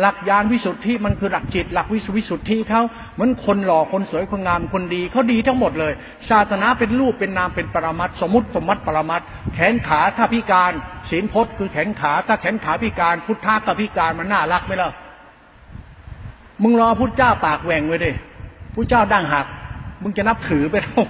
[0.01, 2.83] หลักยานวิสุทธิมันคือหลักจิต หลักวิสุวิสุทธิเขา
[3.15, 5.93] เหมือนคนหล่อคนสวยคนงามคนดีเขาดีทั้งหมดเลย
[6.31, 9.23] ศาสนาเป็นรูปเป็นนามเป็นปรมัตสมมติสมมติปรมัต
[9.55, 10.73] แขนขาถ้าพิการ
[11.11, 14.91] ศีลพจน์คือแขนขาถ้าแขนขาพิการ พุทธะกับพิการมันน่ารักไหมล่ะ
[16.63, 18.13] มึงรอพุทธเจ้าปากแหว่งไว้ดิ
[18.75, 19.47] พุทธเจ้าดั้งหัก
[20.03, 21.05] มึงจะนับถือไปแล้ว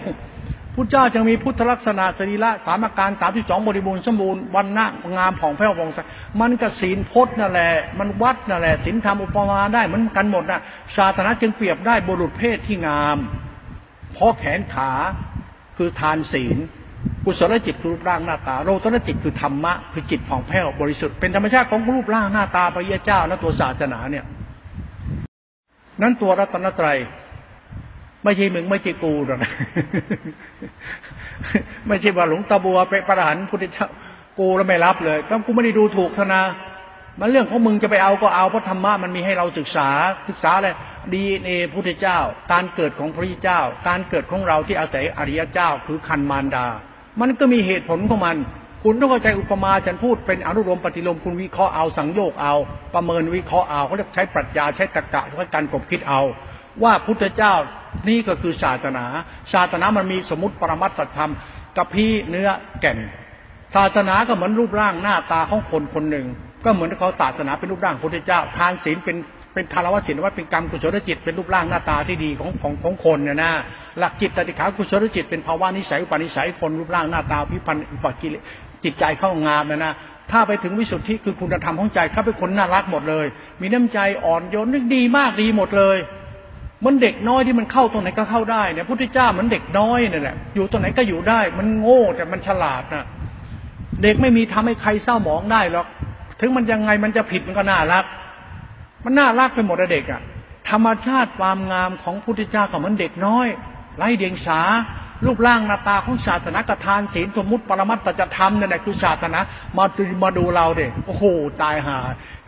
[0.81, 5.99] พุทธเจ้าจึงมีพุทธลักษณะสรีระสามอาการสามที่สองบริบูรณ์สมบูรณ์วันหน้างามผ่องแผ้วผ่องใส
[6.41, 10.61] มันกับศีลพจน์นั่นแหละมันวัดนั่นแหละศีลธรรมอุปมาได้เหมือนกันหมดนะ
[10.97, 13.19] ศาสนาจึงเปรียบได้บุรุษเพศที่งาม
[14.15, 14.91] เพราะแขนขา
[15.77, 16.57] คือทานศีล
[17.25, 24.25] กุศลจิตคือรูปร่างหน้าตาโลตนจิตคือธรรมะคือจิตผ่องแผ้วบริสุทธิ์เป็นธรรมชาติของรูปร่างหน้าตาพระยาเจ้าและตัวศาสนาเนี่ย
[26.03, 26.99] นั้นตัวรัตนตรัย
[28.25, 29.39] ไม่ใช่มึง ไม่ใช่กูหรอก
[31.89, 33.89] ไม่ใช่ว่าหลวงตาบัวไปประหันพุทธเจ้า
[34.39, 36.45] กูแล้วไม่รับเลยก็กูไม่ได้ดูถูกเท่านะ
[37.19, 39.89] มันเรื่องของมึงจะไปเอาก็เอาเพราะธรรมะมันมีให้เราศึกษา
[40.29, 40.69] ศึกษาอะไร
[41.15, 42.19] ดีเอพุทธเจ้า
[42.53, 46.67] การเกิดของพระเจ้า การเกิดของเราที่อาศัยอริยเจ้าคือคันมารดา
[47.21, 48.37] มันก็มีเหตุผลของมัน
[48.85, 52.55] คุณต้องเข้าใจอุปมาฉันพูดเป็นอนุโลมปฏิโลมคุณวิเคราะห์เอาสังโยกเอา
[52.95, 56.21] ประเมินวิเคราะห์เอาเขาเรียกใช้ปรัชญาใช้ตรรกะใช้การกบคิดเอา
[56.85, 57.55] ว่าพุทธเจ้า
[58.09, 59.05] นี่ก็คือศาสนา
[59.53, 61.33] ศาสนามันมีสมมติปรมัตถธรรม
[61.77, 62.49] กับพี่เนื้อ
[62.81, 62.99] แก่น
[63.75, 66.27] ศาสนาก็เหมือนรูปร่างหน้าตาของคนคนหนึ่ง
[66.65, 69.17] ก็เหมือนเขาศาสนาเป็นรูปร่างพุทธเจ้า ทานศีลเป็น
[69.55, 73.53] เป็นทารวศีลว่าเป็นกรรมกุศลจิตเป็นรูปร่างหน้าตาที่ดีของของของคนเนี่ยนะ
[73.99, 78.35] หลักจิตติขากุศลจิตเป็นภาวะนิสัยอุปนิสัยคนรูปร่างหน้าตาพิพันธ์อุปกิเล
[78.85, 79.93] จิตใจเข้างามนะนะ
[80.31, 83.27] ถ้าไปถึงวิสุทธิคือคุณธรรมของใจเขาเป็นคนน่ารักหมดเลย
[83.61, 85.99] มีน้ำใจอ่อนโยนนึกดีมากดีหมดเลย
[86.85, 93.05] มันเด็กน้อยที่มันเข้าตรงไหนก็เข้าได้เนี่ยพุทธเจ้ามันเด็กน้อยนี่แหละอยู่ตรงไหนก็อยู่ได้ มันโง่แต่มันฉลาดนะ
[94.03, 95.87] เด็กไม่มีทำให้ใครเศร้าหมองได้หรอก
[96.41, 98.05] ถึงมันยังไงมันจะผิดมันก็น่ารัก
[99.05, 100.21] มันน่ารักไปหมดเด็กอะ่ะ
[100.71, 103.47] ธรรมชาติความงามของพุทธเจ้าก็เหมือนเด็กน้อย
[103.97, 104.61] ไร้เดียงสา
[105.25, 109.39] รูปร่างหน้าตาของศาสนากทานศีลสมมุติปรมัตตจะทำเนี่ยคือศาสนา
[109.79, 111.25] มาดูมาดูเราเด็กโอ้โห
[111.63, 111.99] ตายหา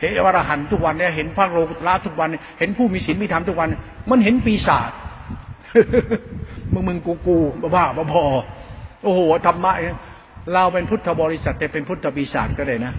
[0.02, 2.28] เห็นอรหันทุกวันเนี่ยเห็นพระโลกุตละทุกวัน
[2.58, 3.68] เห็นผู้มีศีลมีธรรมทุกวัน
[4.10, 4.90] มันเห็นปีศาจ
[6.72, 7.36] มึงมึงกูกู
[7.74, 8.22] บ้าบ้าบอ
[9.02, 9.72] โอ้โหธรรมะ
[10.52, 12.92] เราเป็นพุทธบริษัทแต่เป็นพุทธปีศาจก็ได้นะ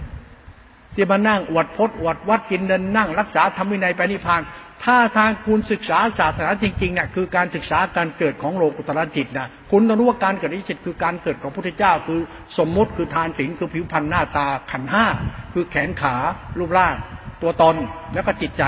[0.94, 4.40] ที่มานั่งอวดพจน์อวดวัดกินเดินนั่ง รักษาธรรมวินัยไปนิพพาน
[4.84, 12.20] ถ้าทางคุณศึกษาศาสนาจริงๆเนี่ยคือการศึกษาการเกิดของโลกุตรจิตนะคุณต้องรู้ว่าการเกิดนิจิตคือการเกิดของพระพุทธเจ้า คือ
[12.58, 15.06] สมมติคือทานศีลคือผิวพรรณหน้าตาขันห้า
[15.52, 16.14] คือแขนขา
[16.58, 16.94] รูปร่าง
[17.42, 17.76] ตัวตน
[18.14, 18.64] แล้วก็จิตใจ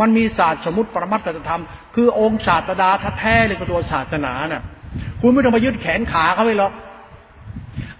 [0.00, 1.62] มันมีศาสตร์สมมติปรมัตถธรรม
[1.94, 4.62] คือองค์ศาสตราแท้เลยกับตัวศาสนาน่ะ
[5.20, 6.72] คุณไม่ต้องมายึดแขนขาเขาไปหรอก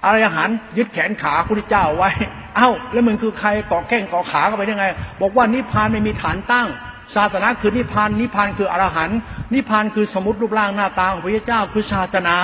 [0.04, 2.10] อรหันยึดแขนขาพระพุทธเจ้าไว้
[2.56, 4.84] เอ้า แล้วมึงคือใครเกาะแข้งเกาะขาเข้าไปยังไง
[5.20, 6.68] บอกว่านิพพานไม่มีฐานตั้ง
[7.14, 9.18] ศาสนาคือนิพพานนิพพานคืออรหันต์
[9.54, 12.38] นิพพานคือสมมติรูปร่างหน้าตาของพระเจ้าคือศาสนา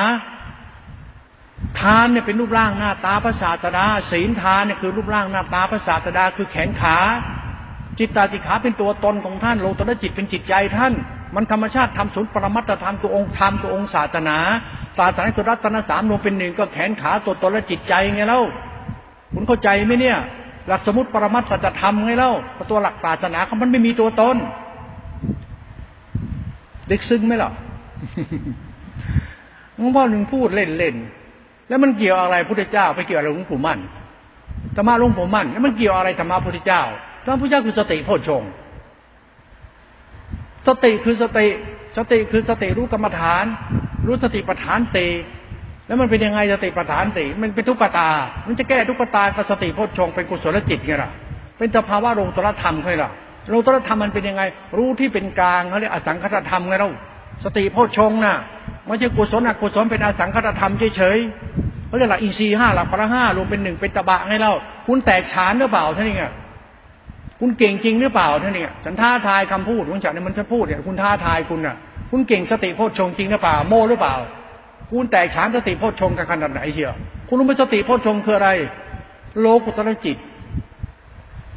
[1.80, 6.96] ทานเนี่ยเป็นรูปร่างหน้าตาพระศาสดาศีลทานเนี่ยคือรูปร่างหน้าตาพระศาสดาคือแขนขา
[7.98, 10.92] จิตตาติขาเป็นตัวตนของท่านโลตระจิตเป็นจิตใจท่าน
[11.34, 14.38] มันธรรมชาติทำศูนย์ปรมัตถธรรมตัวองค์ธรรมตัวองค์ศาสนา
[14.98, 18.42] ศาสนาคือรัตนสามรวมเป็นหนึ่งก็แขนขาตัวตนและจิตใจไงเล่า
[19.34, 20.18] คุณเข้าใจไหมเนี่ย
[20.68, 22.32] หลักสมุติปรมัตถจะทำไงเล่า
[22.70, 24.36] ตัวหลักศาสนาเขามันไม่มีตัวตน
[26.88, 27.50] เด็กซึ้งไหมล่ะ
[29.76, 33.78] หลวงพ่อหนึ่งพูดเล่นๆ แล้วมันเกี่ยวอะไรพุทธเจ้า ไปเกี่ยวอะไรหลวงปู่มั่น
[34.76, 36.82] ธรรมะหลวงปู่มั่น แล้วมันเกี่ยวอะไรธรรมะพุทธเจ้า
[37.24, 38.42] ธรรมะพุทธเจ้าคือสติโพชง
[40.66, 41.46] สติคือสติ
[41.96, 43.44] สติคือสติรู้กรรมฐาน
[44.06, 45.10] รู้สติปัฏฐานสี่
[45.90, 48.08] แล้วมันเป็นยังไงสติปัฏฐานสิมันเป็นทุกขตา
[48.46, 51.10] มันจะแก้ทุกขตากับสติโพชฌงเป็นกุศลจิตไงล่ะ
[51.58, 53.10] เป็นสภาวะโลตรธรรมใช่ล่ะ
[53.50, 54.42] โลตรธรรมมันเป็นยังไง
[54.76, 56.90] รู้ที่เป็นกลางเขาเรียกอสังคตธรรมไงเรา
[57.44, 58.36] สติโพชฌงน่ะ
[58.86, 64.52] ไม่ใช่กุศลอกุศลเป็นอสังคตธรรมเฉยๆเขาเรียกหลักอินทรีย์ห้าหลักพระห้ารวมเป็นหนึ่งเป็นตบะไงเรา
[64.86, 66.24] คุณแตกฉานหรือเปล่าท่านนี่ไง
[67.40, 71.76] คุณเก่งจริงหรือเปล่าท่านนี่ฉันท้าทายคำพูดของฉันเนี่ยมันจะพูดเนี่ยคุณท้าทายคุณน่ะ
[72.10, 74.14] คุณเก่งสติโพชฌงจริงหรือเปล่าโม่หรือเปล่า
[74.90, 76.94] คุณแตกฉานสติโพชฌงกันขนาดไหนเชียว
[77.28, 78.50] คุณรู้ไหมสติโพชฌงคืออะไร
[79.40, 80.16] โลกุตระจิต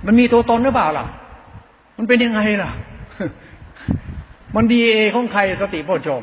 [0.06, 1.06] มันมีตัวตนหรือเปล่าล่ะ
[1.98, 2.72] มันเป็นยังไงล่ะ
[4.56, 6.22] มันดีเอของใครสติโพชฌง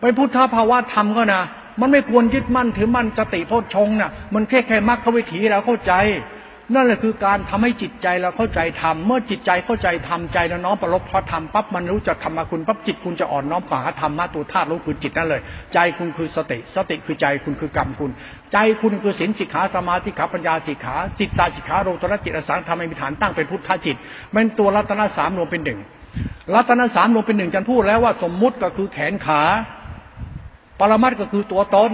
[0.00, 1.42] ไปพุทธภาวะธรรมก็นะ
[1.80, 5.92] มันไม่ควรยึดมั่นถือมั่นสติโพชฌงน่ะ มันแค่แค่มรรควิถีเราเข้าใจ
[6.74, 15.40] นั่นแหละคือการทำให้จิตใจเราเข้าใจธรรม เมื่อจิตใจเข้าใจธรรมใจแล้วน้อมประลบพระธรรมปั๊บมันรู้จักธรรมคุณปั๊บจิตคุณจะอ่อนน้อมกว่าธรรมะตัวธาตุรู้คือจิตนั่นเลย
[15.72, 18.10] ใจคุณคือสติ สติคือใจคุณคือกรรมคุณ
[18.52, 23.96] ใจคุณคือศีลสิกขาสมาธิขาปัญญาสิกขา จิตตาสิกขาโรตระจิตอสังธรรมมีฐานตั้งเป็นพุทธจิต
[24.34, 25.80] มันตัวรัตนสามรวมเป็นหนึ่ง
[26.54, 29.42] รัตนสามรวมเป็นหนึ่งจันพูดแล้วว่าสมมุติก็คือแขนขา
[30.78, 31.92] ปรมัตก็คือตัวตน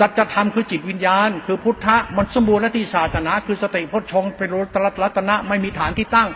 [0.04, 4.48] ัจธรรมคือจิตวิญญาณ คือพุทธะมันสมบูรณ์และที่ศาสนา คือสติพจชงเป็น
[5.02, 6.28] รัตนะไม่มีฐานที่ตั้ง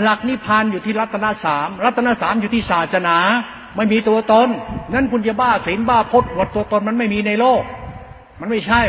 [0.00, 3.16] หลักนิพพานอยู่ที่รัตนะสามรัตนะสามอยู่ที่ศาสนา
[3.76, 4.48] ไม่มีตัวตน
[4.94, 7.62] นั่นคุณจะบ้าศีลบ้าพจน์วดตัวตนมันไม่มีในโลก
[8.40, 8.82] มันไม่ใช่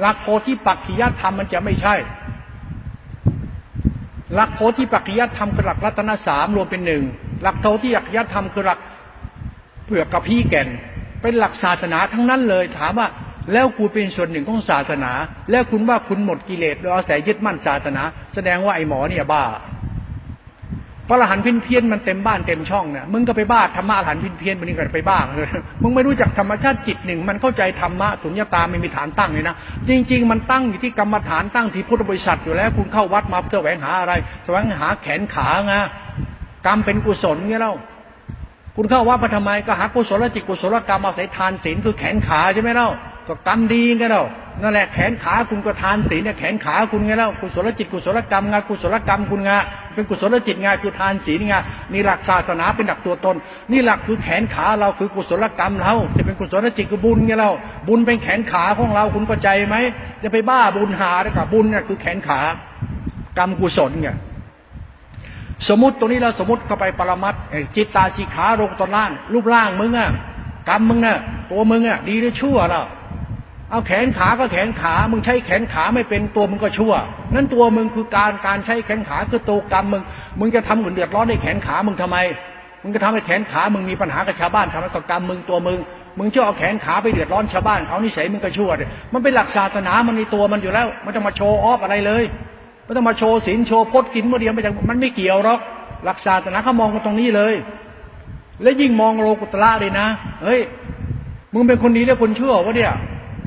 [0.00, 1.94] หลักโพธิปักขิยธรรมมันจะไม่ใช่
[4.34, 7.02] หลักโพธิปักขิยธรรมคือหลักรัตนสามรวมเป็นหนึ่ง
[7.42, 8.78] หลักโพธิปักขิยธรรมคือหลัก
[9.84, 10.68] เผือกกับพี่แก่น
[11.22, 13.08] เป็นหลักศาสนาทั้งนั้นเลยถามว่า
[13.52, 15.12] แล้วคุณเป็นส่วนหนึ่งของศาสนา
[15.50, 18.02] แล้วคุณว่าคุณหมดกิเลสแล้วอาศัยยึดมั่นศาสนา
[18.34, 19.44] แสดงว่าไอ้หมอเนี่ยบ้า
[21.08, 25.48] พระอรหันต์พินเพี้ยนมันเต็มบ้านเต็มช่องเนี่ยมึงก็ไปบ้าธรรมะอรหันต์พินเพี้ยนมันนี่ก็ไปบ้าเลย
[25.82, 29.56] มึงไม่รู้จักธรรมชาติจิตหนึ่ง มันเข้าใจธรรมะสุญญตาไม่มีฐานตั้งเลยนะ
[29.88, 34.12] จริง ๆ มันตั้งอยู่ที่กรรมฐานตั้งที่พุทธบริษัทอยู่แล้ว คุณเข้าวัดมาเพื่อแหวงหาอะไร
[34.44, 35.74] แสวงหาแขนขาไง
[36.66, 37.74] กรรมเป็นกุศลเงี้ยเล่า
[38.76, 42.90] คุณเข้าวัดมาทำไมก็หากุศลจิตกุศลกรรมอาศัยทานศีลคือแขนขาใช่ไหมเล่า
[43.26, 44.24] ก็กรรมดีไงเล่า
[44.62, 49.50] นั่นแหละแขนขาคุณก็ทานศีลเนี่ยแขนขาคุณไงเล่ากุศลจิตกุศลกรรมงากุศลกรรมคุณไง
[49.94, 51.54] เป็นกุศลจิตงาคือทานศีลไง
[51.92, 53.36] นี่หลักศาสนาเป็นหลักตัวตน
[53.70, 57.50] นี่หลักคือแขนขาเราคือกุศลกรรมเราจะเป็นกุศลจิตคือบุญไงเรา
[57.88, 59.76] บุญเป็นแขนขาของเราคุณเข้าใจไหม
[60.22, 62.40] จะไปบ้าบุญหาได้กับบุญเนี่ยคือแขนขา
[63.38, 64.10] กรรมกุศลไง
[65.68, 67.34] สมมติตรงนี้เราสมมติเข้าไปปรมัต
[67.76, 70.10] จิตตาสีขาลงตอนล่างรูปร่างมึงอะ
[70.68, 71.18] กรรมมึงน่ะ
[71.50, 72.82] ตัวมึงอะดีหรือชั่วล่ะ
[73.72, 76.94] เอาแขนขาก็แขนขา มึงใช้แขนขาไม่เป็นตัวมึงก็ชั่ว
[77.34, 80.02] นั่นตัวมึงคือการการใช้แขนขาคือตัวกรรมมึง
[80.40, 82.16] มึงจะทำหมือนเดือดร้อนในแขนขามึงทำไม
[82.82, 85.78] มึงจะทำให้แขนขา มึงมีปัญหากับชาวบ้านทำให้กับกรรมมึงตัวมึง
[86.18, 92.24] มึงจะเอาแขนขาไปเดือดร้อนชาวบ้านเขานิสัยมึงก็ชั่วเลยมันเป็นหลักศาสนา มันในตัวมันอยู่แล้ว มันจะมาโชว์ออฟอะไรเลย
[92.84, 95.60] ไม่ต้องมาโชว์ศีลโชว์พจน์กินเมื่อเดียวไม่มันไม่เกี่ยวหรอก
[96.04, 97.54] หลักศาสนาเขามองกันตรงนี้เลย
[98.62, 100.06] และยิ่งมองโลกุตละเลยนะ
[100.42, 100.60] เฮ้ย
[101.54, 102.92] มึงเป็นคนดีแล้วคนชั่ววะเนี่ย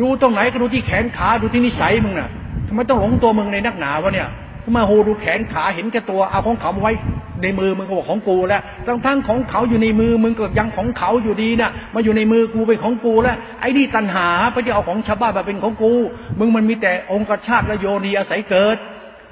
[0.01, 2.29] ดูตรงไหนก็ดูที่แขนขาดูที่นิสัยมึงน่ะ
[2.67, 4.29] ทำไมต้องหลงตัวมึงในนักหนาวะเนี่ย
[4.63, 6.93] ทำไมโหดูแขนขาเห็นแก่ตัวเอาของเขาไว้
[7.41, 15.93] ในมือมึงก็บอกของกูแล้วทั้งทั้งของเขาอยู่ในมือมึงก็ยังของเขาอยู่ดีนะ่ะมาอยู่ในมือกูเป็นของกูแล้วไอ้นี่ตันหาไปจะเอาของชาวบ้านมาเป็นของกู
[16.39, 18.77] มึงมันมีแต่องค์กชาติและโยนีอาศัยเกิด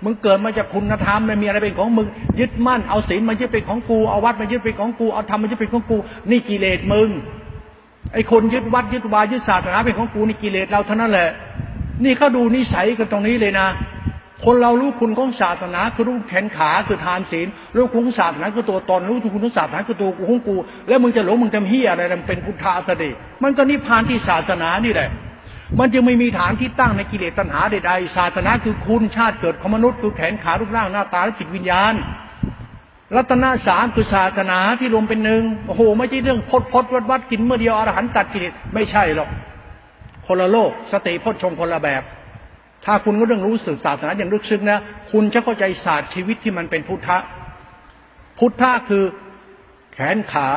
[0.03, 2.07] มึงเกิดมาจากคุณธรรมไม่มีอะไรเป็นของมึง
[2.39, 5.97] ยึดมั่นเอาศีลมายึดเป็นของกูเอาวัดมายึดเป็นของกูเอาธรรมมายึดเป็นของกู
[6.29, 7.09] นี่กิเลสมึง
[8.13, 11.29] ไอ้คนยึดวัดยึดวายึดศาสนาเป็นของกูนี่กิเลสเราเท่านั้นแหละ
[12.03, 13.67] นี่เขาดูนิสัยกันตรงนี้เลยนะ
[14.45, 20.55] คนเรารู้คุณของศาสนาคือรู้แขนขาคือทานศีลรู้คุณของศาสนาคือตัวตนรู้คุณของศาสนาคือตัวกูของกู
[20.87, 23.09] แล้วมึงจะหลงมึงทำเฮียอะไรมันเป็นพุทธาสติ
[23.43, 25.09] มันก็นิพพานที่ศาสนานี่แหละ
[25.79, 31.93] มันจึงไม่มีฐานที่ตั้งในกิเลสตัณหาใดๆ ศาสนาคือคุณชาติเกิดของมนุษย์คือแขนขารูปร่างหน้าตาและจิตวิญญาณ
[33.15, 39.29] รัตนาสามคือศาสนาที่รวมเป็นหนึ่งโอ้โหไม่ใช่เรื่องพดพดวัดวัดกินเมื่อเดียวอรหันตัดกิเลสไม่ใช่หรอก
[40.27, 42.03] คนละโลก สติพดชงคนละแบบ
[42.85, 44.79] ถ้าคุณก็เรื่องรู้สึกศาสนาอย่างลึกซึ้งนะ
[45.11, 47.17] คุณจะเข้าใจศาสตร์ชีวิตที่มันเป็นพุทธะ
[48.39, 49.03] พุทธะคือ
[49.93, 50.49] แขนขา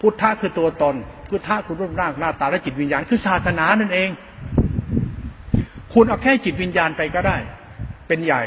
[0.00, 0.94] พุทธะคือตัวตน
[1.28, 4.10] พุทธะคือรูปร่างหน้าตาและจิตวิญญาณคือศาสนานั่นเอง
[5.92, 7.36] คุณเอาแค่จิตวิญญาณไปก็ได้
[8.08, 8.42] เป็นใหญ่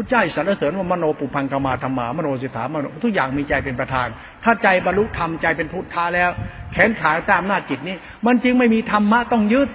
[0.00, 4.08] พุทธเจ้าสรรเสริญว่ามโนปุพังกมาธรรมามโนสิทธามโนทุกอย่างมีใจเป็นประธาน
[4.44, 6.30] ถ้าใจบรรลุธรรมใจเป็นพุทธาแล้ว
[6.72, 7.96] แขนขาตามหน้าจิตนี้
[8.26, 9.68] มันจึงไม่มีธรรมะต้องยึด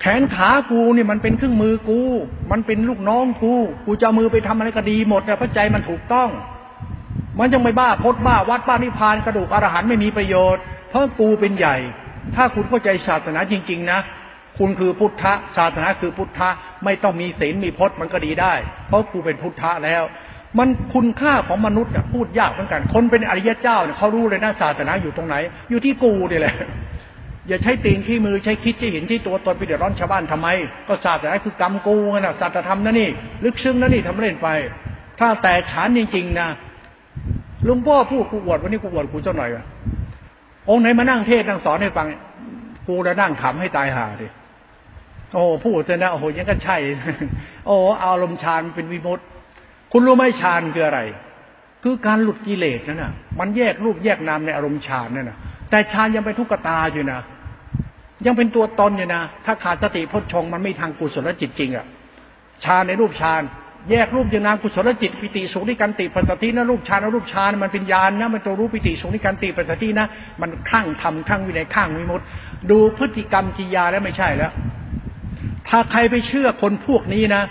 [0.00, 2.00] แขนขากูนี่มันเป็นเครื่องมือกู
[2.50, 3.54] มันเป็นลูกน้องกู
[3.86, 6.28] กูจะมือไปทำอะไรก็ดีหมดแต่พระใจมันถูกต้อง
[7.38, 11.76] มันยังไม่บ้าพดบ้าวัดบ้านิพานกระดูกอรหันไม่มีประโยชน์ เพราะกูเป็นใหญ่
[12.34, 14.00] ถ้าคุณเข้าใจศาสนาจริง ๆ นะ
[14.58, 16.48] คุณคือพุทธะศาสนาคือพุทธะ
[16.84, 18.54] ไม่ต้องมีศีลมีพจน์มันก็ดีได้
[18.88, 20.02] เพราะกูเป็นพุทธะแล้ว
[20.58, 25.36] มันคุณค่าของมนุษย์เนี่ยพูดยากเหมือนกัน คนเป็นอริยเจ้าเนี่ยเขารู้เลยนะศาสนาอยู่ตรงไหน
[25.70, 26.54] อยู่ที่กูนี่แหละ
[27.48, 30.48] อย่าใช้ตีนที่มือใช้คิดที่เห็นที่ตัวตนไปเดือดร้อนชาวบ้านทำไม
[30.88, 33.10] ก็ศาสนาคือกรรมกูนะศาสตรธรรมนั่นนี่
[33.44, 34.48] ลึกซึ้งนั่นนี่ทำเล่นไป
[35.20, 36.48] ถ้าแต่ฉานจริงๆนะ
[37.68, 39.64] ลุงพ่อพูดกูอวดวันนี้กูอวดกูเจ้าหน่อยอะ
[40.68, 42.06] องค์ไหนมานั่งเทศนั่งสอนให้ฟัง
[42.88, 44.26] กูจะนั่งขำให้ตายห่าดิ
[45.34, 46.76] โอ้พูดเถอะนะโอ้โหยังก็ใช่
[47.66, 49.20] โอ้อารมณ์ฌานเป็นวิมุต
[49.92, 51.00] คุณรู้ไหมฌานคืออะไร
[51.82, 55.36] คือการหลุดกิเลสนั่นน่ะ มันแยกรูปแยกนามในอารมณ์ฌานนั่นน่ะ
[55.70, 57.20] แต่ฌานยังเป็นทุกขตาอยู่นะ
[58.26, 61.86] ยังเป็นตัวตนอยู่นะถ้าขาดสติพจชงมันไม่ทางกุศลจิตจริงอะ
[62.64, 63.42] ฌานในรูปฌาน
[63.90, 70.06] แยกรูปอย่างนามกุศลจิตปิติสุขนิกันติปัสสตินะรูปฌานรูปฌานมันเป็นญาณนะมันตัวรู้ปิติสุขนิกันติปัสสตินะ
[70.40, 72.22] มันข้างทำข้างวินัยข้างวิมุต
[72.70, 74.52] ดูพฤติกรรมกิยาแล้วไม่ใช่แล้ว
[75.70, 77.42] ถ้าใครไปเชื่อคนพวกนี้นะ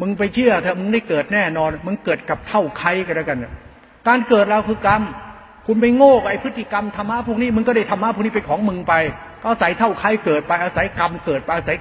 [0.00, 3.38] มึงไปเชื่อเถอะมึงได้เกิดแน่นอน มึงเกิดกับเท่าใครกันแล้วกัน
[4.08, 5.02] การเกิดเราคือกรรม
[5.66, 8.94] คุณไปโง่ไอ้พฤติกรรมธรรมะพวกนี้มึงก็ได้ธรรมะพวกนี้เป็นของมึงไป
[9.42, 11.76] ก็อาศัยเท่าใครเกิดไปอาศัยกรรมเกิดไปอาศัย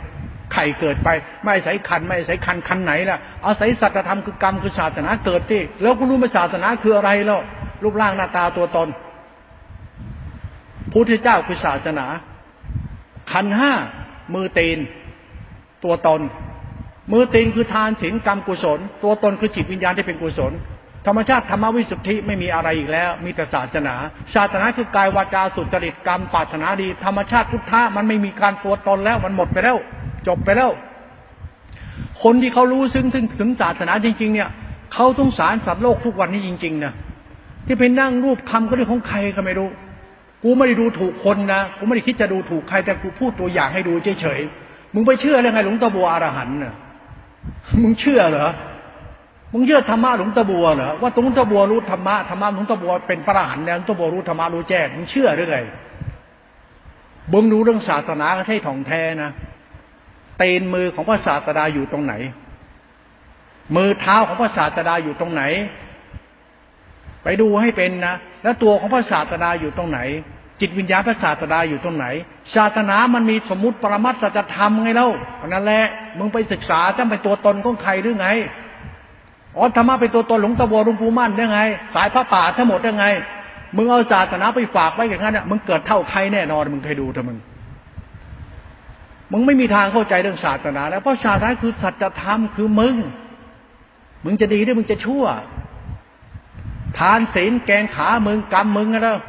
[0.53, 1.09] ไข่เกิดไป
[1.43, 7.41] ไม่อาศัยคันไม่อาศัยคันคันไหนล่ะอาศัยสัจธรรมคือกรรมคือศาสนาเกิดที่แล้วคุณรู้ไหมศาสนาคืออะไรแล้ว
[7.83, 8.87] รูปร่างหน้าตาตัวตน
[10.91, 12.05] พุทธเจ้าคือศาสนา
[13.31, 13.71] ขันห้า
[14.33, 14.79] มือตีน
[15.85, 16.21] ตัวตน
[17.11, 20.53] มือตีนคือทานศีลกรรมกุศล ตัวตนคือจิตวิญญาณที่เป็นกุศล
[21.07, 23.95] ธรรมชาติธรรมวิสุทธิไม่มีอะไรอีกแล้ว มีแต่ศาสนา
[24.35, 29.77] ศาสนาคือกายวาจาสุจริตกรรมปรารถนาดี ธรรมชาติพุทธะมันไม่มีการตัวตนแล้วมันหมดไปแล้ว
[30.27, 30.71] จบไปแล้ว
[32.23, 34.49] คนที่เขารู้ซึ่งถึงถึงศาสนาจริง ๆ เนี่ย
[34.93, 36.93] เขาต้องสารสัตว์โลกทุกวันนี้จริง ๆนะ
[37.65, 39.69] ที่ไปนั่งรูปคำก็เรื่องของใครก็ไม่รู้
[40.43, 44.62] กูไม่ได้ดูถูกคนนะ กูไม่ได้คิดจะดูถูกใครแต่กูพูดตัวอย่างให้ดูเฉยๆ
[44.93, 46.73] มึงไปเชื่อเรื่องไงหลวงตาบัวอรหันต์น่ะ
[47.81, 48.49] มึงเชื่อเหรอ
[49.53, 55.57] มึงเชื่อธรรมะหลวงตาบัวเหรอว่าหลวงตาบัวรู้ธรรมะธรรมะหลวงตาบัวเป็นพระอรหันต์แล้วหลวงตาบัวรู้ธรรมะรู้แจ้งมึงเชื่อหรือไง
[57.33, 59.31] บึงรู้เรื่องศาสนาก็ใช่ถ่องแท้นะ
[60.37, 62.13] เตนมือของพระศาสดาอยู่ตรงไหน
[63.75, 65.43] มือเท้าของพระศาสดาอยู่ตรงไหน
[67.23, 69.99] ไปดูให้เป็นนะแล้วตัวของพระศาสดาอยู่ตรงไหน
[70.63, 72.05] จิตวิญญาณพระศาสดาอยู่ตรงไหน
[72.55, 75.09] ศาสนามันมีสมมติปรมัตจะทำไงเล่า
[75.47, 75.85] นั่นแหละ
[76.17, 78.27] มึงไปศึกษาจะเป็นตัวตนของใครหรือไง
[79.57, 81.59] อ๋อธรรมะเป็นตัวตนหลวงตาบัวหลวงปู่มั่นได้ไง
[81.93, 83.05] สายพระป่าทั้งหมดได้ไง
[83.75, 87.37] มึงเอาศาสนาไปฝากไว้อย่างนั้นมึงเกิดเท่าใครแน่นอนมึงเคยดูเถอะมึง
[89.31, 92.95] มึงไม่มีทางเข้าใจเรื่องศาสนา แล้วเพราะศาสนาคือสัจธรรมคือมึง
[94.25, 95.25] มึงจะดีหรือมึงจะชั่ว
[96.99, 99.19] ทานศีลแกงขามึงกรรมมึงนะ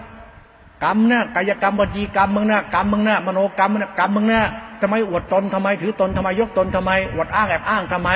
[0.85, 4.43] กรรมนะกายกรรมวจีกรรมมึงนะกรรมมึงนะมโนกรรมนะกรรมมึงนะ
[4.81, 8.11] ทำไมอวดตนทำไมถือตนทำไมยกตนทำไมอวดอ้างแอบอ้างทำไม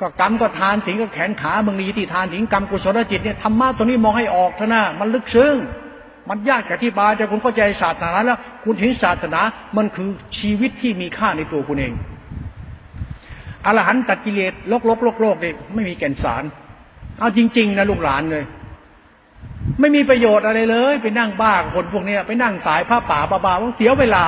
[0.00, 5.54] ก็กรรมก็ทานศีลก็แขนขามึงมีที่ทานศีลกรรมกุศลจิตเนี่ยธรรมะตัวนี้มองให้ออกเถอะนะมันลึกซึ้ง
[6.28, 9.40] มันยากอธิบายแต่คุณเข้าใจศาสนาแล้ว คุณเห็นศาสนา
[9.76, 11.92] มันคือชีวิตที่มีค่าในตัวคุณเอง
[13.66, 16.44] อรหันต์ตัดกิเลสโลกโลกโลกโลกเนี่ยไม่มีแก่นสาร
[17.18, 18.44] เอาจริง ๆ นะลูกหลานเลย
[19.80, 24.24] ไม่มีประโยชน์อะไรเลย ไปนั่งบ้าคนพวกนี้ไปนั่งสายผ้าป่าบาบาเสียเวลา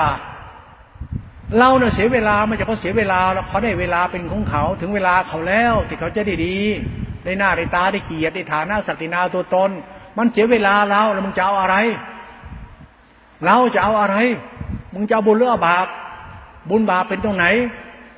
[1.58, 6.56] เราเนี่ยเสียเวลาไม่ใช่เขาเสียเวลาแล้วเขาได้เวลาเป็นของเขาถึงเวลาเขาแล้วที่เขาจะได้ดี
[7.24, 9.70] ได้หน้าได้ตาได้เกียรติได้ฐานะสัตินาตัวตน
[10.18, 11.76] มันเสียเวลาเราแล้วมึงจะเอาอะไร
[13.44, 14.16] เราจะเอาอะไร
[14.94, 15.86] มึงจะเอาบุญหรือเอาบาป
[16.70, 17.46] บุญบาปเป็นตรงไหน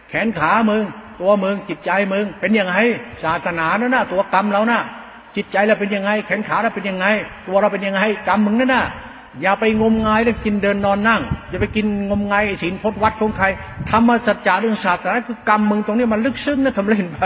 [0.09, 0.83] แขนขามึง
[1.21, 2.75] ตัวมึงจิตใจมึงเป็นยังไง
[3.23, 4.81] ศาสนานั่นน่ะตัวกรรมเราน่ะ
[5.37, 7.07] จิตใจเราเป็นยังไง แขนขาเราเป็นยังไง
[7.47, 8.87] ตัวเราเป็นยังไงกรรมมึงนั่นน่ะ
[9.43, 13.47] อย่าไปงมงายแล้วกินเดินนอนนั่ง อย่าไปกินงมงายศีลพจนวัดของใคร
[13.91, 17.23] ธรรมสัจจะเรื่องศาสนาคือกรรมมึงตรงนี้มันลึกซึ้งนะทำเล่นไป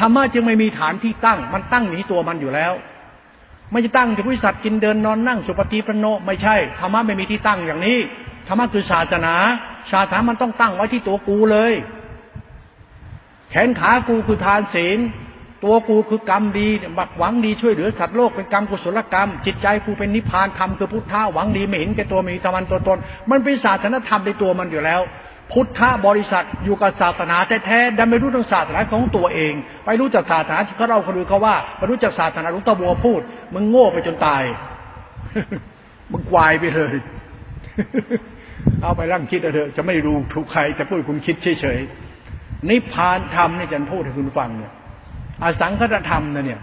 [0.00, 2.72] ธรรมะจึงไม่มีฐานที่ตั้ง มันตั้งอยู่ที่ตัวมันอยู่แล้ว
[3.70, 7.98] ไม่จะตั้งจะพุทธสัตว์กินเดินนอนนั่ง สุปฏิปโนไม่ใช่ธรรมะไม่มีที่ตั้งอย่างนี้
[8.48, 9.34] ธรรมะคือศาสนา
[9.92, 11.72] ศาสนามันต้องตั้งไว้ที่ตัวกูเลย
[13.50, 14.98] แขนขากูคือทานศีล
[15.64, 16.68] ตัวกูคือกรรมดี
[16.98, 22.98] บักหวังดีช่วยเหลือสัตว์โลกเป็นกรรมกุศลกรรม จิตใจกูเป็นนิพพานธรรมคือพุทธะหวังดีไม่เห็นแก่ตัวมีธรรมตัวตน
[23.30, 25.00] มันเป็นศาสนธรรมในตัวมันอยู่แล้ว
[25.52, 29.52] พุทธะบริษัทอยู่กับศาสนาแท้ๆดันไม่รู้ทางศาสนาของตัวเอง
[29.84, 33.20] ไปรู้จักศาสนาที่เขาเราคนอื่นเขาว่าไปรู้จักศาสนาหลวงตาบัวพูด
[33.54, 34.42] มึงโง่ไปจนตาย
[36.12, 36.94] มึงควายไปเลย
[38.82, 44.72] เอาไปร่างคิดเถอะจะไม่รู้ถูกใครจะพูดคุณคิดเฉยๆนิพพานธรรมนี่จะพูดให้คุณฟังเนี่ย
[45.42, 46.60] อสังคตธรรมนะเนี่ย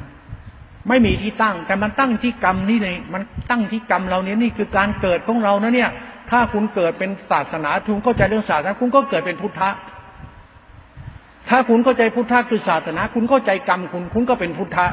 [0.87, 5.89] ไม่มีที่ตั้งแต่มันตั้งที่กรรมนี่เลยมันตั้งที่กรรมเราเนี่ยนี่คือการเกิดของเรานะเนี่ย
[6.29, 9.69] ถ้าคุณเกิดเป็นศาสนาทุนเข้าใจเรื่องศาสนาคุณก็เกิดเป็นพุทธะ
[11.49, 14.85] ถ้าคุณเข้าใจพุทธะคือศาสนา คุณเข้าใจกรรมคุณ คุณก็เป็นพุทธะ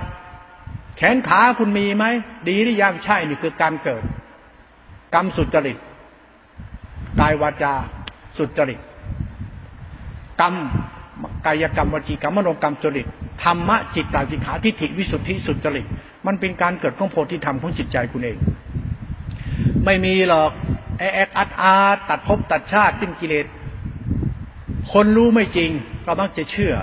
[0.97, 2.05] แขนขาคุณมีไหม
[2.49, 4.03] ดีหรือยังใช่นี่คือการเกิด
[5.15, 5.79] กรรมสุจริต
[7.21, 7.75] กายวาจา
[8.39, 8.81] สุจริต
[10.41, 10.55] กรรม
[11.47, 13.07] กายกรรมวจีกรรมมโนกรรมจริต
[13.45, 15.87] ธรรมะจิตตาจิขาทิฏฐิวิสุทธิสุจริต
[16.27, 18.37] มันเป็นการเกิดของโพธิธรรมของจิตใจคุณเอง
[19.85, 20.51] ไม่มีหรอก
[20.99, 21.75] แอกอัดอา
[22.09, 23.47] ตัดภพตัดชาติสิ้นกิเลส
[24.93, 25.71] คนรู้ไม่จริง
[26.07, 26.75] ก็มักจะเชื่อ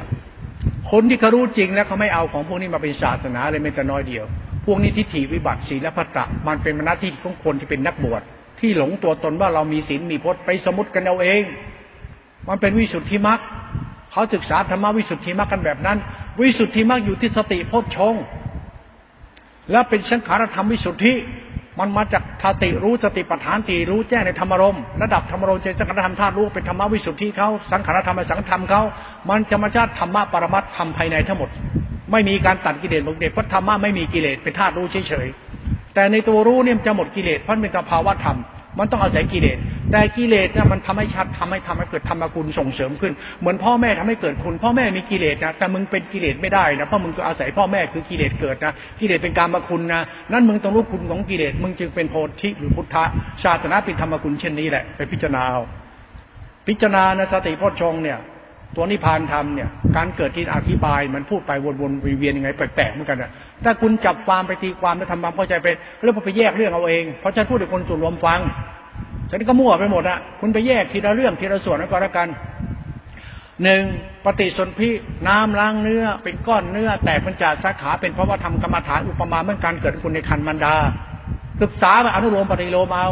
[0.92, 4.26] คนที่เขารู้จริงแล้วเขาไม่เอาของพวกนี้มาเป็นศาสนาเลยไม่แต่น้อยเดียว
[4.66, 8.22] พวกนี้ทิฏฐิวิบัติศีลและพัตตะมันเป็นมนาที่ของคนที่เป็นนักบวช
[8.60, 11.44] ที่หลงตัวตนว่าเรามีศีลมีพจน์ไปสมมติกันเอาเอง
[12.48, 13.40] มันเป็นวิสุทธิมรรค
[14.18, 15.98] เขาศึกษาธรรมวิสุทธิมรรคกันแบบนั้น
[16.40, 18.16] วิสุทธิมรรคอยู่ที่สติโพชฌง
[19.72, 21.14] แล้วเป็นสังขารธรรมวิสุทธิ
[21.80, 28.82] มันมาจากสติรู้สติปัฏฐานตีรู้แจ้งในธรรมรมระดับธรรมรมเจสังขารธรรมธาตุรู้เป็นธรรมวิสุทธิเขาสังขารธรรมสังธรรมเขา
[29.30, 31.50] มันธรรมชาติธรรมะปรมัตธรรมภายในทั้งหมด
[32.12, 38.38] ไม่มีการตัดกิเลสบางเด็กเพราะธรรมะไม่มีกิเลสเป็นธาตุรู้เฉยๆแต่ในตัวรู้เนี่ยจะหมดกิเลสเพราะเป็นสภาวะธรรม
[38.78, 39.58] มันต้องอาศัยกิเลส
[39.92, 50.02] แต่กิเลสนี่ยมันทำให้ชัดทำให้ทำให้เกิดธรรมคุณส่งเสริมขึ้น เหมือนพ่อแม่ทำให้เกิดคุณ พ่อแม่มีกิเลสนะแต่มึงเป็นกิเลสไม่ได้นะเพราะมึงก็อาศัยพ่อแม่คือกิเลสเกิดนะกิเลสเป็นการมาคุณนะ
[50.32, 53.04] นั่นมึงต้องรู้คุณของกิเลสมึงจึงเป็นโพธิหรือพุทธะ
[53.44, 55.64] ชาตินะเป็นธรรมคุณเช่นนี้แหละไปพิจารณาเอา
[56.68, 58.20] พิจารณาในสติพชงเนี่ย
[58.76, 61.52] ตัวนิพพานธรรมเนี่ยการเกิดที่อธิบายมันพูดไป
[61.82, 63.32] วนๆเวียนยังไงแปลกๆเหมือนกันนะ
[63.64, 65.68] ถ้าคุณจับความไปตีความแล้วทำความเข้าใจไป
[66.04, 68.40] แล้วพอไปแยกเรื่องเอาเองเพราะฉันพูดให้คนส่วนรวมฟัง
[69.32, 72.28] ฉันก็มั่วไปหมดอะคุณไปแยกทีละเรื่องทีละส่วนก็แล้วกัน
[73.64, 73.84] หนึ่ง
[74.26, 74.90] ปฏิสนธิ
[75.28, 80.76] น้ำล้างเนื้อ เป็นก้อนเนื้อ แตกเป็นจาสาขาเป็นเพราะว่าทำกรรมฐานอุปมาเมื่อการเกิดคุณในคันมันดา
[81.62, 83.08] ศึกษาอนุโลมปฏิโลมเอา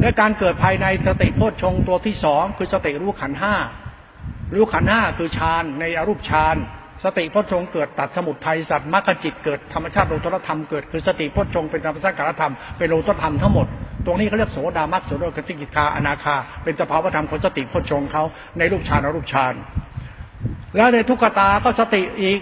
[0.00, 3.54] และการเกิดภายในสติโพชฌงตัวที่สองคือสติรู้ขันห้า
[4.54, 6.56] รู้ขันห้าคือฌานในอรูปฌาน
[7.04, 13.66] สติพจงเกิดตัดสมุทัยสัตว์มรรคจิตเกิดธรรมชาติโลตรธรรมเกิดคือสติพจงเป็นธรรมชาติการธรรมเป็นโลตรธรรมทั้งหมด
[14.06, 18.24] ตรงนี้เขาเรียกโสดามรรคโสดากติกิคาอนาคา เป็นสภาวธรรมของสติพจงเขา
[18.58, 19.54] ในรูปฌานอรูปฌาน
[20.76, 22.40] แล้วในทุกขตาก็สติอีก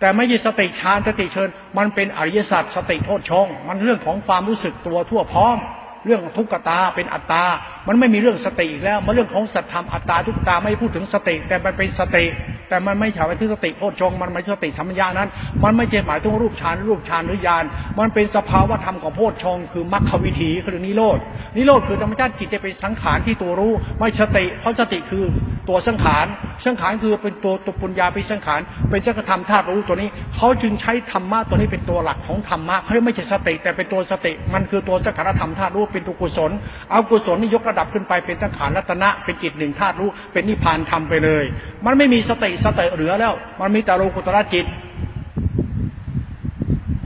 [0.00, 1.48] แต่ไม่ใช่สติฌานสติเชิญ
[1.78, 5.56] มันเป็นอริยสัจสติโพชงมันเรื่องของความรู้สึกตัวทั่วพร้อม
[6.04, 7.44] เรื่องทุกขตาเป็นอัตตา
[7.88, 12.24] มันไม่มีเรื่องสติอีกแล้ว มันเรื่องของสัตธรรมอัตตาทุกตาไม่พูดถึงสติ แต่มันเป็นสติ
[12.68, 15.28] แต่มันไม่ใช่หมายถึงสติโพชงมันไม่ใช่สติสัมยานั้น
[15.64, 17.64] มันไม่ใช่หมายถึงรูปฌานรูปฌานหรือญาณ
[17.98, 21.18] มันเป็นสภาวะธรรมของโพชงคือมรรควิถีคือนิโรธ
[21.56, 25.24] นิโรธคือธรรมชาติจิตจะเป็นสังขารที่ตัวรู้ ไม่สติ เพราะสติคือ
[25.68, 26.26] ตัวสังขาร
[26.64, 28.60] สังขารคือเป็นตัวตัวปุญญาเป็นสังขาร
[28.90, 36.50] เป็นสังขธรรมธาตุรู้ตัวนี้ เขาจึงใช้ธรรมะตัวนี้เป็นตัวหลักของธรรมะเขาไม่ใช่สติ แต่เป็นตัวสติ มันคือตัวสังขารธรรมธาตุรู้เป็นตัวกุศล
[36.90, 41.44] เอากุศลนี่ยกระดับขึ้นไปเป็นสังขารรัตนะเป็นจิตหนึ่งธาตุรู้เป็นนิพพานทำไปเลย
[41.86, 44.66] มันไม่มีสติสติเหลือแล้ว มันมีแต่โลกุตระจิต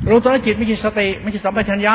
[0.06, 1.94] โลกุตระจิตไม่ใช่สติไม่ใช่สัมปชัญญะ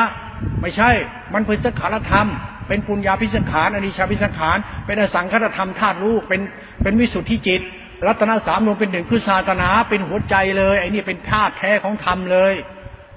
[0.60, 0.90] ไม่ใช่
[1.34, 2.28] มันเป็นสังขารธรรม
[2.68, 6.40] เป็นปุญญาพิสังขารอนิชาพิสังขาร เป็นอสังขารธรรมธาตุรู้เป็น
[6.82, 7.60] เป็นวิสุทธิจิต
[8.06, 12.54] รัตนสามรวมเป็นหนึ่งคือศาสนาเป็นหัวใจเลยไอ้นี่เป็นธาตุแท้ของธรรมเลย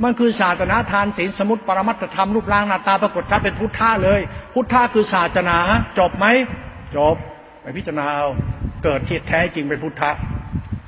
[0.04, 4.20] มันคือศาสนาทานศีลสมุติปรมัตธรรมรูปร่างหน้าตาปรากฏชัดเป็นพุทธะเลย
[4.54, 5.58] พุทธะคือศาสนา
[6.00, 6.26] จบไหม
[6.96, 7.16] จบ
[7.62, 8.28] ไปพิจารณาเอา
[8.84, 10.12] เกิดที่แท้จริงเป็นพุทธะ